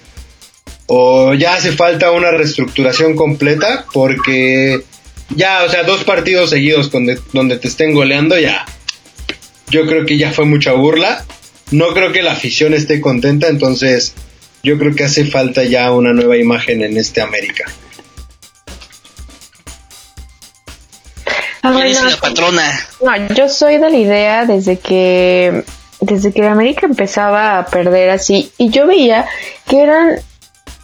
o 0.86 1.34
ya 1.34 1.56
hace 1.56 1.72
falta 1.72 2.12
una 2.12 2.32
reestructuración 2.32 3.16
completa 3.16 3.86
porque 3.94 4.84
ya, 5.36 5.64
o 5.64 5.70
sea, 5.70 5.84
dos 5.84 6.04
partidos 6.04 6.52
seguidos 6.52 6.92
donde 6.92 7.58
te 7.58 7.68
estén 7.68 7.94
goleando 7.94 8.38
ya. 8.38 8.66
Yo 9.70 9.88
creo 9.88 10.06
que 10.06 10.18
ya 10.18 10.32
fue 10.32 10.46
mucha 10.46 10.74
burla. 10.74 11.26
No 11.72 11.94
creo 11.94 12.12
que 12.12 12.22
la 12.22 12.34
afición 12.34 12.76
esté 12.76 13.02
contenta, 13.02 13.48
entonces 13.48 14.14
yo 14.62 14.78
creo 14.78 14.94
que 14.96 15.06
hace 15.06 15.26
falta 15.26 15.64
ya 15.64 15.92
una 15.92 16.14
nueva 16.14 16.38
imagen 16.38 16.84
en 16.84 16.98
este 16.98 17.22
América. 17.22 17.66
¿Quién 21.64 21.74
bueno, 21.76 21.90
es 21.90 22.04
la 22.04 22.18
patrona? 22.18 22.80
No, 23.02 23.34
yo 23.34 23.48
soy 23.48 23.78
de 23.78 23.90
la 23.90 23.98
idea 23.98 24.46
desde 24.46 24.80
que 24.80 25.64
desde 26.02 26.34
que 26.34 26.46
América 26.46 26.86
empezaba 26.86 27.58
a 27.58 27.66
perder 27.68 28.10
así 28.10 28.52
y 28.58 28.70
yo 28.70 28.86
veía 28.86 29.26
que 29.66 29.82
eran 29.82 30.20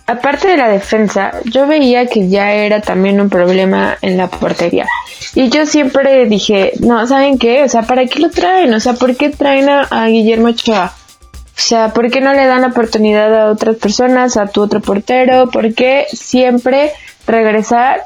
aparte 0.08 0.48
de 0.48 0.56
la 0.56 0.70
defensa, 0.70 1.34
yo 1.44 1.68
veía 1.68 2.06
que 2.06 2.30
ya 2.30 2.54
era 2.54 2.80
también 2.80 3.20
un 3.20 3.30
problema 3.30 3.98
en 4.02 4.16
la 4.16 4.28
portería. 4.28 4.88
Y 5.36 5.50
yo 5.50 5.66
siempre 5.66 6.26
dije, 6.28 6.72
no, 6.80 7.06
¿saben 7.06 7.38
qué? 7.38 7.64
O 7.64 7.70
sea, 7.70 7.82
¿para 7.82 8.06
qué 8.06 8.20
lo 8.20 8.30
traen? 8.30 8.74
O 8.74 8.80
sea, 8.80 8.94
¿por 8.94 9.18
qué 9.18 9.30
traen 9.30 9.68
a, 9.68 9.82
a 9.82 10.08
Guillermo 10.08 10.48
Ochoa? 10.48 10.94
O 11.26 11.62
sea, 11.62 11.94
¿por 11.94 12.10
qué 12.10 12.22
no 12.22 12.34
le 12.34 12.46
dan 12.46 12.62
la 12.62 12.70
oportunidad 12.70 13.38
a 13.38 13.52
otras 13.52 13.76
personas, 13.76 14.38
a 14.38 14.48
tu 14.48 14.62
otro 14.62 14.80
portero? 14.80 15.50
¿Por 15.52 15.76
qué 15.76 16.08
siempre 16.14 16.94
regresar 17.28 18.04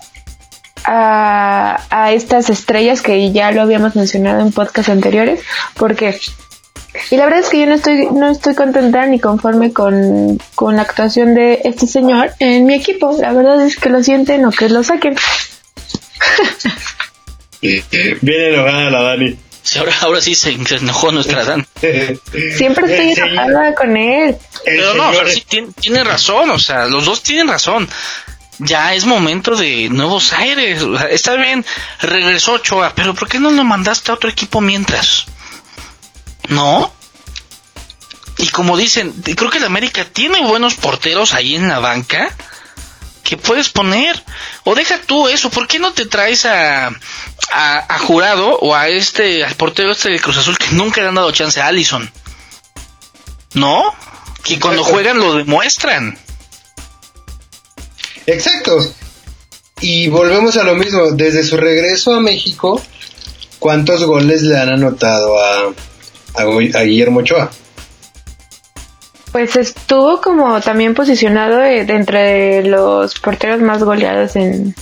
a, 0.85 1.81
a 1.89 2.11
estas 2.11 2.49
estrellas 2.49 3.01
que 3.01 3.31
ya 3.31 3.51
lo 3.51 3.61
habíamos 3.61 3.95
mencionado 3.95 4.41
en 4.41 4.51
podcasts 4.51 4.89
anteriores? 4.91 5.41
Porque 5.75 6.19
y 7.09 7.17
la 7.17 7.25
verdad 7.25 7.39
es 7.39 7.49
que 7.49 7.59
yo 7.59 7.65
no 7.65 7.73
estoy 7.73 8.07
no 8.11 8.29
estoy 8.29 8.53
contenta 8.53 9.05
ni 9.07 9.19
conforme 9.19 9.73
con, 9.73 10.39
con 10.53 10.75
la 10.75 10.83
actuación 10.83 11.33
de 11.33 11.61
este 11.63 11.87
señor 11.87 12.31
en 12.39 12.65
mi 12.67 12.75
equipo. 12.75 13.17
La 13.19 13.33
verdad 13.33 13.65
es 13.65 13.77
que 13.77 13.89
lo 13.89 14.03
sienten 14.03 14.45
o 14.45 14.51
que 14.51 14.69
lo 14.69 14.83
saquen. 14.83 15.15
Viene 17.61 18.49
enojada 18.53 18.89
la 18.89 19.01
Dani. 19.01 19.37
Ahora, 19.79 19.93
ahora 20.01 20.21
sí 20.21 20.35
se 20.35 20.53
se 20.65 20.75
enojó 20.75 21.11
nuestra 21.13 21.45
Dan. 21.45 21.65
Siempre 22.57 22.85
estoy 22.85 23.11
enojada 23.25 23.73
con 23.75 23.95
él. 23.95 24.29
el 24.29 24.37
Pero 24.65 24.93
no, 24.93 25.09
o 25.09 25.13
sea, 25.13 25.21
señor- 25.23 25.31
sí 25.33 25.43
tiene, 25.47 25.67
tiene 25.79 26.03
razón, 26.03 26.51
o 26.51 26.59
sea, 26.59 26.85
los 26.87 27.05
dos 27.05 27.23
tienen 27.23 27.47
razón. 27.47 27.87
Ya 28.65 28.93
es 28.93 29.05
momento 29.05 29.55
de 29.55 29.89
nuevos 29.89 30.33
aires. 30.33 30.81
está 31.09 31.35
bien, 31.35 31.65
regresó 32.01 32.53
Ochoa, 32.53 32.93
pero 32.95 33.13
¿por 33.13 33.27
qué 33.27 33.39
no 33.39 33.51
lo 33.51 33.63
mandaste 33.63 34.11
a 34.11 34.15
otro 34.15 34.29
equipo 34.29 34.61
mientras? 34.61 35.25
¿No? 36.49 36.93
Y 38.37 38.49
como 38.49 38.77
dicen, 38.77 39.13
creo 39.35 39.49
que 39.49 39.57
el 39.59 39.65
América 39.65 40.05
tiene 40.05 40.41
buenos 40.41 40.75
porteros 40.75 41.33
ahí 41.33 41.55
en 41.55 41.67
la 41.67 41.79
banca, 41.79 42.29
que 43.23 43.37
puedes 43.37 43.69
poner. 43.69 44.21
O 44.63 44.75
deja 44.75 44.99
tú 44.99 45.27
eso, 45.27 45.49
¿por 45.49 45.67
qué 45.67 45.79
no 45.79 45.93
te 45.93 46.05
traes 46.05 46.45
a, 46.45 46.91
a, 47.51 47.99
Jurado 47.99 48.57
o 48.59 48.75
a 48.75 48.89
este, 48.89 49.43
al 49.43 49.55
portero 49.55 49.91
este 49.91 50.11
de 50.11 50.19
Cruz 50.19 50.37
Azul 50.37 50.57
que 50.57 50.71
nunca 50.71 51.01
le 51.01 51.07
han 51.07 51.15
dado 51.15 51.31
chance 51.31 51.61
a 51.61 51.67
Allison? 51.67 52.11
¿No? 53.53 53.95
Que 54.43 54.59
cuando 54.59 54.83
juegan 54.83 55.19
lo 55.19 55.35
demuestran. 55.35 56.17
Exacto. 58.25 58.79
Y 59.81 60.07
volvemos 60.07 60.57
a 60.57 60.63
lo 60.63 60.75
mismo, 60.75 61.11
desde 61.11 61.43
su 61.43 61.57
regreso 61.57 62.13
a 62.13 62.21
México, 62.21 62.81
¿cuántos 63.59 64.03
goles 64.05 64.41
le 64.43 64.57
han 64.57 64.69
anotado 64.69 65.37
a, 65.37 65.73
a, 66.35 66.83
Guillermo 66.83 67.19
Ochoa? 67.19 67.51
Pues 69.31 69.55
estuvo 69.55 70.21
como 70.21 70.61
también 70.61 70.93
posicionado 70.93 71.63
entre 71.63 72.63
los 72.63 73.15
porteros 73.19 73.61
más 73.61 73.83
goleados 73.83 74.35
en, 74.35 74.75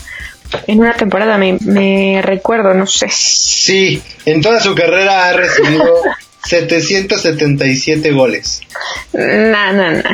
en 0.67 0.79
una 0.79 0.93
temporada, 0.93 1.37
me, 1.37 1.57
me, 1.61 2.21
recuerdo, 2.21 2.73
no 2.73 2.85
sé. 2.85 3.07
Sí, 3.09 4.03
en 4.25 4.41
toda 4.41 4.59
su 4.59 4.75
carrera 4.75 5.29
ha 5.29 5.33
recibido 5.33 5.95
777 6.43 8.11
goles. 8.11 8.61
No, 9.13 9.73
no, 9.73 9.91
no. 9.91 10.09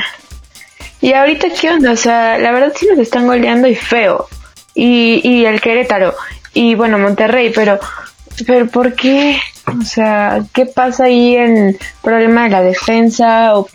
Y 1.02 1.14
ahorita, 1.14 1.48
¿qué 1.60 1.70
onda? 1.70 1.91
O 1.91 1.95
sea, 1.95 2.38
la 2.38 2.52
verdad 2.52 2.74
sí 2.76 2.88
nos 2.88 3.00
están 3.00 3.28
goleando 3.28 3.68
y 3.68 3.76
feo. 3.76 4.28
Y, 4.74 5.22
y 5.24 5.45
el 5.45 5.62
Querétaro. 5.62 6.16
Y 6.54 6.76
bueno, 6.76 6.98
Monterrey, 6.98 7.52
pero, 7.54 7.80
pero 8.45 8.68
¿por 8.68 8.93
qué? 8.93 9.39
O 9.68 9.84
sea, 9.86 10.43
¿qué 10.54 10.66
pasa 10.66 11.06
ahí 11.06 11.36
en 11.36 11.78
problema 12.02 12.45
de 12.45 12.50
la 12.50 12.62
defensa 12.62 13.58
o 13.58 13.70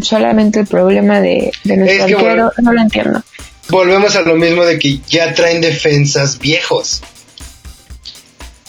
solamente 0.00 0.60
el 0.60 0.66
problema 0.66 1.20
de, 1.20 1.52
de 1.64 1.76
nuestro 1.76 2.04
arquero? 2.04 2.52
no 2.62 2.72
lo 2.72 2.80
entiendo. 2.80 3.22
Volvemos 3.68 4.14
a 4.14 4.22
lo 4.22 4.36
mismo 4.36 4.64
de 4.64 4.78
que 4.78 5.00
ya 5.08 5.34
traen 5.34 5.60
defensas 5.60 6.38
viejos. 6.38 7.02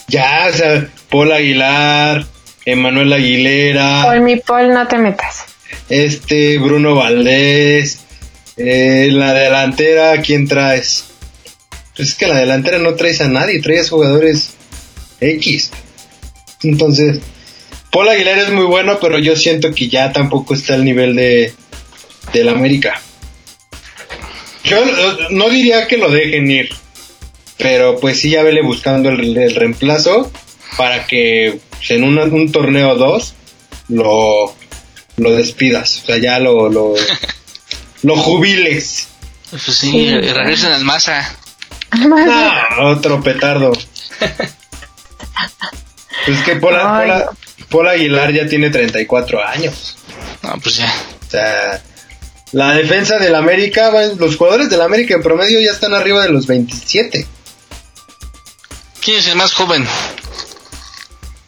Ya, 0.08 0.48
o 0.50 0.52
sea, 0.52 0.88
Paul 1.10 1.32
Aguilar, 1.32 2.26
Emanuel 2.64 3.12
Aguilera. 3.12 4.02
Por 4.04 4.20
mi 4.20 4.36
Paul, 4.36 4.72
no 4.72 4.88
te 4.88 4.98
metas. 4.98 5.44
Este, 5.88 6.58
Bruno 6.58 6.94
Valdés. 6.94 8.00
Eh, 8.56 9.08
la 9.12 9.34
delantera, 9.34 10.20
¿quién 10.20 10.48
traes? 10.48 11.04
Pues 11.96 12.10
es 12.10 12.14
que 12.16 12.26
la 12.26 12.38
delantera 12.38 12.78
no 12.78 12.94
traes 12.94 13.20
a 13.20 13.28
nadie, 13.28 13.60
traes 13.60 13.90
jugadores 13.90 14.54
X. 15.20 15.70
Entonces, 16.62 17.20
Paul 17.92 18.08
Aguilar 18.08 18.38
es 18.38 18.50
muy 18.50 18.64
bueno, 18.64 18.98
pero 19.00 19.18
yo 19.18 19.36
siento 19.36 19.72
que 19.72 19.88
ya 19.88 20.12
tampoco 20.12 20.54
está 20.54 20.74
al 20.74 20.84
nivel 20.84 21.14
de 21.14 21.52
del 22.32 22.48
América. 22.48 23.00
Yo 24.64 24.76
no 25.30 25.48
diría 25.48 25.86
que 25.86 25.96
lo 25.96 26.10
dejen 26.10 26.50
ir, 26.50 26.68
pero 27.56 27.98
pues 27.98 28.20
sí 28.20 28.30
ya 28.30 28.42
vele 28.42 28.60
buscando 28.62 29.08
el, 29.08 29.54
reemplazo 29.54 30.30
para 30.76 31.06
que 31.06 31.60
en 31.88 32.04
un 32.04 32.52
torneo 32.52 32.90
o 32.90 32.96
dos 32.96 33.34
lo, 33.88 34.54
lo 35.18 35.32
despidas, 35.32 36.02
o 36.02 36.06
sea, 36.06 36.18
ya 36.18 36.38
lo, 36.38 36.68
lo, 36.68 36.94
lo 38.02 38.16
jubiles. 38.16 39.08
Pues 39.50 39.62
sí, 39.62 39.72
sí. 39.72 40.20
regresen 40.20 40.72
al 40.72 40.84
masa. 40.84 41.34
otro 42.80 43.22
petardo. 43.22 43.72
pues 46.26 46.42
que 46.44 46.56
Pola, 46.56 47.30
Pola, 47.68 47.92
Aguilar 47.92 48.32
ya 48.32 48.46
tiene 48.46 48.70
34 48.70 49.46
años. 49.46 49.96
No, 50.42 50.54
pues 50.62 50.76
ya. 50.76 50.92
O 51.26 51.30
sea, 51.30 51.82
la 52.52 52.74
defensa 52.74 53.18
del 53.18 53.34
América, 53.34 53.90
los 54.18 54.36
jugadores 54.36 54.70
del 54.70 54.80
América 54.80 55.14
en 55.14 55.22
promedio 55.22 55.60
ya 55.60 55.72
están 55.72 55.94
arriba 55.94 56.22
de 56.22 56.30
los 56.30 56.46
27. 56.46 57.26
¿Quién 59.02 59.18
es 59.18 59.28
el 59.28 59.36
más 59.36 59.54
joven? 59.54 59.86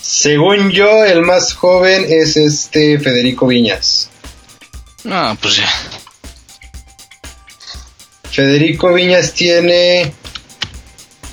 Según 0.00 0.70
yo, 0.70 1.04
el 1.04 1.22
más 1.22 1.54
joven 1.54 2.04
es 2.08 2.36
este 2.36 2.98
Federico 2.98 3.46
Viñas. 3.46 4.10
Ah, 5.08 5.36
pues 5.40 5.56
ya. 5.56 5.68
Federico 8.30 8.92
Viñas 8.92 9.32
tiene. 9.32 10.12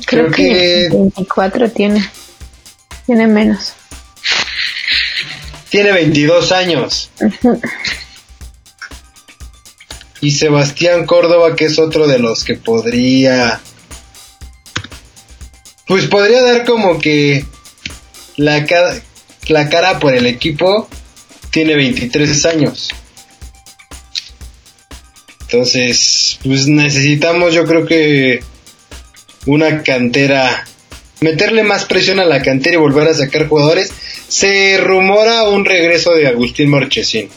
Creo, 0.05 0.31
que, 0.31 0.87
24 0.91 1.69
tiene. 1.71 2.09
Tiene 3.05 3.27
menos. 3.27 3.73
Tiene 5.69 5.91
22 5.91 6.51
años. 6.51 7.09
Y 10.21 10.31
Sebastián 10.31 11.05
Córdoba, 11.05 11.55
que 11.55 11.65
es 11.65 11.77
otro 11.77 12.07
de 12.07 12.19
los 12.19 12.43
que 12.43 12.55
podría. 12.55 13.59
Pues 15.85 16.07
podría 16.07 16.41
dar 16.41 16.65
como 16.65 16.99
que 16.99 17.45
la, 18.37 18.65
la 19.47 19.69
cara 19.69 19.99
por 19.99 20.15
el 20.15 20.25
equipo. 20.25 20.87
Tiene 21.51 21.75
23 21.75 22.45
años. 22.45 22.89
Entonces, 25.41 26.39
pues 26.43 26.67
necesitamos, 26.67 27.53
yo 27.53 27.65
creo 27.65 27.85
que 27.85 28.41
una 29.45 29.81
cantera, 29.81 30.65
meterle 31.21 31.63
más 31.63 31.85
presión 31.85 32.19
a 32.19 32.25
la 32.25 32.41
cantera 32.41 32.75
y 32.75 32.79
volver 32.79 33.07
a 33.07 33.13
sacar 33.13 33.47
jugadores. 33.47 33.91
Se 34.27 34.77
rumora 34.77 35.43
un 35.43 35.63
regreso 35.63 36.11
de 36.11 36.27
Agustín 36.27 36.69
Marchesín. 36.69 37.29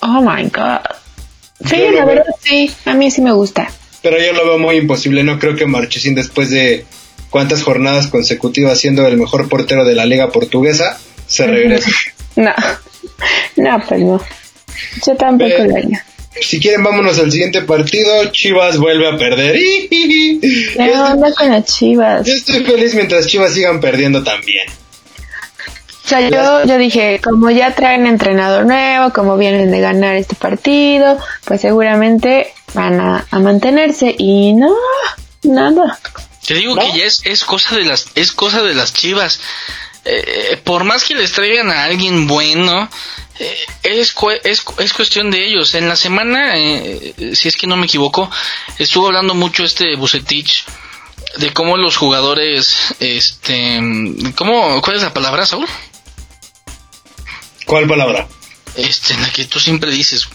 Oh 0.00 0.22
my 0.22 0.44
god. 0.44 0.80
Sí, 1.66 1.76
la 1.94 2.04
verdad 2.04 2.24
sí, 2.42 2.70
a 2.86 2.94
mí 2.94 3.10
sí 3.10 3.20
me 3.20 3.32
gusta. 3.32 3.70
Pero 4.02 4.18
yo 4.18 4.32
lo 4.32 4.44
veo 4.44 4.58
muy 4.58 4.76
imposible, 4.76 5.24
no 5.24 5.38
creo 5.38 5.56
que 5.56 5.66
Marchesín 5.66 6.14
después 6.14 6.50
de 6.50 6.84
cuántas 7.34 7.64
jornadas 7.64 8.06
consecutivas 8.06 8.78
siendo 8.78 9.08
el 9.08 9.16
mejor 9.16 9.48
portero 9.48 9.84
de 9.84 9.96
la 9.96 10.06
liga 10.06 10.30
portuguesa 10.30 11.00
se 11.26 11.44
regrese. 11.48 11.90
No, 12.36 12.54
no, 13.56 13.82
pues 13.88 14.00
no. 14.02 14.20
Yo 15.04 15.16
tampoco 15.16 15.64
lo 15.64 15.74
haría. 15.74 16.06
Si 16.40 16.60
quieren, 16.60 16.84
vámonos 16.84 17.18
al 17.18 17.32
siguiente 17.32 17.62
partido. 17.62 18.30
Chivas 18.30 18.78
vuelve 18.78 19.08
a 19.08 19.18
perder. 19.18 19.56
¿Qué 19.90 20.92
onda 20.96 21.34
con 21.36 21.50
las 21.50 21.64
Chivas? 21.64 22.24
Yo 22.24 22.34
estoy 22.34 22.62
feliz 22.62 22.94
mientras 22.94 23.26
Chivas 23.26 23.52
sigan 23.52 23.80
perdiendo 23.80 24.22
también. 24.22 24.68
O 26.04 26.08
sea, 26.08 26.20
yo, 26.28 26.64
yo 26.64 26.78
dije, 26.78 27.20
como 27.20 27.50
ya 27.50 27.74
traen 27.74 28.06
entrenador 28.06 28.64
nuevo, 28.64 29.12
como 29.12 29.36
vienen 29.36 29.72
de 29.72 29.80
ganar 29.80 30.14
este 30.14 30.36
partido, 30.36 31.18
pues 31.44 31.62
seguramente 31.62 32.52
van 32.74 33.00
a, 33.00 33.26
mantenerse 33.32 34.14
y 34.16 34.52
no, 34.52 34.72
nada. 35.42 35.98
Te 36.46 36.54
digo 36.54 36.76
que 36.76 36.98
ya 36.98 37.04
es, 37.04 37.22
es 37.24 37.44
cosa 37.44 37.76
de 37.76 37.84
las 37.84 38.06
es 38.14 38.32
cosa 38.32 38.62
de 38.62 38.74
las 38.74 38.92
Chivas. 38.92 39.40
Eh, 40.04 40.60
por 40.64 40.84
más 40.84 41.04
que 41.04 41.14
les 41.14 41.32
traigan 41.32 41.70
a 41.70 41.84
alguien 41.84 42.26
bueno, 42.26 42.90
eh, 43.38 43.66
es, 43.82 44.14
es, 44.44 44.64
es, 44.78 44.92
cuestión 44.92 45.30
de 45.30 45.46
ellos. 45.46 45.74
En 45.74 45.88
la 45.88 45.96
semana, 45.96 46.56
eh, 46.56 47.32
si 47.34 47.48
es 47.48 47.56
que 47.56 47.66
no 47.66 47.76
me 47.76 47.86
equivoco, 47.86 48.30
estuvo 48.78 49.06
hablando 49.06 49.34
mucho 49.34 49.64
este 49.64 49.96
Bucetich 49.96 50.66
de 51.38 51.52
cómo 51.52 51.76
los 51.78 51.96
jugadores, 51.96 52.94
este, 53.00 53.80
¿cómo, 54.36 54.80
¿cuál 54.82 54.96
es 54.96 55.02
la 55.02 55.14
palabra, 55.14 55.46
Saúl? 55.46 55.66
¿Cuál 57.64 57.88
palabra? 57.88 58.28
Este, 58.76 59.16
la 59.16 59.30
que 59.30 59.46
tú 59.46 59.58
siempre 59.58 59.90
dices, 59.90 60.28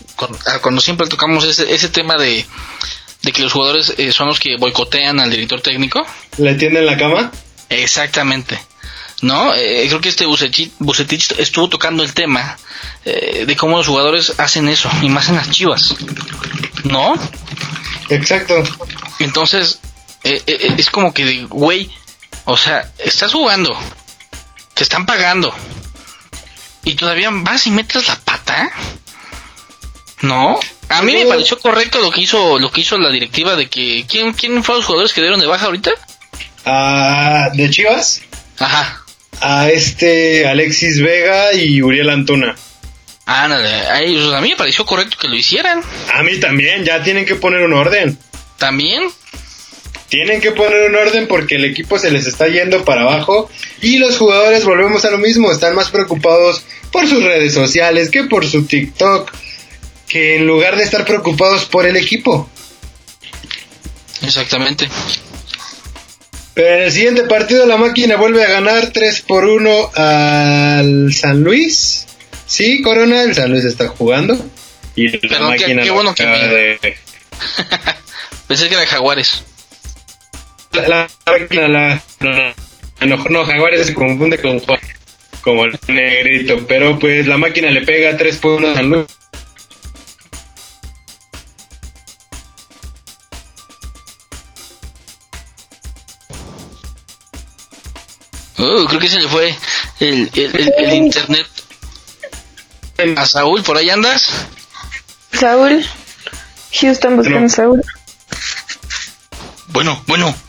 ah, 0.48 0.60
cuando, 0.62 0.82
siempre 0.82 1.08
tocamos 1.08 1.46
ese, 1.46 1.74
ese 1.74 1.90
tema 1.90 2.16
de, 2.16 2.46
de 3.22 3.32
que 3.32 3.42
los 3.42 3.52
jugadores 3.52 3.94
eh, 3.98 4.12
son 4.12 4.28
los 4.28 4.40
que 4.40 4.58
boicotean 4.58 5.20
al 5.20 5.30
director 5.30 5.62
técnico. 5.62 6.06
¿Le 6.38 6.56
tienden 6.56 6.86
la 6.86 6.98
cama? 6.98 7.32
Exactamente. 7.70 8.60
¿No? 9.22 9.54
Eh, 9.54 9.86
creo 9.88 10.00
que 10.00 10.10
este 10.10 10.26
Bucetich, 10.26 11.32
estuvo 11.38 11.68
tocando 11.68 12.04
el 12.04 12.14
tema 12.14 12.58
eh, 13.04 13.44
de 13.46 13.56
cómo 13.58 13.78
los 13.78 13.88
jugadores 13.88 14.40
hacen 14.40 14.70
eso, 14.70 14.90
y 15.02 15.10
más 15.10 15.28
en 15.28 15.36
las 15.36 15.52
chivas. 15.52 15.96
¿No? 16.86 17.16
Exacto. 18.10 18.64
Entonces, 19.20 19.80
es 20.24 20.90
como 20.90 21.14
que, 21.14 21.46
güey, 21.46 21.92
o 22.46 22.56
sea, 22.56 22.92
estás 22.98 23.34
jugando, 23.34 23.78
te 24.74 24.84
están 24.84 25.06
pagando, 25.06 25.54
y 26.84 26.96
todavía 26.96 27.30
vas 27.32 27.68
y 27.68 27.72
metes 27.72 28.08
la 28.08 28.16
pata. 28.16 28.72
¿No? 30.22 30.60
A 30.90 31.02
mí 31.02 31.14
me 31.14 31.26
pareció 31.26 31.60
correcto 31.60 32.00
lo 32.00 32.12
que 32.12 32.22
hizo 32.22 32.60
lo 32.60 32.72
que 32.72 32.82
hizo 32.82 32.98
la 32.98 33.10
directiva 33.10 33.56
de 33.56 33.70
que 33.70 34.06
quién 34.10 34.34
quién 34.34 34.64
fueron 34.64 34.80
los 34.80 34.86
jugadores 34.86 35.14
que 35.14 35.22
dieron 35.22 35.40
de 35.40 35.48
baja 35.48 35.68
ahorita? 35.68 35.92
Ah, 36.66 37.50
de 37.54 37.70
Chivas. 37.70 38.22
Ajá. 38.58 39.04
A 39.42 39.70
este 39.70 40.48
Alexis 40.48 41.02
Vega 41.02 41.54
y 41.54 41.82
Uriel 41.82 42.10
Antuna. 42.10 42.56
Ándale, 43.26 43.70
a 43.70 44.02
ellos 44.02 44.34
a 44.34 44.42
mí 44.42 44.50
me 44.50 44.56
pareció 44.56 44.86
correcto 44.86 45.16
que 45.22 45.28
lo 45.28 45.36
hicieran. 45.36 45.82
A 46.12 46.24
mí 46.24 46.40
también, 46.40 46.84
ya 46.84 47.04
tienen 47.04 47.26
que 47.26 47.36
poner 47.36 47.62
un 47.62 47.74
orden. 47.74 48.18
¿También? 48.58 49.04
Tienen 50.10 50.42
que 50.42 50.52
poner 50.52 50.90
un 50.90 50.96
orden 50.96 51.28
porque 51.28 51.56
el 51.56 51.66
equipo 51.66 52.00
se 52.00 52.10
les 52.10 52.26
está 52.26 52.48
yendo 52.48 52.84
para 52.84 53.04
abajo 53.04 53.48
y 53.84 54.00
los 54.00 54.18
jugadores 54.18 54.66
volvemos 54.66 55.06
a 55.06 55.12
lo 55.12 55.20
mismo, 55.20 55.52
están 55.52 55.76
más 55.76 55.92
preocupados 55.92 56.66
por 56.92 57.08
sus 57.08 57.24
redes 57.24 57.54
sociales 57.54 58.10
que 58.10 58.24
por 58.24 58.48
su 58.48 58.66
TikTok, 58.66 59.32
que 60.10 60.36
en 60.38 60.46
lugar 60.48 60.76
de 60.76 60.84
estar 60.84 61.06
preocupados 61.06 61.66
por 61.66 61.86
el 61.86 61.96
equipo. 61.96 62.50
Exactamente. 64.22 64.90
Pero 66.54 66.76
en 66.76 66.84
el 66.84 66.92
siguiente 66.92 67.24
partido 67.24 67.66
la 67.66 67.78
máquina 67.78 68.18
vuelve 68.18 68.44
a 68.44 68.50
ganar 68.50 68.92
3 68.92 69.22
por 69.22 69.46
1 69.46 69.92
al 69.96 71.14
San 71.14 71.42
Luis. 71.44 72.06
Sí, 72.46 72.82
Corona, 72.82 73.24
el 73.24 73.34
San 73.36 73.52
Luis 73.52 73.64
está 73.64 73.88
jugando. 73.88 74.38
Y 74.96 75.08
la 75.28 75.38
qué- 75.38 75.40
máquina 75.40 75.82
qué 75.84 75.88
lo 75.88 75.94
bueno 75.94 76.16
que 76.16 76.26
de- 76.26 76.80
Pensé 78.48 78.68
que 78.68 78.74
era 78.74 78.82
de 78.82 78.88
Jaguares. 78.88 79.44
La, 80.74 80.88
la 80.88 81.08
máquina, 81.26 81.68
la, 81.68 82.04
no, 82.20 82.32
no, 83.06 83.18
no, 83.30 83.46
Jaguares 83.46 83.88
se 83.88 83.94
confunde 83.94 84.40
con 84.40 84.60
Juan, 84.60 84.80
como 85.42 85.66
el 85.66 85.80
negrito. 85.88 86.66
Pero 86.68 87.00
pues 87.00 87.28
la 87.28 87.38
máquina 87.38 87.70
le 87.70 87.82
pega 87.84 88.18
3 88.18 88.38
por 88.38 88.54
1 88.60 88.72
a 88.72 88.74
San 88.74 88.90
Luis. 88.90 89.06
Uh, 98.60 98.86
creo 98.88 99.00
que 99.00 99.08
se 99.10 99.20
le 99.20 99.28
fue 99.30 99.56
el, 100.02 100.30
el- 100.34 100.56
el- 100.60 100.74
el 100.78 100.94
internet 100.94 101.48
a 103.18 103.26
Saúl. 103.26 103.64
¿Por 103.64 103.78
ahí 103.78 103.90
andas? 103.90 104.30
Saúl. 105.32 105.86
Houston 106.82 107.16
buscando 107.18 107.46
a 107.46 107.50
Saúl. 107.50 107.82
Bueno, 109.68 110.02
bueno. 110.08 110.36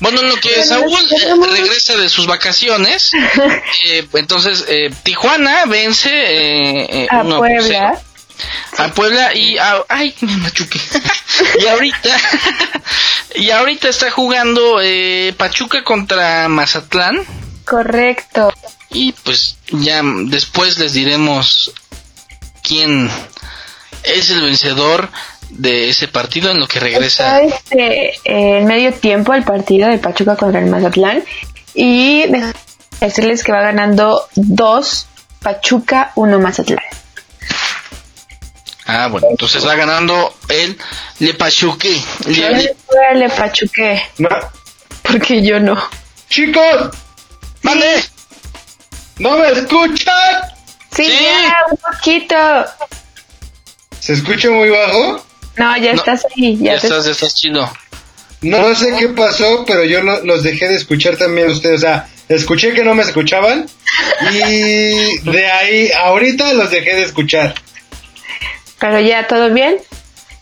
Bueno, 0.00 0.20
en 0.20 0.28
lo 0.28 0.36
que 0.36 0.62
Saúl 0.64 0.96
eh, 1.10 1.34
regresa 1.56 1.96
de 1.96 2.08
sus 2.08 2.28
vacaciones, 2.28 3.10
eh, 3.86 4.06
entonces 4.14 4.64
eh, 4.68 4.94
Tijuana 5.02 5.64
vence 5.66 6.08
eh, 6.08 6.86
eh, 7.02 7.06
A 7.10 7.22
uno 7.22 7.38
Puebla. 7.38 7.64
cero 7.66 8.00
a 8.78 8.88
Puebla 8.94 9.34
y 9.34 9.58
a- 9.58 9.82
ay 9.88 10.14
me 10.20 10.36
machuqué 10.36 10.80
y 11.60 11.66
ahorita 11.66 12.16
y 13.34 13.50
ahorita 13.50 13.88
está 13.88 14.10
jugando 14.10 14.80
eh, 14.82 15.34
Pachuca 15.36 15.84
contra 15.84 16.48
Mazatlán 16.48 17.20
Correcto. 17.64 18.52
y 18.90 19.12
pues 19.12 19.56
ya 19.70 20.02
después 20.26 20.78
les 20.78 20.92
diremos 20.94 21.72
quién 22.62 23.10
es 24.04 24.30
el 24.30 24.42
vencedor 24.42 25.08
de 25.50 25.88
ese 25.88 26.08
partido 26.08 26.50
en 26.50 26.60
lo 26.60 26.66
que 26.66 26.80
regresa 26.80 27.40
Está 27.40 27.56
este, 27.56 28.14
en 28.24 28.66
medio 28.66 28.92
tiempo 28.92 29.34
el 29.34 29.44
partido 29.44 29.88
de 29.88 29.98
Pachuca 29.98 30.36
contra 30.36 30.60
el 30.60 30.66
Mazatlán. 30.66 31.24
Y 31.74 32.24
decirles 33.00 33.44
que 33.44 33.52
va 33.52 33.62
ganando 33.62 34.28
2 34.34 35.06
Pachuca, 35.42 36.12
1 36.16 36.40
Mazatlán. 36.40 36.84
Ah, 38.90 39.06
bueno, 39.08 39.26
entonces 39.30 39.64
va 39.66 39.74
ganando 39.74 40.34
el 40.48 40.78
Le 41.18 41.34
Pachuque. 41.34 42.00
Yo 42.26 42.48
Le- 42.48 42.74
le 43.12 43.18
le 43.18 43.28
Pachuque, 43.28 44.02
No. 44.18 44.28
porque 45.02 45.42
yo 45.42 45.60
no. 45.60 45.76
Chicos, 46.30 46.90
¡Mande! 47.62 48.02
¿no 49.18 49.36
me 49.38 49.48
escuchan? 49.50 50.40
Sí, 50.94 51.04
Sí. 51.04 51.18
ya, 51.22 51.54
un 51.70 51.76
poquito. 51.76 52.34
¿Se 54.00 54.14
escucha 54.14 54.48
muy 54.50 54.70
bajo? 54.70 55.24
No, 55.56 55.76
ya 55.76 55.92
No, 55.92 55.98
estás 55.98 56.24
ahí. 56.34 56.56
Ya 56.58 56.74
Ya, 56.74 56.80
te- 56.80 56.86
estás, 56.86 57.04
ya 57.04 57.10
estás 57.10 57.34
chido. 57.34 57.70
No 58.40 58.74
sé 58.74 58.94
qué 58.98 59.08
pasó, 59.08 59.64
pero 59.66 59.84
yo 59.84 60.00
lo- 60.02 60.24
los 60.24 60.42
dejé 60.44 60.68
de 60.68 60.76
escuchar 60.76 61.16
también 61.16 61.48
a 61.48 61.52
ustedes. 61.52 61.78
O 61.78 61.80
sea, 61.82 62.08
escuché 62.28 62.72
que 62.72 62.84
no 62.84 62.94
me 62.94 63.02
escuchaban 63.02 63.68
y 64.32 65.18
de 65.30 65.50
ahí, 65.50 65.90
ahorita 65.92 66.52
los 66.54 66.70
dejé 66.70 66.94
de 66.94 67.02
escuchar. 67.02 67.54
Pero 68.80 69.00
ya, 69.00 69.26
¿todo 69.26 69.52
bien? 69.52 69.76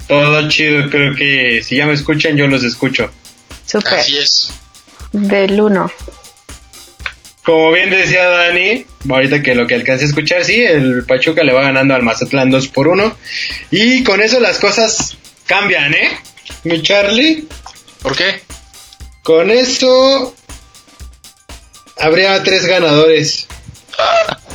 Todo 0.08 0.48
chido, 0.48 0.88
creo 0.90 1.14
que 1.14 1.62
si 1.62 1.76
ya 1.76 1.86
me 1.86 1.94
escuchan, 1.94 2.36
yo 2.36 2.46
los 2.46 2.62
escucho. 2.62 3.10
Súper. 3.64 3.94
Así 3.94 4.18
es. 4.18 4.50
Del 5.12 5.60
1. 5.60 5.90
Como 7.44 7.70
bien 7.72 7.90
decía 7.90 8.28
Dani, 8.28 8.84
ahorita 9.08 9.40
que 9.40 9.54
lo 9.54 9.66
que 9.66 9.76
alcancé 9.76 10.04
a 10.04 10.08
escuchar, 10.08 10.44
sí, 10.44 10.62
el 10.64 11.04
Pachuca 11.04 11.44
le 11.44 11.52
va 11.52 11.62
ganando 11.62 11.94
al 11.94 12.02
Mazatlán 12.02 12.50
2 12.50 12.68
por 12.68 12.88
1 12.88 13.16
Y 13.70 14.02
con 14.02 14.20
eso 14.20 14.40
las 14.40 14.58
cosas 14.58 15.16
cambian, 15.46 15.94
¿eh? 15.94 16.18
Mi 16.64 16.82
Charlie. 16.82 17.46
¿Por 18.02 18.16
qué? 18.16 18.40
Con 19.22 19.50
eso 19.50 20.34
habría 21.98 22.42
tres 22.42 22.66
ganadores. 22.66 23.46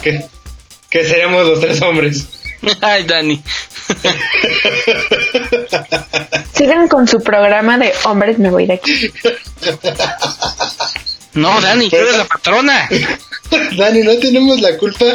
Que, 0.02 0.26
que 0.90 1.06
seríamos 1.06 1.46
los 1.48 1.60
tres 1.60 1.82
hombres. 1.82 2.28
Ay, 2.82 3.04
Dani. 3.04 3.42
Sigan 6.54 6.88
con 6.88 7.08
su 7.08 7.22
programa 7.22 7.78
de 7.78 7.92
hombres, 8.06 8.38
me 8.40 8.50
voy 8.50 8.66
de 8.68 8.74
aquí. 8.76 9.12
No, 11.34 11.60
Dani, 11.62 11.90
tú 11.90 11.96
eres 11.96 12.18
la 12.18 12.26
patrona. 12.26 12.90
Dani, 13.78 14.02
no 14.02 14.18
tenemos 14.18 14.60
la 14.62 14.78
culpa 14.78 15.06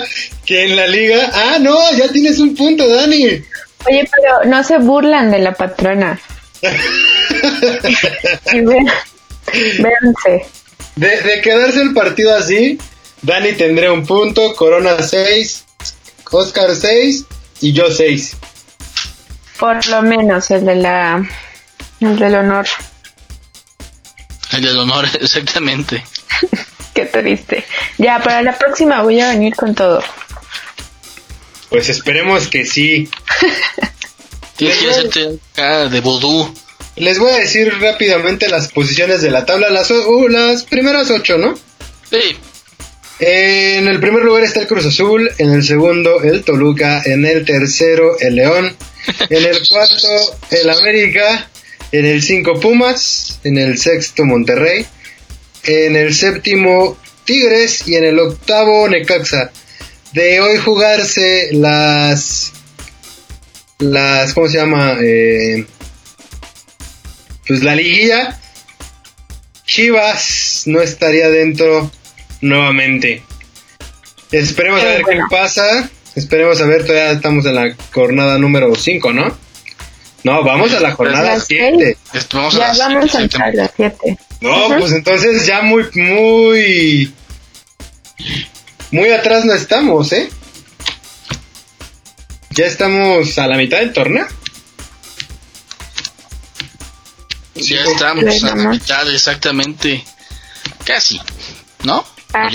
que 0.45 0.65
en 0.65 0.77
la 0.77 0.87
liga... 0.87 1.31
Ah, 1.33 1.59
no, 1.61 1.77
ya 1.97 2.09
tienes 2.09 2.39
un 2.39 2.55
punto, 2.55 2.89
Dani. 2.89 3.25
Oye, 3.25 4.09
pero 4.17 4.45
no 4.47 4.63
se 4.65 4.79
burlan 4.79 5.31
de 5.31 5.39
la 5.41 5.53
patrona. 5.53 6.19
Vean- 8.53 8.91
Véanse. 9.53 10.47
De, 10.97 11.21
de 11.21 11.41
quedarse 11.43 11.83
el 11.83 11.93
partido 11.95 12.35
así, 12.35 12.79
Dani 13.23 13.53
tendría 13.53 13.93
un 13.93 14.07
punto, 14.07 14.55
Corona 14.57 15.03
6, 15.03 15.65
Oscar 16.31 16.75
6 16.75 17.25
y 17.61 17.73
yo 17.73 17.91
6. 17.91 18.37
Por 19.59 19.87
lo 19.89 20.03
menos 20.03 20.51
el 20.51 20.65
de 20.65 20.75
la. 20.77 21.29
El 22.01 22.19
del 22.19 22.35
honor. 22.35 22.67
El 24.53 24.63
del 24.63 24.79
honor, 24.79 25.07
exactamente. 25.21 26.05
Qué 26.95 27.07
triste. 27.07 27.65
Ya, 27.99 28.23
para 28.23 28.43
la 28.43 28.57
próxima 28.57 29.03
voy 29.03 29.21
a 29.21 29.29
venir 29.31 29.55
con 29.55 29.75
todo. 29.75 30.03
Pues 31.69 31.89
esperemos 31.89 32.49
que 32.49 32.65
sí. 32.65 33.09
Tienes 34.57 34.79
que 34.79 34.91
hacerte 34.91 35.39
cara 35.55 35.89
de 35.89 36.01
vodú. 36.01 36.55
Les 36.97 37.19
voy 37.19 37.31
a 37.33 37.37
decir 37.37 37.71
rápidamente 37.81 38.49
las 38.49 38.69
posiciones 38.73 39.21
de 39.21 39.31
la 39.31 39.45
tabla, 39.45 39.69
las, 39.69 39.91
o- 39.91 40.09
uh, 40.09 40.29
las 40.29 40.63
primeras 40.65 41.11
8, 41.11 41.37
¿no? 41.37 41.55
Sí. 42.11 42.39
En 43.19 43.89
el 43.89 43.99
primer 43.99 44.23
lugar 44.23 44.45
está 44.45 44.61
el 44.61 44.67
Cruz 44.67 44.85
Azul, 44.85 45.31
en 45.39 45.51
el 45.51 45.65
segundo 45.65 46.23
el 46.23 46.45
Toluca, 46.45 47.01
en 47.03 47.25
el 47.25 47.47
tercero 47.47 48.19
el 48.21 48.35
León, 48.35 48.77
en 49.31 49.45
el 49.45 49.57
cuarto 49.67 50.39
el 50.51 50.69
América, 50.69 51.49
en 51.93 52.05
el 52.05 52.23
cinco 52.23 52.61
Pumas, 52.61 53.41
en 53.43 53.57
el 53.57 53.79
sexto 53.79 54.27
Monterrey, 54.27 54.85
en 55.65 55.97
el 55.97 56.15
séptimo 56.15 56.99
Tigres 57.25 57.89
y 57.89 57.97
en 57.97 58.05
el 58.05 58.19
octavo 58.19 58.87
Necaxa. 58.87 59.51
De 60.13 60.41
hoy 60.41 60.59
jugarse 60.59 61.49
las 61.53 62.53
las 63.79 64.35
¿cómo 64.35 64.49
se 64.49 64.59
llama? 64.59 64.99
Eh, 65.03 65.65
pues 67.47 67.63
la 67.63 67.75
liguilla 67.75 68.39
Chivas 69.65 70.65
no 70.67 70.83
estaría 70.83 71.31
dentro 71.31 71.91
nuevamente. 72.41 73.23
Esperemos 74.33 74.81
a 74.81 74.85
Qué 74.85 74.89
ver 74.93 75.03
bueno. 75.03 75.27
qué 75.29 75.37
pasa. 75.37 75.91
Esperemos 76.15 76.61
a 76.61 76.67
ver, 76.67 76.87
todavía 76.87 77.13
estamos 77.13 77.45
en 77.47 77.55
la 77.55 77.75
jornada 77.93 78.39
número 78.39 78.75
5, 78.75 79.13
¿no? 79.13 79.37
No, 80.25 80.43
vamos 80.43 80.73
a 80.73 80.81
la 80.81 80.93
jornada 80.93 81.35
Las 81.35 81.47
7. 81.47 81.97
Esto, 82.15 82.39
vamos 82.39 82.55
a 82.57 82.73
Ya 82.73 82.89
vamos 82.89 83.15
a 83.15 83.21
entrar 83.21 83.43
a 83.45 83.51
exactamente. 83.51 83.57
las 83.83 83.95
7. 84.01 84.19
No, 84.41 84.69
pues 84.79 84.93
entonces 84.93 85.47
ya 85.47 85.63
muy, 85.63 85.85
muy... 85.95 87.13
Muy 88.91 89.11
atrás 89.11 89.45
no 89.45 89.53
estamos, 89.53 90.13
¿eh? 90.13 90.29
Ya 92.51 92.67
estamos 92.67 93.39
a 93.39 93.47
la 93.47 93.57
mitad 93.57 93.79
del 93.79 93.93
torneo. 93.93 94.27
Ya 97.55 97.83
estamos 97.85 98.43
a 98.45 98.57
la 98.57 98.69
mitad, 98.69 99.11
exactamente. 99.13 100.05
Casi. 100.85 101.21
¿No? 101.85 102.05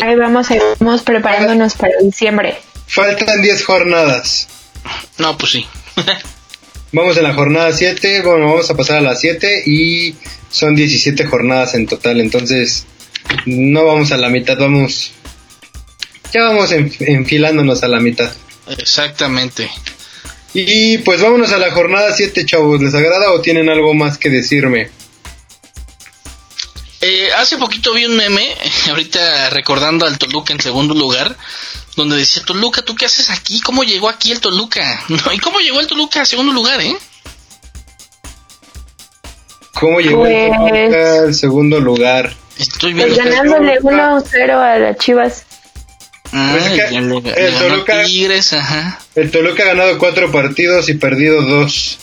Ahí 0.03 0.15
vamos, 0.15 0.49
ahí 0.51 0.59
vamos 0.79 1.01
preparándonos 1.01 1.73
para 1.75 1.93
diciembre. 2.03 2.57
Faltan 2.87 3.41
10 3.41 3.63
jornadas. 3.65 4.47
No, 5.17 5.37
pues 5.37 5.51
sí. 5.53 5.65
Vamos 6.93 7.15
en 7.15 7.23
la 7.23 7.33
jornada 7.33 7.71
7, 7.71 8.21
bueno, 8.21 8.47
vamos 8.47 8.69
a 8.69 8.75
pasar 8.75 8.97
a 8.97 9.01
las 9.01 9.21
7 9.21 9.63
y 9.65 10.13
son 10.49 10.75
17 10.75 11.25
jornadas 11.25 11.73
en 11.73 11.87
total, 11.87 12.19
entonces 12.19 12.85
no 13.45 13.85
vamos 13.85 14.11
a 14.11 14.17
la 14.17 14.27
mitad, 14.27 14.57
vamos... 14.57 15.13
Ya 16.33 16.41
vamos 16.43 16.69
en- 16.73 16.91
enfilándonos 16.99 17.81
a 17.83 17.87
la 17.87 18.01
mitad. 18.01 18.29
Exactamente. 18.77 19.71
Y 20.53 20.97
pues 20.97 21.21
vámonos 21.21 21.53
a 21.53 21.57
la 21.59 21.71
jornada 21.71 22.11
7, 22.13 22.45
chavos, 22.45 22.81
¿les 22.81 22.93
agrada 22.93 23.31
o 23.31 23.39
tienen 23.39 23.69
algo 23.69 23.93
más 23.93 24.17
que 24.17 24.29
decirme? 24.29 24.89
Eh, 27.01 27.29
hace 27.35 27.57
poquito 27.57 27.93
vi 27.93 28.05
un 28.05 28.15
meme, 28.15 28.55
ahorita 28.89 29.49
recordando 29.49 30.05
al 30.05 30.17
Toluca 30.19 30.53
en 30.53 30.59
segundo 30.61 30.93
lugar, 30.93 31.35
donde 31.95 32.17
decía, 32.17 32.43
Toluca, 32.45 32.83
¿tú 32.83 32.95
qué 32.95 33.05
haces 33.05 33.29
aquí? 33.29 33.59
¿Cómo 33.61 33.83
llegó 33.83 34.07
aquí 34.09 34.31
el 34.31 34.39
Toluca? 34.39 35.03
No, 35.09 35.33
¿Y 35.33 35.39
cómo 35.39 35.59
llegó 35.59 35.79
el 35.79 35.87
Toluca 35.87 36.21
a 36.21 36.25
segundo 36.25 36.53
lugar, 36.53 36.79
eh? 36.81 36.95
¿Cómo 39.73 39.99
llegó 39.99 40.25
el 40.27 40.49
Pues- 40.49 40.57
Toluca 40.71 41.19
al 41.23 41.33
segundo 41.33 41.79
lugar? 41.79 42.35
Estoy 42.59 42.93
Pues 42.93 43.05
viendo. 43.15 43.23
ganándole 43.23 43.77
Toluca. 43.79 44.11
1-0 44.11 44.51
a 44.61 44.77
las 44.79 44.97
Chivas. 44.97 45.45
Ah, 46.33 46.49
Pues 46.53 46.65
es 46.65 46.71
que 46.89 46.95
el 46.97 47.09
Toluca- 47.09 48.03
Tigres, 48.05 48.53
ajá. 48.53 48.99
El 49.15 49.31
Toluca 49.31 49.63
ha 49.63 49.67
ganado 49.67 49.97
cuatro 49.97 50.31
partidos 50.31 50.87
y 50.89 50.93
perdido 50.93 51.41
dos. 51.41 51.97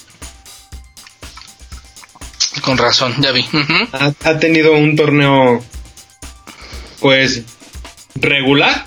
Con 2.63 2.79
razón, 2.79 3.15
ya 3.21 3.33
vi. 3.33 3.45
Ha, 3.93 4.13
ha 4.25 4.39
tenido 4.39 4.73
un 4.73 4.97
torneo, 4.97 5.65
pues, 7.01 7.43
regular. 8.15 8.87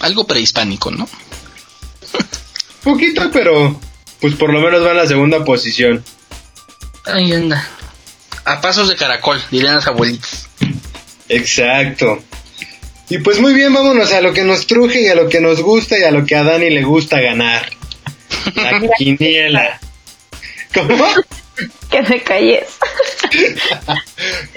Algo 0.00 0.26
prehispánico, 0.26 0.90
¿no? 0.90 1.08
Poquito, 2.84 3.30
pero 3.32 3.78
pues 4.20 4.34
por 4.34 4.52
lo 4.52 4.60
menos 4.60 4.84
va 4.84 4.92
en 4.92 4.96
la 4.96 5.06
segunda 5.06 5.44
posición. 5.44 6.04
Ahí 7.04 7.32
anda. 7.32 7.66
A 8.44 8.60
pasos 8.60 8.88
de 8.88 8.96
caracol, 8.96 9.40
dirían 9.50 9.74
las 9.74 9.86
abuelitas. 9.86 10.48
Exacto. 11.28 12.22
Y 13.10 13.18
pues 13.18 13.40
muy 13.40 13.54
bien, 13.54 13.72
vámonos 13.72 14.12
a 14.12 14.20
lo 14.20 14.32
que 14.32 14.44
nos 14.44 14.66
truje 14.66 15.02
y 15.02 15.08
a 15.08 15.14
lo 15.14 15.28
que 15.28 15.40
nos 15.40 15.62
gusta 15.62 15.98
y 15.98 16.02
a 16.02 16.10
lo 16.10 16.24
que 16.24 16.36
a 16.36 16.42
Dani 16.42 16.70
le 16.70 16.82
gusta 16.82 17.20
ganar. 17.20 17.70
La 18.54 18.80
quiniela. 18.98 19.80
¿Cómo? 20.74 21.06
Que 21.90 22.02
me 22.02 22.22
calles. 22.22 22.66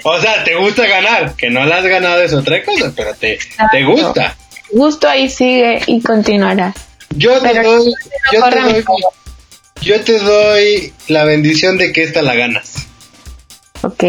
O 0.04 0.20
sea, 0.20 0.44
te 0.44 0.54
gusta 0.54 0.86
ganar. 0.86 1.34
Que 1.34 1.50
no 1.50 1.64
la 1.64 1.78
has 1.78 1.84
ganado 1.84 2.22
es 2.22 2.32
otra 2.32 2.62
cosa, 2.64 2.92
pero 2.94 3.14
te, 3.14 3.38
te 3.72 3.84
gusta. 3.84 4.36
Gusto 4.70 5.08
ahí 5.08 5.28
sigue 5.28 5.80
y 5.86 6.00
continuará. 6.00 6.74
Yo 7.10 7.40
te 7.40 7.48
Pero 7.48 7.72
doy, 7.72 7.86
no 7.86 7.92
yo 8.32 8.48
te 8.50 8.60
doy, 8.60 8.82
favor. 8.82 9.12
yo 9.80 10.00
te 10.02 10.18
doy 10.18 10.92
la 11.08 11.24
bendición 11.24 11.76
de 11.76 11.92
que 11.92 12.02
esta 12.04 12.22
la 12.22 12.34
ganas. 12.34 12.86
Ok, 13.82 14.04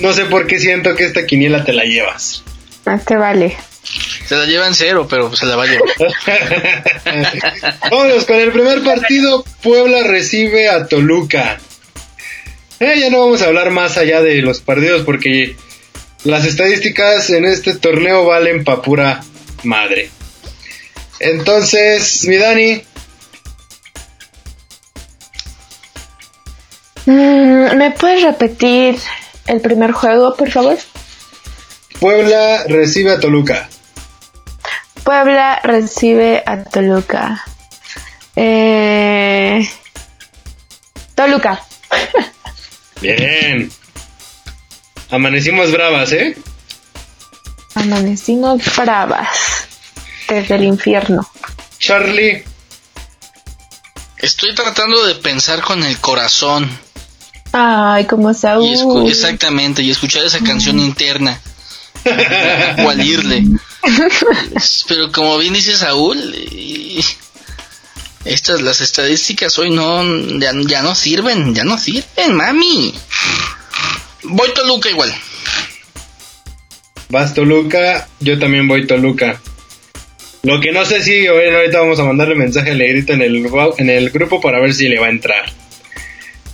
No 0.00 0.12
sé 0.12 0.24
por 0.26 0.46
qué 0.46 0.58
siento 0.60 0.94
que 0.94 1.04
esta 1.06 1.26
quiniela 1.26 1.64
te 1.64 1.72
la 1.72 1.84
llevas. 1.84 2.42
más 2.86 3.04
te 3.04 3.16
vale. 3.16 3.56
Se 4.26 4.36
la 4.36 4.46
lleva 4.46 4.66
en 4.66 4.74
cero, 4.74 5.06
pero 5.08 5.34
se 5.34 5.46
la 5.46 5.56
va 5.56 5.64
a 5.64 5.66
llevar. 5.66 5.88
Vámonos 7.90 8.24
con 8.24 8.36
el 8.36 8.52
primer 8.52 8.82
partido. 8.82 9.44
Puebla 9.62 10.02
recibe 10.04 10.68
a 10.68 10.86
Toluca. 10.86 11.60
Eh, 12.80 12.98
ya 12.98 13.10
no 13.10 13.20
vamos 13.20 13.42
a 13.42 13.46
hablar 13.46 13.70
más 13.70 13.98
allá 13.98 14.22
de 14.22 14.42
los 14.42 14.60
partidos 14.60 15.02
porque 15.04 15.56
las 16.24 16.44
estadísticas 16.44 17.30
en 17.30 17.44
este 17.44 17.74
torneo 17.74 18.24
valen 18.24 18.64
pa' 18.64 18.82
pura 18.82 19.22
madre. 19.62 20.10
Entonces, 21.20 22.24
mi 22.26 22.36
Dani, 22.36 22.82
Mm, 27.06 27.76
¿Me 27.76 27.90
puedes 27.90 28.22
repetir 28.22 28.96
el 29.46 29.60
primer 29.60 29.92
juego, 29.92 30.36
por 30.36 30.50
favor? 30.50 30.78
Puebla 31.98 32.64
recibe 32.68 33.12
a 33.12 33.20
Toluca. 33.20 33.68
Puebla 35.04 35.60
recibe 35.62 36.42
a 36.46 36.64
Toluca. 36.64 37.44
Eh... 38.36 39.68
Toluca. 41.14 41.62
Bien. 43.00 43.70
Amanecimos 45.10 45.70
bravas, 45.72 46.12
¿eh? 46.12 46.36
Amanecimos 47.74 48.62
bravas. 48.76 49.68
Desde 50.28 50.54
el 50.54 50.64
infierno. 50.64 51.28
Charlie, 51.78 52.44
Estoy 54.22 54.54
tratando 54.54 55.04
de 55.04 55.16
pensar 55.16 55.62
con 55.62 55.82
el 55.82 55.98
corazón. 55.98 56.70
Ay, 57.52 58.04
como 58.04 58.32
Saúl. 58.32 59.04
Y 59.04 59.10
exactamente, 59.10 59.82
y 59.82 59.90
escuchar 59.90 60.24
esa 60.24 60.38
canción 60.38 60.78
interna. 60.78 61.40
o 62.84 62.88
al 62.88 63.04
irle. 63.04 63.44
Pero 64.88 65.12
como 65.12 65.38
bien 65.38 65.54
dice 65.54 65.76
Saúl, 65.76 66.18
y- 66.52 67.00
estas 68.24 68.62
las 68.62 68.80
estadísticas 68.80 69.58
hoy 69.58 69.70
no 69.70 70.04
ya, 70.38 70.52
ya 70.66 70.82
no 70.82 70.94
sirven, 70.94 71.54
ya 71.54 71.64
no 71.64 71.76
sirven, 71.78 72.34
mami. 72.34 72.94
Voy 74.22 74.52
Toluca 74.54 74.88
igual. 74.90 75.12
vas 77.08 77.34
Toluca, 77.34 78.08
yo 78.20 78.38
también 78.38 78.68
voy 78.68 78.86
Toluca. 78.86 79.40
Lo 80.44 80.60
que 80.60 80.72
no 80.72 80.84
sé 80.84 81.02
si 81.02 81.26
bueno, 81.28 81.58
ahorita 81.58 81.80
vamos 81.80 81.98
a 81.98 82.04
mandarle 82.04 82.34
mensaje 82.36 82.70
a 82.70 82.74
Legrito 82.74 83.12
en 83.12 83.22
el, 83.22 83.46
en 83.78 83.90
el 83.90 84.10
grupo 84.10 84.40
para 84.40 84.60
ver 84.60 84.72
si 84.74 84.88
le 84.88 84.98
va 85.00 85.06
a 85.06 85.10
entrar. 85.10 85.52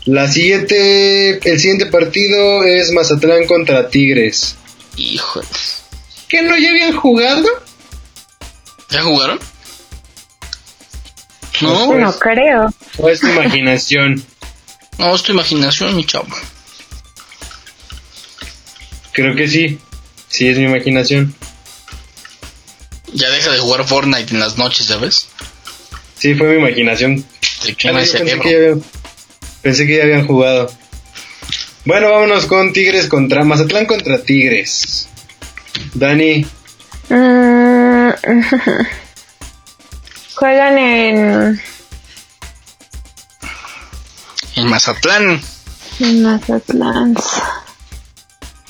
La 0.06 0.26
siguiente, 0.26 1.38
el 1.50 1.60
siguiente 1.60 1.86
partido 1.86 2.64
es 2.64 2.92
Mazatlán 2.92 3.46
contra 3.46 3.88
Tigres. 3.90 4.56
Híjole. 4.96 5.46
¿Que 6.28 6.42
no 6.42 6.56
ya 6.58 6.70
habían 6.70 6.96
jugado? 6.96 7.46
¿Ya 8.90 9.02
jugaron? 9.02 9.38
No, 11.60 11.86
Pues, 11.86 12.00
No 12.00 12.18
creo. 12.18 12.74
¿O 12.98 13.08
es 13.08 13.20
tu 13.20 13.28
imaginación? 13.28 14.22
no, 14.98 15.14
es 15.14 15.22
tu 15.22 15.32
imaginación, 15.32 15.96
mi 15.96 16.04
chavo. 16.04 16.28
Creo 19.12 19.34
que 19.34 19.48
sí. 19.48 19.78
Sí, 20.28 20.48
es 20.48 20.58
mi 20.58 20.64
imaginación. 20.64 21.34
Ya 23.12 23.30
deja 23.30 23.50
de 23.50 23.58
jugar 23.58 23.86
Fortnite 23.86 24.32
en 24.34 24.40
las 24.40 24.58
noches, 24.58 24.86
¿ya 24.88 24.96
ves? 24.98 25.28
Sí, 26.18 26.34
fue 26.34 26.48
mi 26.48 26.58
imaginación. 26.60 27.24
Pensé, 27.82 28.18
que 28.22 28.50
ya 28.50 28.56
habían, 28.56 28.82
pensé 29.62 29.86
que 29.86 29.96
ya 29.96 30.02
habían 30.04 30.26
jugado. 30.26 30.70
Bueno, 31.84 32.10
vámonos 32.10 32.46
con 32.46 32.72
Tigres 32.72 33.08
contra 33.08 33.44
Mazatlán 33.44 33.86
contra 33.86 34.22
Tigres. 34.22 35.08
Dani, 35.94 36.46
Mm, 37.10 38.10
Juegan 40.34 40.78
en 40.78 41.60
En 44.56 44.66
Mazatlán, 44.68 45.40
en 46.00 46.22
Mazatlán. 46.22 47.16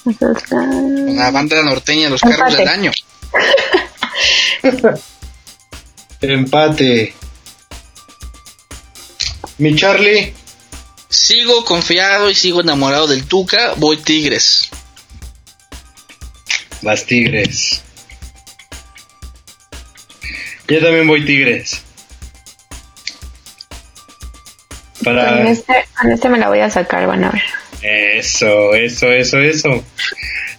Mazatlán. 0.05 1.17
la 1.17 1.31
banda 1.33 1.63
norteña, 1.63 2.09
los 2.09 2.21
carros 2.21 2.39
Empate. 2.39 2.57
del 2.57 2.69
año. 2.69 2.93
empate. 6.21 7.15
Mi 9.59 9.75
Charlie, 9.75 10.35
Sigo 11.09 11.65
confiado 11.65 12.29
y 12.31 12.35
sigo 12.35 12.61
enamorado 12.61 13.07
del 13.07 13.25
Tuca, 13.27 13.73
voy 13.77 13.97
Tigres. 13.97 14.69
Las 16.83 17.05
Tigres. 17.05 17.83
Yo 20.69 20.81
también 20.81 21.07
voy 21.07 21.25
Tigres. 21.25 21.83
Con 25.03 25.15
Para 25.17 25.49
este, 25.51 25.87
con 26.01 26.13
este 26.13 26.29
me 26.29 26.39
la 26.39 26.49
voy 26.49 26.61
a 26.61 26.69
sacar, 26.69 27.07
van 27.07 27.25
a 27.25 27.31
ver. 27.31 27.43
eso, 27.83 28.75
eso, 28.75 29.11
eso, 29.11 29.39
eso. 29.39 29.85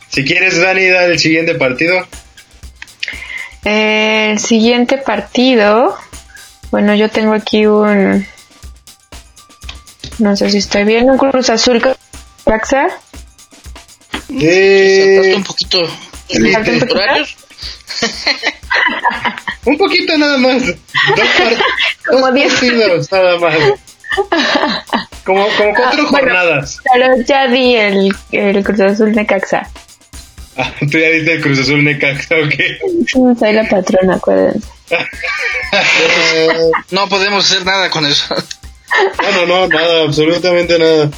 Si 0.09 0.23
quieres, 0.23 0.59
Dani, 0.59 0.87
da 0.87 1.05
el 1.05 1.19
siguiente 1.19 1.55
partido. 1.55 2.07
El 3.63 4.39
siguiente 4.39 4.97
partido. 4.97 5.95
Bueno, 6.71 6.95
yo 6.95 7.09
tengo 7.09 7.33
aquí 7.33 7.65
un. 7.67 8.25
No 10.17 10.35
sé 10.35 10.49
si 10.49 10.57
estoy 10.57 10.85
bien. 10.85 11.09
Un 11.09 11.17
Cruz 11.17 11.49
Azul 11.49 11.81
con 11.81 11.95
Caxa. 12.45 12.87
Eh, 14.29 14.35
sí, 14.39 15.15
¿Saltaste 15.15 15.35
un 15.35 15.43
poquito? 15.43 16.08
Un 19.65 19.77
poquito 19.77 20.17
nada 20.17 20.37
más. 20.37 20.65
Dos, 20.65 20.75
Como 22.07 22.25
dos 22.27 22.33
diez. 22.35 22.53
partidos 22.53 23.11
nada 23.11 23.37
más. 23.39 23.55
Como, 25.25 25.45
como 25.57 25.73
cuatro 25.75 25.85
Ah, 25.85 25.91
bueno. 25.95 26.07
jornadas. 26.09 26.79
Pero 26.93 27.21
ya 27.25 27.47
di 27.47 27.75
el, 27.75 28.15
el 28.31 28.63
Cruz 28.63 28.79
Azul 28.79 29.13
de 29.13 29.25
Caxa. 29.25 29.69
Ah, 30.57 30.71
Tú 30.79 30.97
ya 30.97 31.09
diste 31.09 31.33
el 31.33 31.41
Cruz 31.41 31.59
Azul 31.59 31.83
Necaxa, 31.83 32.35
ok. 32.35 33.37
Soy 33.39 33.53
la 33.53 33.67
patrona, 33.67 34.15
acuérdense. 34.15 34.67
No 36.91 37.07
podemos 37.07 37.45
hacer 37.45 37.63
nada 37.65 37.89
con 37.91 38.05
eso. 38.07 38.33
No, 39.21 39.31
no, 39.31 39.45
no, 39.45 39.67
nada, 39.67 40.01
absolutamente 40.03 40.79
nada. 40.79 41.11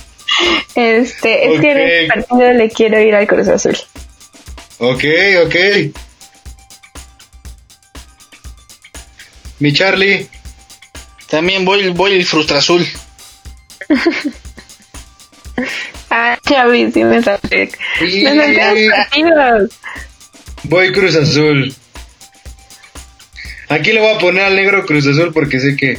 Este, 0.75 1.53
es 1.53 1.61
que 1.61 1.71
en 1.71 1.77
este 1.79 2.07
partido 2.07 2.51
le 2.53 2.69
quiero 2.69 2.99
ir 2.99 3.15
al 3.15 3.27
Cruz 3.27 3.47
Azul. 3.47 3.77
Ok, 4.83 5.03
ok. 5.45 5.55
Mi 9.59 9.71
Charlie, 9.73 10.27
También 11.29 11.63
voy, 11.65 11.89
voy 11.89 12.13
el 12.13 12.25
Frustra 12.25 12.57
Azul. 12.57 12.85
Ah, 16.13 16.37
Chavi, 16.45 16.91
sí 16.91 17.05
me 17.05 17.23
saqué. 17.23 17.71
Sí. 17.99 18.23
Me 18.23 18.35
saqué 18.35 18.89
voy 20.63 20.91
Cruz 20.91 21.15
Azul. 21.15 21.73
Aquí 23.69 23.93
le 23.93 24.01
voy 24.01 24.15
a 24.15 24.17
poner 24.17 24.43
al 24.43 24.57
negro 24.57 24.85
Cruz 24.85 25.07
Azul 25.07 25.31
porque 25.33 25.61
sé 25.61 25.77
que 25.77 25.97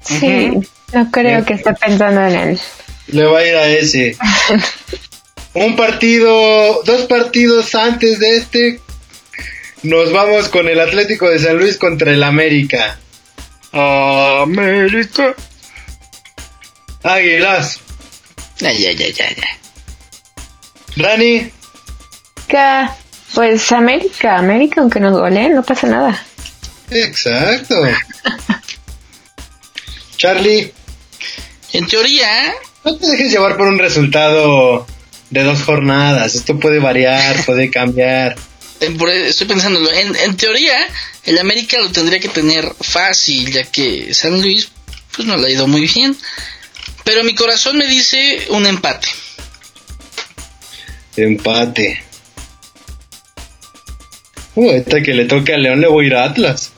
Sí, 0.00 0.50
No 0.92 1.08
creo 1.12 1.44
que 1.44 1.54
esté 1.54 1.72
pensando 1.74 2.20
en 2.26 2.34
él. 2.34 2.60
Le 3.06 3.24
va 3.26 3.38
a 3.38 3.46
ir 3.46 3.54
a 3.54 3.68
ese. 3.68 4.16
Un 5.54 5.76
partido, 5.76 6.82
dos 6.84 7.02
partidos 7.06 7.74
antes 7.74 8.18
de 8.18 8.36
este, 8.36 8.80
nos 9.82 10.12
vamos 10.12 10.48
con 10.48 10.68
el 10.68 10.80
Atlético 10.80 11.28
de 11.30 11.38
San 11.38 11.56
Luis 11.58 11.76
contra 11.78 12.10
el 12.12 12.22
América. 12.24 12.98
América. 13.72 15.34
Águilas. 17.02 17.80
Ay, 18.62 18.86
ay, 18.86 18.96
ay, 19.00 19.14
ay, 19.20 19.36
ay. 19.36 19.42
Rani, 20.96 21.50
Que, 22.48 22.86
Pues 23.34 23.70
América, 23.72 24.38
América, 24.38 24.80
aunque 24.80 25.00
nos 25.00 25.18
goleen, 25.18 25.54
no 25.54 25.62
pasa 25.62 25.86
nada. 25.86 26.24
exacto. 26.90 27.74
Charlie, 30.16 30.72
En 31.72 31.86
teoría, 31.88 32.54
no 32.84 32.96
te 32.96 33.06
dejes 33.08 33.32
llevar 33.32 33.56
por 33.56 33.66
un 33.66 33.78
resultado 33.78 34.86
de 35.34 35.42
dos 35.42 35.62
jornadas. 35.62 36.34
Esto 36.34 36.58
puede 36.58 36.78
variar, 36.78 37.36
puede 37.46 37.70
cambiar. 37.70 38.36
estoy 38.80 39.46
pensándolo, 39.46 39.90
en, 39.92 40.14
en 40.16 40.36
teoría, 40.36 40.76
el 41.24 41.38
América 41.38 41.76
lo 41.80 41.90
tendría 41.90 42.20
que 42.20 42.28
tener 42.28 42.64
fácil, 42.80 43.50
ya 43.52 43.64
que 43.64 44.14
San 44.14 44.40
Luis, 44.40 44.70
pues 45.14 45.26
no 45.28 45.36
le 45.36 45.48
ha 45.48 45.50
ido 45.50 45.66
muy 45.66 45.86
bien. 45.92 46.16
Pero 47.04 47.22
mi 47.24 47.34
corazón 47.34 47.76
me 47.76 47.86
dice 47.86 48.46
un 48.50 48.64
empate. 48.64 49.08
Empate. 51.16 52.02
Uh, 54.54 54.70
esta 54.70 55.02
que 55.02 55.12
le 55.14 55.24
toque 55.26 55.52
a 55.52 55.58
León 55.58 55.80
le 55.80 55.88
voy 55.88 56.04
a 56.04 56.08
ir 56.08 56.14
a 56.14 56.24
Atlas. 56.24 56.70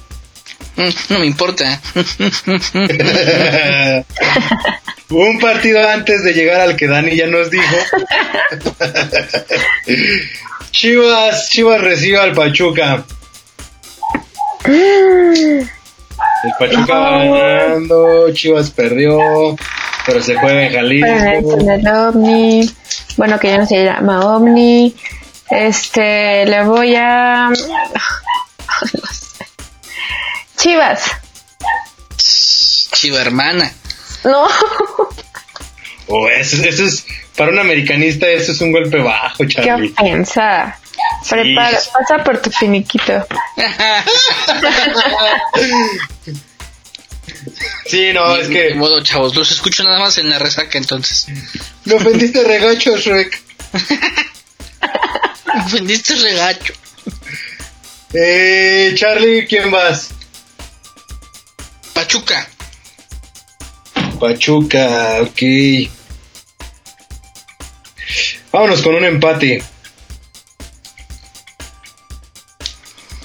Mm, 0.76 0.88
No 1.10 1.18
me 1.20 1.26
importa. 1.26 1.80
Un 5.08 5.38
partido 5.38 5.88
antes 5.88 6.24
de 6.24 6.32
llegar 6.32 6.60
al 6.60 6.76
que 6.76 6.88
Dani 6.88 7.14
ya 7.14 7.26
nos 7.26 7.50
dijo. 7.50 7.76
Chivas, 10.72 11.48
Chivas 11.50 11.80
recibe 11.80 12.18
al 12.18 12.32
Pachuca. 12.32 13.04
El 14.64 15.68
Pachuca 16.58 16.94
va 16.94 17.24
ganando, 17.24 18.32
Chivas 18.32 18.70
perdió, 18.70 19.56
pero 20.06 20.22
se 20.22 20.34
juega 20.36 20.64
en 20.66 20.72
Jalisco. 20.72 21.60
en 21.60 21.70
el 21.70 21.88
Omni. 21.88 22.70
Bueno, 23.16 23.38
que 23.38 23.48
ya 23.48 23.58
no 23.58 23.66
se 23.66 23.84
llama 23.84 24.36
Omni. 24.36 24.94
Este, 25.50 26.44
le 26.46 26.64
voy 26.64 26.94
a. 26.96 27.50
No 28.82 29.06
sé. 29.10 29.46
Chivas. 30.58 31.02
Chiva 32.92 33.22
hermana. 33.22 33.72
No. 34.26 34.46
Oh, 36.08 36.28
eso, 36.28 36.62
eso 36.64 36.84
es, 36.84 37.04
para 37.36 37.50
un 37.50 37.58
americanista, 37.58 38.28
eso 38.28 38.52
es 38.52 38.60
un 38.60 38.70
golpe 38.70 38.98
bajo, 38.98 39.38
Qué 39.38 39.48
Charlie. 39.56 39.92
ofensa. 39.98 40.78
Prepara, 41.28 41.76
pasa 41.92 42.22
por 42.22 42.40
tu 42.40 42.48
finiquito. 42.52 43.26
Sí, 47.86 48.12
no, 48.12 48.36
es 48.36 48.48
De 48.48 48.54
que 48.70 48.74
modo, 48.74 49.02
chavos, 49.02 49.34
los 49.34 49.50
escucho 49.50 49.82
nada 49.84 49.98
más 50.00 50.18
en 50.18 50.28
la 50.28 50.38
resaca 50.38 50.78
entonces. 50.78 51.26
me 51.84 51.94
ofendiste 51.94 52.42
regacho, 52.44 52.96
Shrek. 52.96 53.40
Me 55.54 55.60
ofendiste 55.64 56.14
regacho. 56.16 56.74
Eh, 58.12 58.92
Charlie, 58.96 59.46
¿quién 59.46 59.70
vas? 59.70 60.10
Pachuca. 61.94 62.46
Pachuca, 64.18 65.22
ok. 65.22 65.42
Vámonos 68.52 68.82
con 68.82 68.94
un 68.94 69.04
empate. 69.04 69.62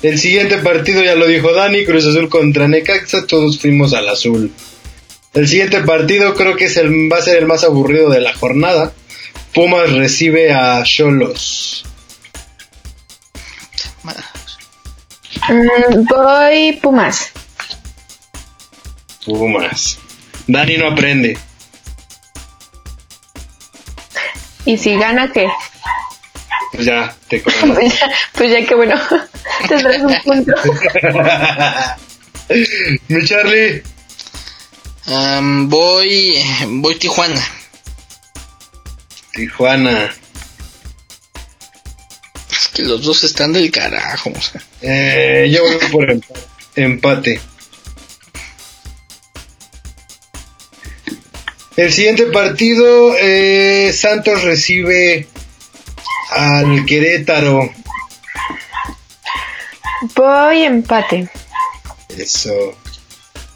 El 0.02 0.18
siguiente 0.20 0.58
partido 0.58 1.04
ya 1.04 1.16
lo 1.16 1.28
dijo 1.28 1.54
Dani, 1.54 1.86
Cruz 1.86 2.06
Azul 2.06 2.28
contra 2.28 2.68
Necaxa, 2.68 3.28
todos 3.28 3.60
fuimos 3.60 3.94
al 3.94 4.10
azul. 4.10 4.52
El 5.34 5.48
siguiente 5.48 5.82
partido 5.82 6.34
creo 6.34 6.56
que 6.56 6.66
es 6.66 6.78
el, 6.78 7.12
va 7.12 7.18
a 7.18 7.22
ser 7.22 7.38
el 7.38 7.46
más 7.46 7.64
aburrido 7.64 8.10
de 8.10 8.20
la 8.20 8.34
jornada. 8.34 8.92
Pumas 9.54 9.92
recibe 9.92 10.52
a 10.52 10.82
Cholos. 10.84 11.86
Mm, 15.50 16.06
voy 16.06 16.80
Pumas. 16.82 17.32
Pumas. 19.26 20.01
Dani 20.52 20.78
no 20.78 20.88
aprende. 20.90 21.38
Y 24.66 24.78
si 24.78 24.96
gana, 24.98 25.32
¿qué? 25.32 25.48
Pues 26.74 26.86
ya, 26.86 27.16
te 27.28 27.42
conozco. 27.44 27.74
Pues 27.74 28.00
ya, 28.00 28.10
pues 28.34 28.52
ya 28.52 28.66
que 28.66 28.76
bueno, 28.76 28.96
tendrás 29.68 30.02
un 30.02 30.16
punto. 30.24 30.54
Mi 33.08 33.26
Charlie. 33.26 33.84
Am, 35.08 35.70
voy, 35.70 36.36
voy 36.68 36.96
Tijuana. 36.96 37.42
Tijuana. 39.34 40.12
Es 42.52 42.68
que 42.68 42.84
los 42.84 43.02
dos 43.04 43.24
están 43.24 43.54
del 43.54 43.72
carajo. 43.72 44.32
o 44.36 44.42
sea. 44.42 44.62
Eh, 44.82 45.50
yo 45.52 45.64
voy 45.64 45.78
por 45.92 46.10
empa- 46.10 46.46
empate. 46.76 47.42
El 51.82 51.92
siguiente 51.92 52.28
partido, 52.28 53.16
eh, 53.18 53.92
Santos 53.92 54.44
recibe 54.44 55.28
al 56.30 56.86
Querétaro. 56.86 57.74
Voy 60.16 60.62
empate. 60.62 61.28
Eso. 62.16 62.54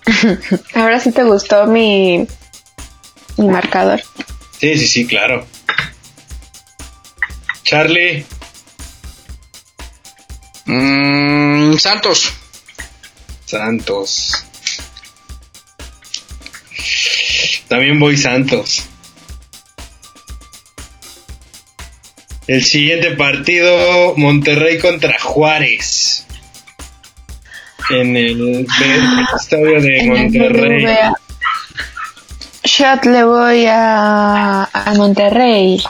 Ahora 0.74 1.00
sí 1.00 1.12
te 1.12 1.22
gustó 1.24 1.68
mi, 1.68 2.26
mi 3.38 3.48
marcador. 3.48 4.02
Sí, 4.60 4.76
sí, 4.80 4.88
sí, 4.88 5.06
claro. 5.08 5.46
Charlie, 7.64 8.26
Mm, 10.66 11.78
Santos. 11.78 12.34
Santos. 13.46 14.44
También 17.76 18.00
voy 18.00 18.16
Santos. 18.16 18.86
El 22.48 22.64
siguiente 22.64 23.18
partido, 23.18 24.14
Monterrey 24.16 24.80
contra 24.80 25.20
Juárez. 25.20 26.26
En 27.90 28.16
el 28.16 28.66
estadio 29.38 29.82
de 29.82 30.00
En 30.00 30.08
Monterrey. 30.08 30.86
Shot 32.64 33.04
le 33.08 33.26
voy 33.26 33.66
a, 33.66 34.64
a 34.72 34.94
Monterrey. 34.94 35.84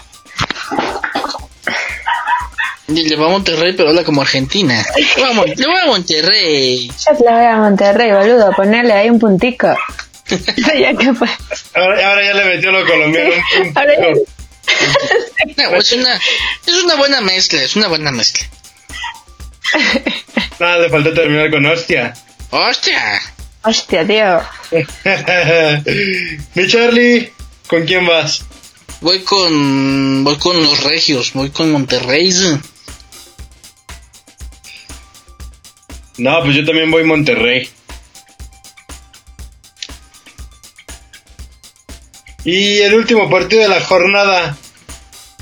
Y 2.87 3.09
le 3.09 3.15
va 3.15 3.27
a 3.27 3.29
Monterrey, 3.29 3.73
pero 3.73 3.89
habla 3.89 4.03
como 4.03 4.23
Argentina. 4.23 4.83
Le 4.95 5.67
va 5.67 5.83
a 5.83 5.85
Monterrey. 5.85 6.87
Shot 6.97 7.19
le 7.19 7.31
voy 7.31 7.45
a 7.45 7.57
Monterrey, 7.57 8.11
boludo. 8.11 8.51
Ponerle 8.53 8.93
ahí 8.93 9.11
un 9.11 9.19
puntico. 9.19 9.67
ya 10.79 10.93
que 10.95 11.13
fue. 11.13 11.27
Ahora, 11.73 12.09
ahora 12.09 12.23
ya 12.25 12.33
le 12.33 12.45
metió 12.55 12.71
lo 12.71 12.85
colombiano. 12.85 13.29
ya- 13.29 14.13
No, 15.57 15.75
es 15.77 15.91
una, 15.93 16.15
es 16.65 16.83
una 16.83 16.95
buena 16.95 17.21
mezcla, 17.21 17.61
es 17.61 17.75
una 17.75 17.87
buena 17.87 18.11
mezcla. 18.11 18.47
Nada, 20.59 20.77
le 20.79 20.89
faltó 20.89 21.13
terminar 21.13 21.49
con 21.51 21.65
hostia. 21.65 22.13
¡Hostia! 22.51 23.21
Hostia, 23.63 24.05
tío. 24.05 24.41
Mi 26.53 26.67
Charlie, 26.67 27.31
¿con 27.67 27.83
quién 27.85 28.05
vas? 28.05 28.43
Voy 29.01 29.23
con, 29.23 30.23
voy 30.23 30.37
con 30.37 30.61
los 30.63 30.83
regios, 30.83 31.33
voy 31.33 31.49
con 31.49 31.71
Monterrey. 31.71 32.31
No, 36.17 36.41
pues 36.43 36.55
yo 36.55 36.65
también 36.65 36.89
voy 36.91 37.03
Monterrey. 37.03 37.69
Y 42.45 42.77
el 42.79 42.93
último 42.93 43.29
partido 43.29 43.61
de 43.63 43.67
la 43.69 43.81
jornada. 43.81 44.57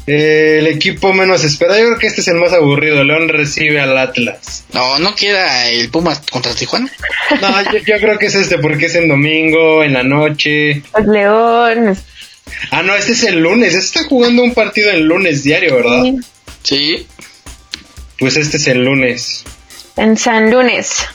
eh, 0.08 0.58
el 0.60 0.68
equipo 0.68 1.14
menos 1.14 1.44
esperado. 1.44 1.80
Yo 1.80 1.86
creo 1.88 2.00
que 2.00 2.08
este 2.08 2.22
es 2.22 2.28
el 2.30 2.36
más 2.36 2.52
aburrido. 2.54 3.04
León 3.04 3.30
recibe 3.30 3.80
al 3.80 3.98
Atlas. 3.98 4.66
No, 4.74 5.00
no 5.00 5.14
queda 5.16 5.70
el 5.70 5.90
Puma 5.90 6.20
contra 6.32 6.54
Tijuana. 6.56 6.90
No, 7.42 7.62
yo, 7.72 7.80
yo 7.80 8.00
creo 8.00 8.18
que 8.18 8.26
es 8.28 8.36
este 8.36 8.58
porque 8.58 8.88
es 8.88 8.96
en 8.96 9.08
domingo, 9.08 9.84
en 9.84 9.94
la 9.94 10.04
noche. 10.04 10.82
Los 10.98 11.08
Leones. 11.08 12.00
Ah, 12.72 12.84
no, 12.84 12.96
este 12.96 13.14
es 13.14 13.24
el 13.24 13.40
lunes. 13.40 13.74
Este 13.74 14.00
está 14.00 14.10
jugando 14.10 14.44
un 14.44 14.54
partido 14.54 14.92
el 14.92 15.04
lunes 15.06 15.44
diario, 15.44 15.76
¿verdad? 15.78 16.04
Sí. 16.04 16.20
Sí. 16.64 17.08
Pues 18.20 18.36
este 18.38 18.58
es 18.58 18.68
el 18.68 18.84
lunes. 18.84 19.44
En 19.98 20.18
San 20.18 20.50
Lunes. 20.52 21.06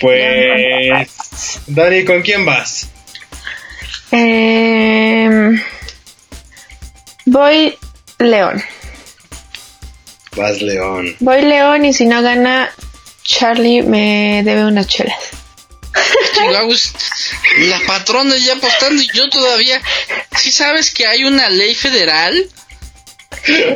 Pues. 0.00 1.08
Dani, 1.66 2.04
¿con 2.04 2.22
quién 2.22 2.44
vas? 2.44 2.88
Em, 4.10 5.62
voy 7.26 7.78
León. 8.18 8.62
Vas 10.36 10.62
León. 10.62 11.16
Voy 11.20 11.42
León 11.42 11.84
y 11.84 11.92
si 11.92 12.06
no 12.06 12.22
gana, 12.22 12.70
Charlie 13.22 13.82
me 13.82 14.42
debe 14.44 14.64
unas 14.64 14.86
chelas. 14.86 15.18
Chingados, 16.34 16.92
la 17.58 17.80
patrona 17.86 18.36
ya 18.36 18.54
apostando 18.54 19.02
y 19.02 19.08
yo 19.12 19.28
todavía. 19.28 19.80
¿Sí 20.36 20.50
sabes 20.50 20.92
que 20.92 21.06
hay 21.06 21.24
una 21.24 21.50
ley 21.50 21.74
federal 21.74 22.48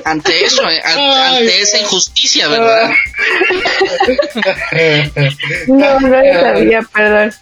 ante 0.05 0.45
eso, 0.45 0.69
eh, 0.69 0.81
ante 0.85 1.61
esa 1.61 1.79
injusticia, 1.79 2.49
verdad? 2.49 2.91
No, 5.67 6.01
no 6.01 6.09
lo 6.09 6.41
sabía, 6.41 6.83
perdón. 6.93 7.35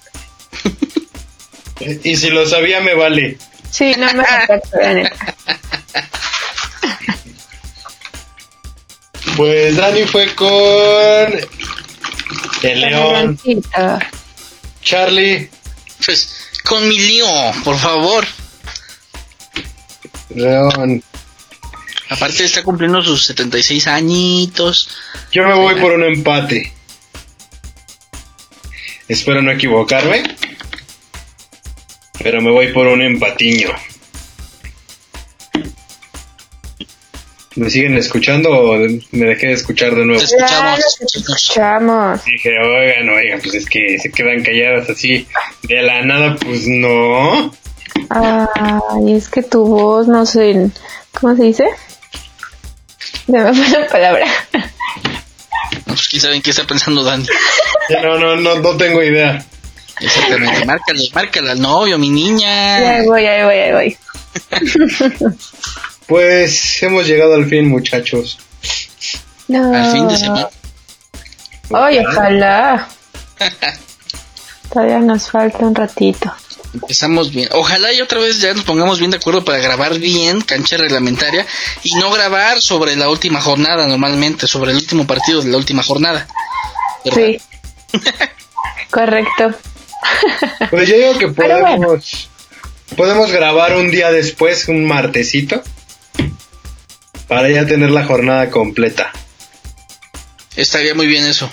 Y 1.81 2.17
si 2.17 2.31
lo 2.31 2.47
sabía, 2.47 2.81
me 2.81 2.95
vale. 2.95 3.39
Sí, 3.71 3.95
no 3.97 4.07
me 4.13 4.25
neta. 4.95 5.15
Pues 9.37 9.77
Dani 9.77 10.03
fue 10.05 10.35
con 10.35 10.49
el 12.63 12.81
León. 12.81 13.39
Charlie, 14.83 15.49
Pues 16.05 16.51
con 16.65 16.87
mi 16.89 16.99
lío, 16.99 17.27
por 17.65 17.79
favor. 17.79 18.27
León. 20.35 21.03
Aparte 22.09 22.45
está 22.45 22.63
cumpliendo 22.63 23.03
sus 23.03 23.25
76 23.27 23.87
añitos. 23.87 24.89
Yo 25.33 25.45
me 25.47 25.55
voy 25.55 25.77
por 25.77 25.93
un 25.93 26.03
empate. 26.05 26.73
Espero 29.09 29.43
no 29.43 29.53
equivocarme. 29.53 30.23
Pero 32.23 32.41
me 32.41 32.51
voy 32.51 32.73
por 32.73 32.87
un 32.87 33.03
empatiño. 33.03 33.71
¿Me 37.57 37.69
siguen 37.69 37.97
escuchando 37.97 38.51
o 38.51 38.77
me 38.77 39.27
dejé 39.27 39.49
de 39.49 39.53
escuchar 39.55 39.95
de 39.95 40.05
nuevo? 40.07 40.21
Te 40.21 40.25
escuchamos, 40.25 40.99
te 40.99 41.19
escuchamos. 41.19 42.25
Dije, 42.25 42.59
oigan, 42.59 43.09
oigan, 43.09 43.41
pues 43.41 43.55
es 43.55 43.69
que 43.69 43.99
se 43.99 44.11
quedan 44.11 44.43
calladas 44.43 44.89
así 44.89 45.27
de 45.65 45.83
la 45.83 46.03
nada, 46.05 46.37
pues 46.37 46.67
no. 46.67 47.53
Ay, 48.09 49.15
es 49.15 49.29
que 49.29 49.43
tu 49.43 49.67
voz, 49.67 50.07
no 50.07 50.25
sé, 50.27 50.71
¿cómo 51.13 51.37
se 51.37 51.43
dice? 51.43 51.65
Se 53.27 53.33
me 53.33 53.53
fue 53.53 53.81
la 53.81 53.87
palabra. 53.89 54.27
No, 54.53 55.95
pues 55.95 56.09
quién 56.09 56.23
sabe 56.23 56.37
en 56.37 56.43
qué 56.43 56.51
está 56.51 56.65
pensando 56.67 57.03
Dani. 57.03 57.27
No, 58.03 58.17
no, 58.17 58.37
no, 58.37 58.61
no 58.61 58.77
tengo 58.77 59.03
idea. 59.03 59.45
Exactamente. 60.01 60.65
Márcale, 60.65 61.09
márcale 61.15 61.51
al 61.53 61.61
novio, 61.61 61.99
mi 61.99 62.07
Ahí 62.09 62.13
niña. 62.13 63.03
voy, 63.05 63.27
ahí 63.27 63.45
voy, 63.45 63.55
ahí 63.57 63.73
voy. 63.73 63.97
Pues 66.07 66.83
hemos 66.83 67.07
llegado 67.07 67.35
al 67.35 67.47
fin, 67.49 67.69
muchachos. 67.69 68.37
No. 69.47 69.73
Al 69.73 69.93
fin 69.93 70.09
de 70.09 70.17
semana. 70.17 70.49
Ay, 71.73 72.01
ojalá. 72.01 72.89
Todavía 74.73 74.99
nos 74.99 75.31
falta 75.31 75.59
un 75.59 75.73
ratito. 75.73 76.33
Empezamos 76.75 77.31
bien. 77.31 77.49
Ojalá 77.53 77.93
y 77.93 78.01
otra 78.01 78.19
vez 78.19 78.41
ya 78.41 78.53
nos 78.55 78.65
pongamos 78.65 78.99
bien 78.99 79.13
de 79.13 79.19
acuerdo 79.19 79.45
para 79.45 79.59
grabar 79.59 80.01
bien 80.01 80.41
cancha 80.41 80.77
reglamentaria 80.77 81.47
y 81.85 81.95
no 81.95 82.11
grabar 82.11 82.61
sobre 82.61 82.97
la 82.97 83.09
última 83.09 83.41
jornada 83.41 83.87
normalmente, 83.87 84.49
sobre 84.49 84.73
el 84.73 84.79
último 84.79 85.07
partido 85.07 85.43
de 85.43 85.51
la 85.51 85.59
última 85.59 85.85
jornada. 85.85 86.27
¿Verdad? 87.05 87.21
Sí. 87.21 87.41
Correcto. 88.91 89.55
Pues 90.71 90.89
yo 90.89 90.97
digo 90.97 91.19
que 91.19 91.27
bueno. 91.27 91.59
podemos, 91.61 92.31
podemos 92.97 93.33
grabar 93.33 93.77
un 93.77 93.91
día 93.91 94.11
después, 94.11 94.69
un 94.69 94.85
martesito, 94.87 95.63
para 97.29 97.49
ya 97.49 97.67
tener 97.67 97.91
la 97.91 98.05
jornada 98.05 98.51
completa. 98.51 99.13
Estaría 100.57 100.95
muy 100.95 101.07
bien 101.07 101.27
eso. 101.27 101.51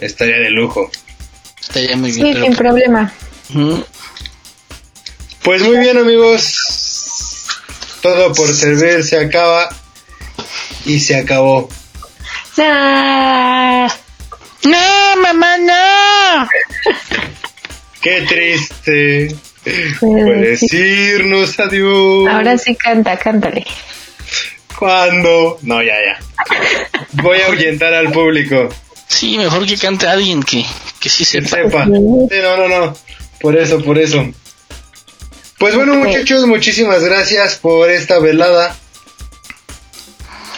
Estaría 0.00 0.36
de 0.36 0.50
lujo. 0.50 0.90
Estaría 1.60 1.96
muy 1.96 2.12
bien. 2.12 2.36
Sí, 2.36 2.42
sin 2.42 2.56
problema. 2.56 3.12
Pues 5.42 5.62
muy 5.62 5.78
bien 5.78 5.96
amigos, 5.98 7.46
todo 8.02 8.32
por 8.32 8.48
servir 8.48 9.04
se 9.04 9.18
acaba 9.18 9.68
y 10.84 10.98
se 11.00 11.16
acabó. 11.16 11.68
No, 14.64 15.16
mamá, 15.22 15.56
no. 15.58 16.48
Qué 18.06 18.22
triste. 18.22 19.34
Puedes 19.98 20.60
Puedes 20.60 20.72
irnos, 20.72 21.58
adiós. 21.58 22.28
ahora 22.28 22.56
sí 22.56 22.76
canta, 22.76 23.16
cántale. 23.16 23.66
¿Cuándo? 24.78 25.58
No, 25.62 25.82
ya, 25.82 25.94
ya. 25.94 26.20
Voy 27.14 27.40
a 27.40 27.46
ahuyentar 27.46 27.92
al 27.94 28.12
público. 28.12 28.68
Sí, 29.08 29.36
mejor 29.36 29.66
que 29.66 29.76
cante 29.76 30.06
alguien 30.06 30.44
que, 30.44 30.64
que 31.00 31.08
sí 31.08 31.24
Que 31.24 31.48
sepa. 31.48 31.84
Sí, 31.86 31.90
no, 31.90 32.56
no, 32.56 32.68
no. 32.68 32.96
Por 33.40 33.58
eso, 33.58 33.82
por 33.82 33.98
eso. 33.98 34.24
Pues 35.58 35.74
bueno, 35.74 35.96
muchachos, 35.96 36.46
muchísimas 36.46 37.02
gracias 37.02 37.56
por 37.56 37.90
esta 37.90 38.20
velada. 38.20 38.76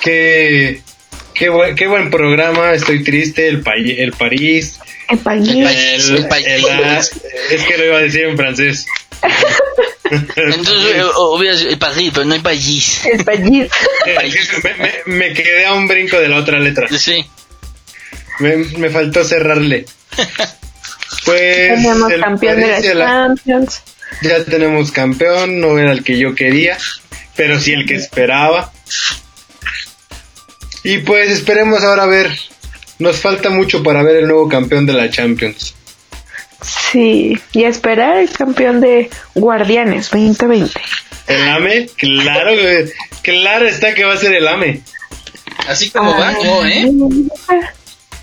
Qué, 0.02 0.82
qué, 1.32 1.48
buen, 1.48 1.74
qué 1.76 1.86
buen 1.86 2.10
programa. 2.10 2.74
Estoy 2.74 3.02
triste. 3.02 3.48
El, 3.48 3.64
el 3.98 4.12
París. 4.12 4.80
El 5.08 5.18
país. 5.20 5.48
El 5.48 5.62
país. 5.64 6.08
El- 6.10 6.28
país. 6.28 6.46
el- 6.46 6.64
ah, 6.66 6.98
es 7.50 7.62
que 7.64 7.78
lo 7.78 7.84
iba 7.86 7.96
a 7.98 8.00
decir 8.02 8.22
en 8.24 8.36
francés. 8.36 8.86
Entonces, 10.10 10.74
eh, 10.96 11.02
hubiera 11.34 11.56
sido 11.56 11.70
el 11.70 11.78
país, 11.78 12.10
pero 12.14 12.24
no 12.26 12.34
hay 12.34 12.40
país. 12.40 13.04
El 13.06 13.24
país. 13.24 13.54
me, 14.64 14.74
me- 14.74 15.02
me 15.06 15.32
quedé 15.34 15.66
a 15.66 15.74
un 15.74 15.86
brinco 15.88 16.18
de 16.18 16.28
la 16.28 16.36
otra 16.36 16.58
letra. 16.58 16.88
Sí. 16.96 17.24
Me, 18.38 18.56
me 18.56 18.90
faltó 18.90 19.24
cerrarle. 19.24 19.84
Pues 21.24 21.74
Tenemos 21.82 22.10
el 22.12 22.20
campeón 22.20 22.56
de 22.60 22.62
París 22.68 22.84
la 22.84 22.86
y 22.86 22.86
el- 22.90 22.98
Champions. 23.06 23.82
Ya 24.22 24.44
tenemos 24.44 24.90
campeón, 24.92 25.60
no 25.60 25.78
era 25.78 25.92
el 25.92 26.02
que 26.02 26.18
yo 26.18 26.34
quería, 26.34 26.78
pero 27.36 27.60
sí 27.60 27.72
el 27.72 27.86
que 27.86 27.94
esperaba. 27.96 28.72
Y 30.84 30.98
pues 30.98 31.30
esperemos 31.30 31.82
ahora 31.84 32.06
ver. 32.06 32.30
Nos 32.98 33.20
falta 33.20 33.50
mucho 33.50 33.82
para 33.82 34.02
ver 34.02 34.16
el 34.16 34.28
nuevo 34.28 34.48
campeón 34.48 34.86
de 34.86 34.92
la 34.92 35.10
Champions. 35.10 35.74
Sí, 36.62 37.38
y 37.52 37.64
a 37.64 37.68
esperar 37.68 38.16
el 38.18 38.30
campeón 38.30 38.80
de 38.80 39.08
Guardianes 39.34 40.10
2020. 40.10 40.80
¿El 41.28 41.48
AME? 41.48 41.88
Claro, 41.96 42.52
claro 43.22 43.68
está 43.68 43.94
que 43.94 44.04
va 44.04 44.14
a 44.14 44.16
ser 44.16 44.34
el 44.34 44.48
AME. 44.48 44.80
Así 45.68 45.90
como 45.90 46.10
va, 46.18 46.32
no, 46.32 46.66
¿eh? 46.66 46.90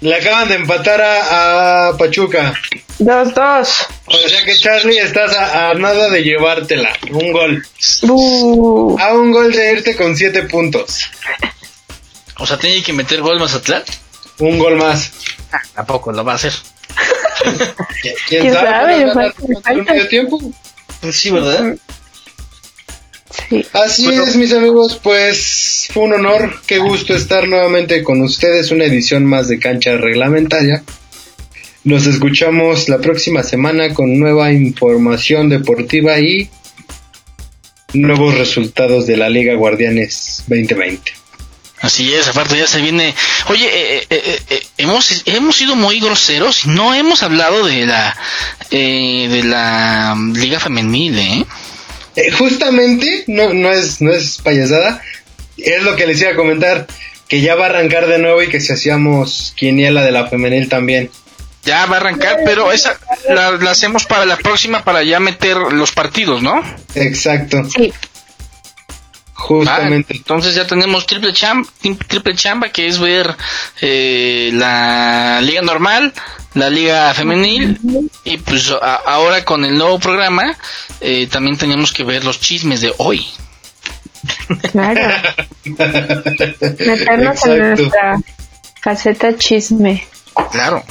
Le 0.02 0.16
acaban 0.16 0.50
de 0.50 0.56
empatar 0.56 1.02
a, 1.02 1.88
a 1.90 1.98
Pachuca. 1.98 2.54
Dos, 3.00 3.34
dos. 3.34 3.88
O 4.08 4.30
sea 4.30 4.44
que 4.44 4.58
Charlie 4.58 5.00
estás 5.00 5.36
a, 5.36 5.70
a 5.70 5.74
nada 5.74 6.10
de 6.10 6.24
llevártela. 6.24 6.92
Un 7.12 7.32
gol. 7.32 7.66
Bu. 8.02 8.98
A 9.00 9.14
un 9.14 9.32
gol 9.32 9.52
de 9.52 9.74
irte 9.74 9.96
con 9.96 10.16
siete 10.16 10.44
puntos. 10.44 11.10
O 12.38 12.46
sea, 12.46 12.58
tiene 12.58 12.84
que 12.84 12.94
meter 12.94 13.22
gol 13.22 13.40
Mazatlán. 13.40 13.84
Un 14.40 14.60
gol 14.60 14.76
más. 14.78 15.12
Tampoco 15.74 16.12
lo 16.12 16.24
va 16.24 16.34
a 16.34 16.36
hacer. 16.36 16.54
¿Quién, 18.02 18.16
¿Quién 18.42 18.54
sabe? 18.54 19.06
¿Nos 19.06 19.16
van 19.16 19.26
a- 19.26 19.32
Falta- 19.32 19.42
nos 19.48 19.50
van 19.50 19.74
a 19.74 19.76
falta. 19.78 19.94
medio 19.94 20.08
tiempo? 20.08 20.54
Pues 21.02 21.16
sí, 21.16 21.30
¿verdad? 21.32 21.76
Sí. 23.50 23.66
Así 23.74 24.06
Bueno. 24.06 24.24
es, 24.24 24.36
mis 24.36 24.54
amigos, 24.54 25.00
pues 25.04 25.88
fue 25.94 26.04
un 26.04 26.14
honor, 26.14 26.54
qué 26.68 26.80
gusto 26.80 27.14
estar 27.16 27.48
nuevamente 27.48 28.04
con 28.04 28.22
ustedes, 28.22 28.72
una 28.72 28.86
edición 28.86 29.26
más 29.26 29.48
de 29.48 29.60
cancha 29.60 29.98
reglamentaria. 29.98 30.84
Nos 31.84 32.08
escuchamos 32.08 32.90
la 32.90 32.98
próxima 33.00 33.44
semana 33.44 33.94
con 33.94 34.18
nueva 34.18 34.52
información 34.52 35.50
deportiva 35.50 36.18
y 36.20 36.50
nuevos 37.94 38.36
resultados 38.38 39.06
de 39.06 39.18
la 39.18 39.30
Liga 39.30 39.54
Guardianes 39.56 40.44
2020. 40.48 41.12
Así 41.86 42.14
es, 42.16 42.28
aparte 42.28 42.58
ya 42.58 42.66
se 42.66 42.82
viene. 42.82 43.14
Oye, 43.48 43.68
eh, 43.68 44.08
eh, 44.10 44.40
eh, 44.50 44.64
hemos 44.78 45.22
hemos 45.26 45.56
sido 45.56 45.76
muy 45.76 46.00
groseros 46.00 46.66
y 46.66 46.70
no 46.70 46.96
hemos 46.96 47.22
hablado 47.22 47.64
de 47.66 47.86
la 47.86 48.18
eh, 48.72 49.28
de 49.30 49.44
la 49.44 50.18
liga 50.34 50.60
femenil, 50.60 51.20
¿eh? 51.20 51.46
Eh, 52.16 52.32
justamente, 52.32 53.26
no, 53.28 53.54
no, 53.54 53.72
es, 53.72 54.02
no 54.02 54.12
es 54.12 54.40
payasada, 54.44 55.02
es 55.58 55.84
lo 55.84 55.96
que 55.96 56.08
les 56.08 56.20
iba 56.22 56.32
a 56.32 56.36
comentar, 56.36 56.88
que 57.28 57.42
ya 57.42 57.54
va 57.54 57.66
a 57.66 57.70
arrancar 57.70 58.08
de 58.08 58.18
nuevo 58.18 58.42
y 58.42 58.48
que 58.48 58.62
si 58.62 58.74
hacíamos 58.74 59.54
quiniela 59.56 60.02
de 60.02 60.12
la 60.12 60.28
femenil 60.28 60.68
también. 60.68 61.12
Ya 61.66 61.86
va 61.86 61.98
a 61.98 62.00
arrancar, 62.00 62.38
pero 62.46 62.72
esa 62.72 62.98
la, 63.30 63.52
la 63.52 63.72
hacemos 63.72 64.06
para 64.06 64.26
la 64.26 64.38
próxima 64.38 64.84
para 64.84 65.04
ya 65.04 65.20
meter 65.20 65.58
los 65.58 65.92
partidos, 65.92 66.42
¿no? 66.42 66.64
Exacto. 66.96 67.64
Sí. 67.70 67.92
Justamente. 69.46 70.14
Ah, 70.16 70.18
entonces 70.18 70.56
ya 70.56 70.66
tenemos 70.66 71.06
triple, 71.06 71.32
cham 71.32 71.64
triple 72.08 72.34
chamba, 72.34 72.70
que 72.70 72.88
es 72.88 72.98
ver 72.98 73.36
eh, 73.80 74.50
la 74.54 75.40
liga 75.42 75.62
normal, 75.62 76.12
la 76.56 76.72
liga 76.72 77.14
femenil, 77.14 77.80
y 78.24 78.38
pues 78.38 78.74
ahora 78.82 79.46
con 79.46 79.64
el 79.64 79.78
nuevo 79.78 80.00
programa 80.00 80.58
eh, 81.00 81.28
también 81.28 81.60
tenemos 81.60 81.94
que 81.94 82.04
ver 82.04 82.26
los 82.26 82.40
chismes 82.40 82.82
de 82.82 82.92
hoy. 82.98 83.24
Claro. 84.72 85.14
Meternos 85.64 87.46
en 87.46 87.60
nuestra 87.60 88.18
faceta 88.82 89.38
chisme. 89.38 90.08
Claro. 90.52 90.84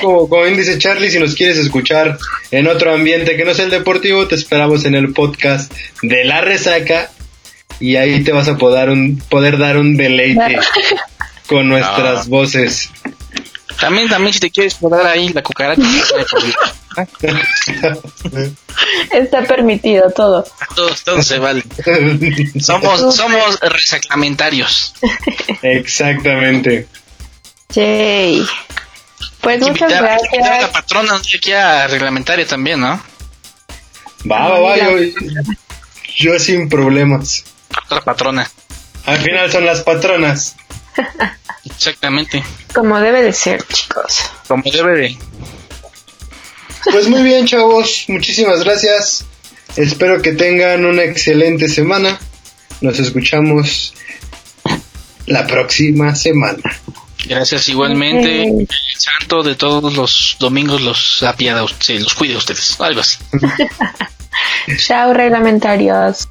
como, 0.00 0.28
como 0.28 0.42
bien 0.42 0.56
dice 0.56 0.78
Charlie, 0.78 1.10
si 1.10 1.18
nos 1.18 1.34
quieres 1.34 1.58
escuchar 1.58 2.18
en 2.52 2.68
otro 2.68 2.94
ambiente 2.94 3.36
que 3.36 3.44
no 3.44 3.52
sea 3.52 3.64
el 3.64 3.72
deportivo, 3.72 4.28
te 4.28 4.36
esperamos 4.36 4.84
en 4.84 4.94
el 4.94 5.12
podcast 5.12 5.72
de 6.02 6.24
La 6.24 6.40
Resaca 6.40 7.10
y 7.80 7.96
ahí 7.96 8.22
te 8.24 8.32
vas 8.32 8.48
a 8.48 8.56
poder, 8.56 8.90
un, 8.90 9.22
poder 9.28 9.58
dar 9.58 9.76
un 9.76 9.96
deleite 9.96 10.58
con 11.46 11.68
nuestras 11.68 12.26
ah. 12.26 12.28
voces. 12.28 12.90
También, 13.80 14.08
también 14.08 14.32
si 14.32 14.40
te 14.40 14.50
quieres 14.50 14.74
poner 14.74 15.06
ahí 15.06 15.28
la 15.30 15.42
cucaracha. 15.42 15.82
Está 19.12 19.42
permitido 19.42 20.10
todo. 20.10 20.46
Todos, 20.74 21.04
todo 21.04 21.22
se 21.22 21.38
vale. 21.38 21.62
Somos, 22.58 23.14
somos 23.14 23.60
resaclamentarios. 23.60 24.94
Exactamente. 25.62 26.88
Jay. 27.72 28.46
Pues 29.40 29.60
muchas 29.60 29.90
gracias. 29.90 30.46
a 30.46 30.60
la 30.62 30.72
patrona 30.72 31.16
aquí 31.16 31.52
a 31.52 31.86
reglamentaria 31.86 32.46
también, 32.46 32.80
¿no? 32.80 33.00
Va, 34.30 34.48
va, 34.48 34.60
va. 34.60 34.76
Yo, 34.76 34.88
yo 36.16 36.38
sin 36.38 36.68
problemas. 36.68 37.44
Otra 37.84 38.00
patrona. 38.00 38.50
Al 39.04 39.18
final 39.18 39.50
son 39.50 39.64
las 39.64 39.82
patronas. 39.82 40.56
Exactamente. 41.64 42.42
Como 42.74 42.98
debe 43.00 43.22
de 43.22 43.32
ser, 43.32 43.62
chicos. 43.66 44.30
Como 44.48 44.62
debe 44.64 44.96
de. 44.96 45.18
Pues 46.90 47.08
muy 47.08 47.22
bien, 47.22 47.46
chavos. 47.46 48.04
Muchísimas 48.08 48.64
gracias. 48.64 49.24
Espero 49.76 50.22
que 50.22 50.32
tengan 50.32 50.84
una 50.84 51.02
excelente 51.02 51.68
semana. 51.68 52.18
Nos 52.80 52.98
escuchamos 52.98 53.94
la 55.26 55.46
próxima 55.46 56.14
semana. 56.14 56.62
Gracias 57.26 57.68
igualmente. 57.68 58.44
El 58.44 58.68
santo 58.96 59.42
de 59.42 59.56
todos 59.56 59.94
los 59.94 60.36
domingos 60.38 60.80
los 60.80 61.22
apiada, 61.22 61.64
sí, 61.80 61.98
los 61.98 62.14
cuide 62.14 62.36
ustedes. 62.36 62.80
Algo 62.80 63.00
así. 63.00 63.18
Chao, 64.78 65.12
reglamentarios. 65.12 66.28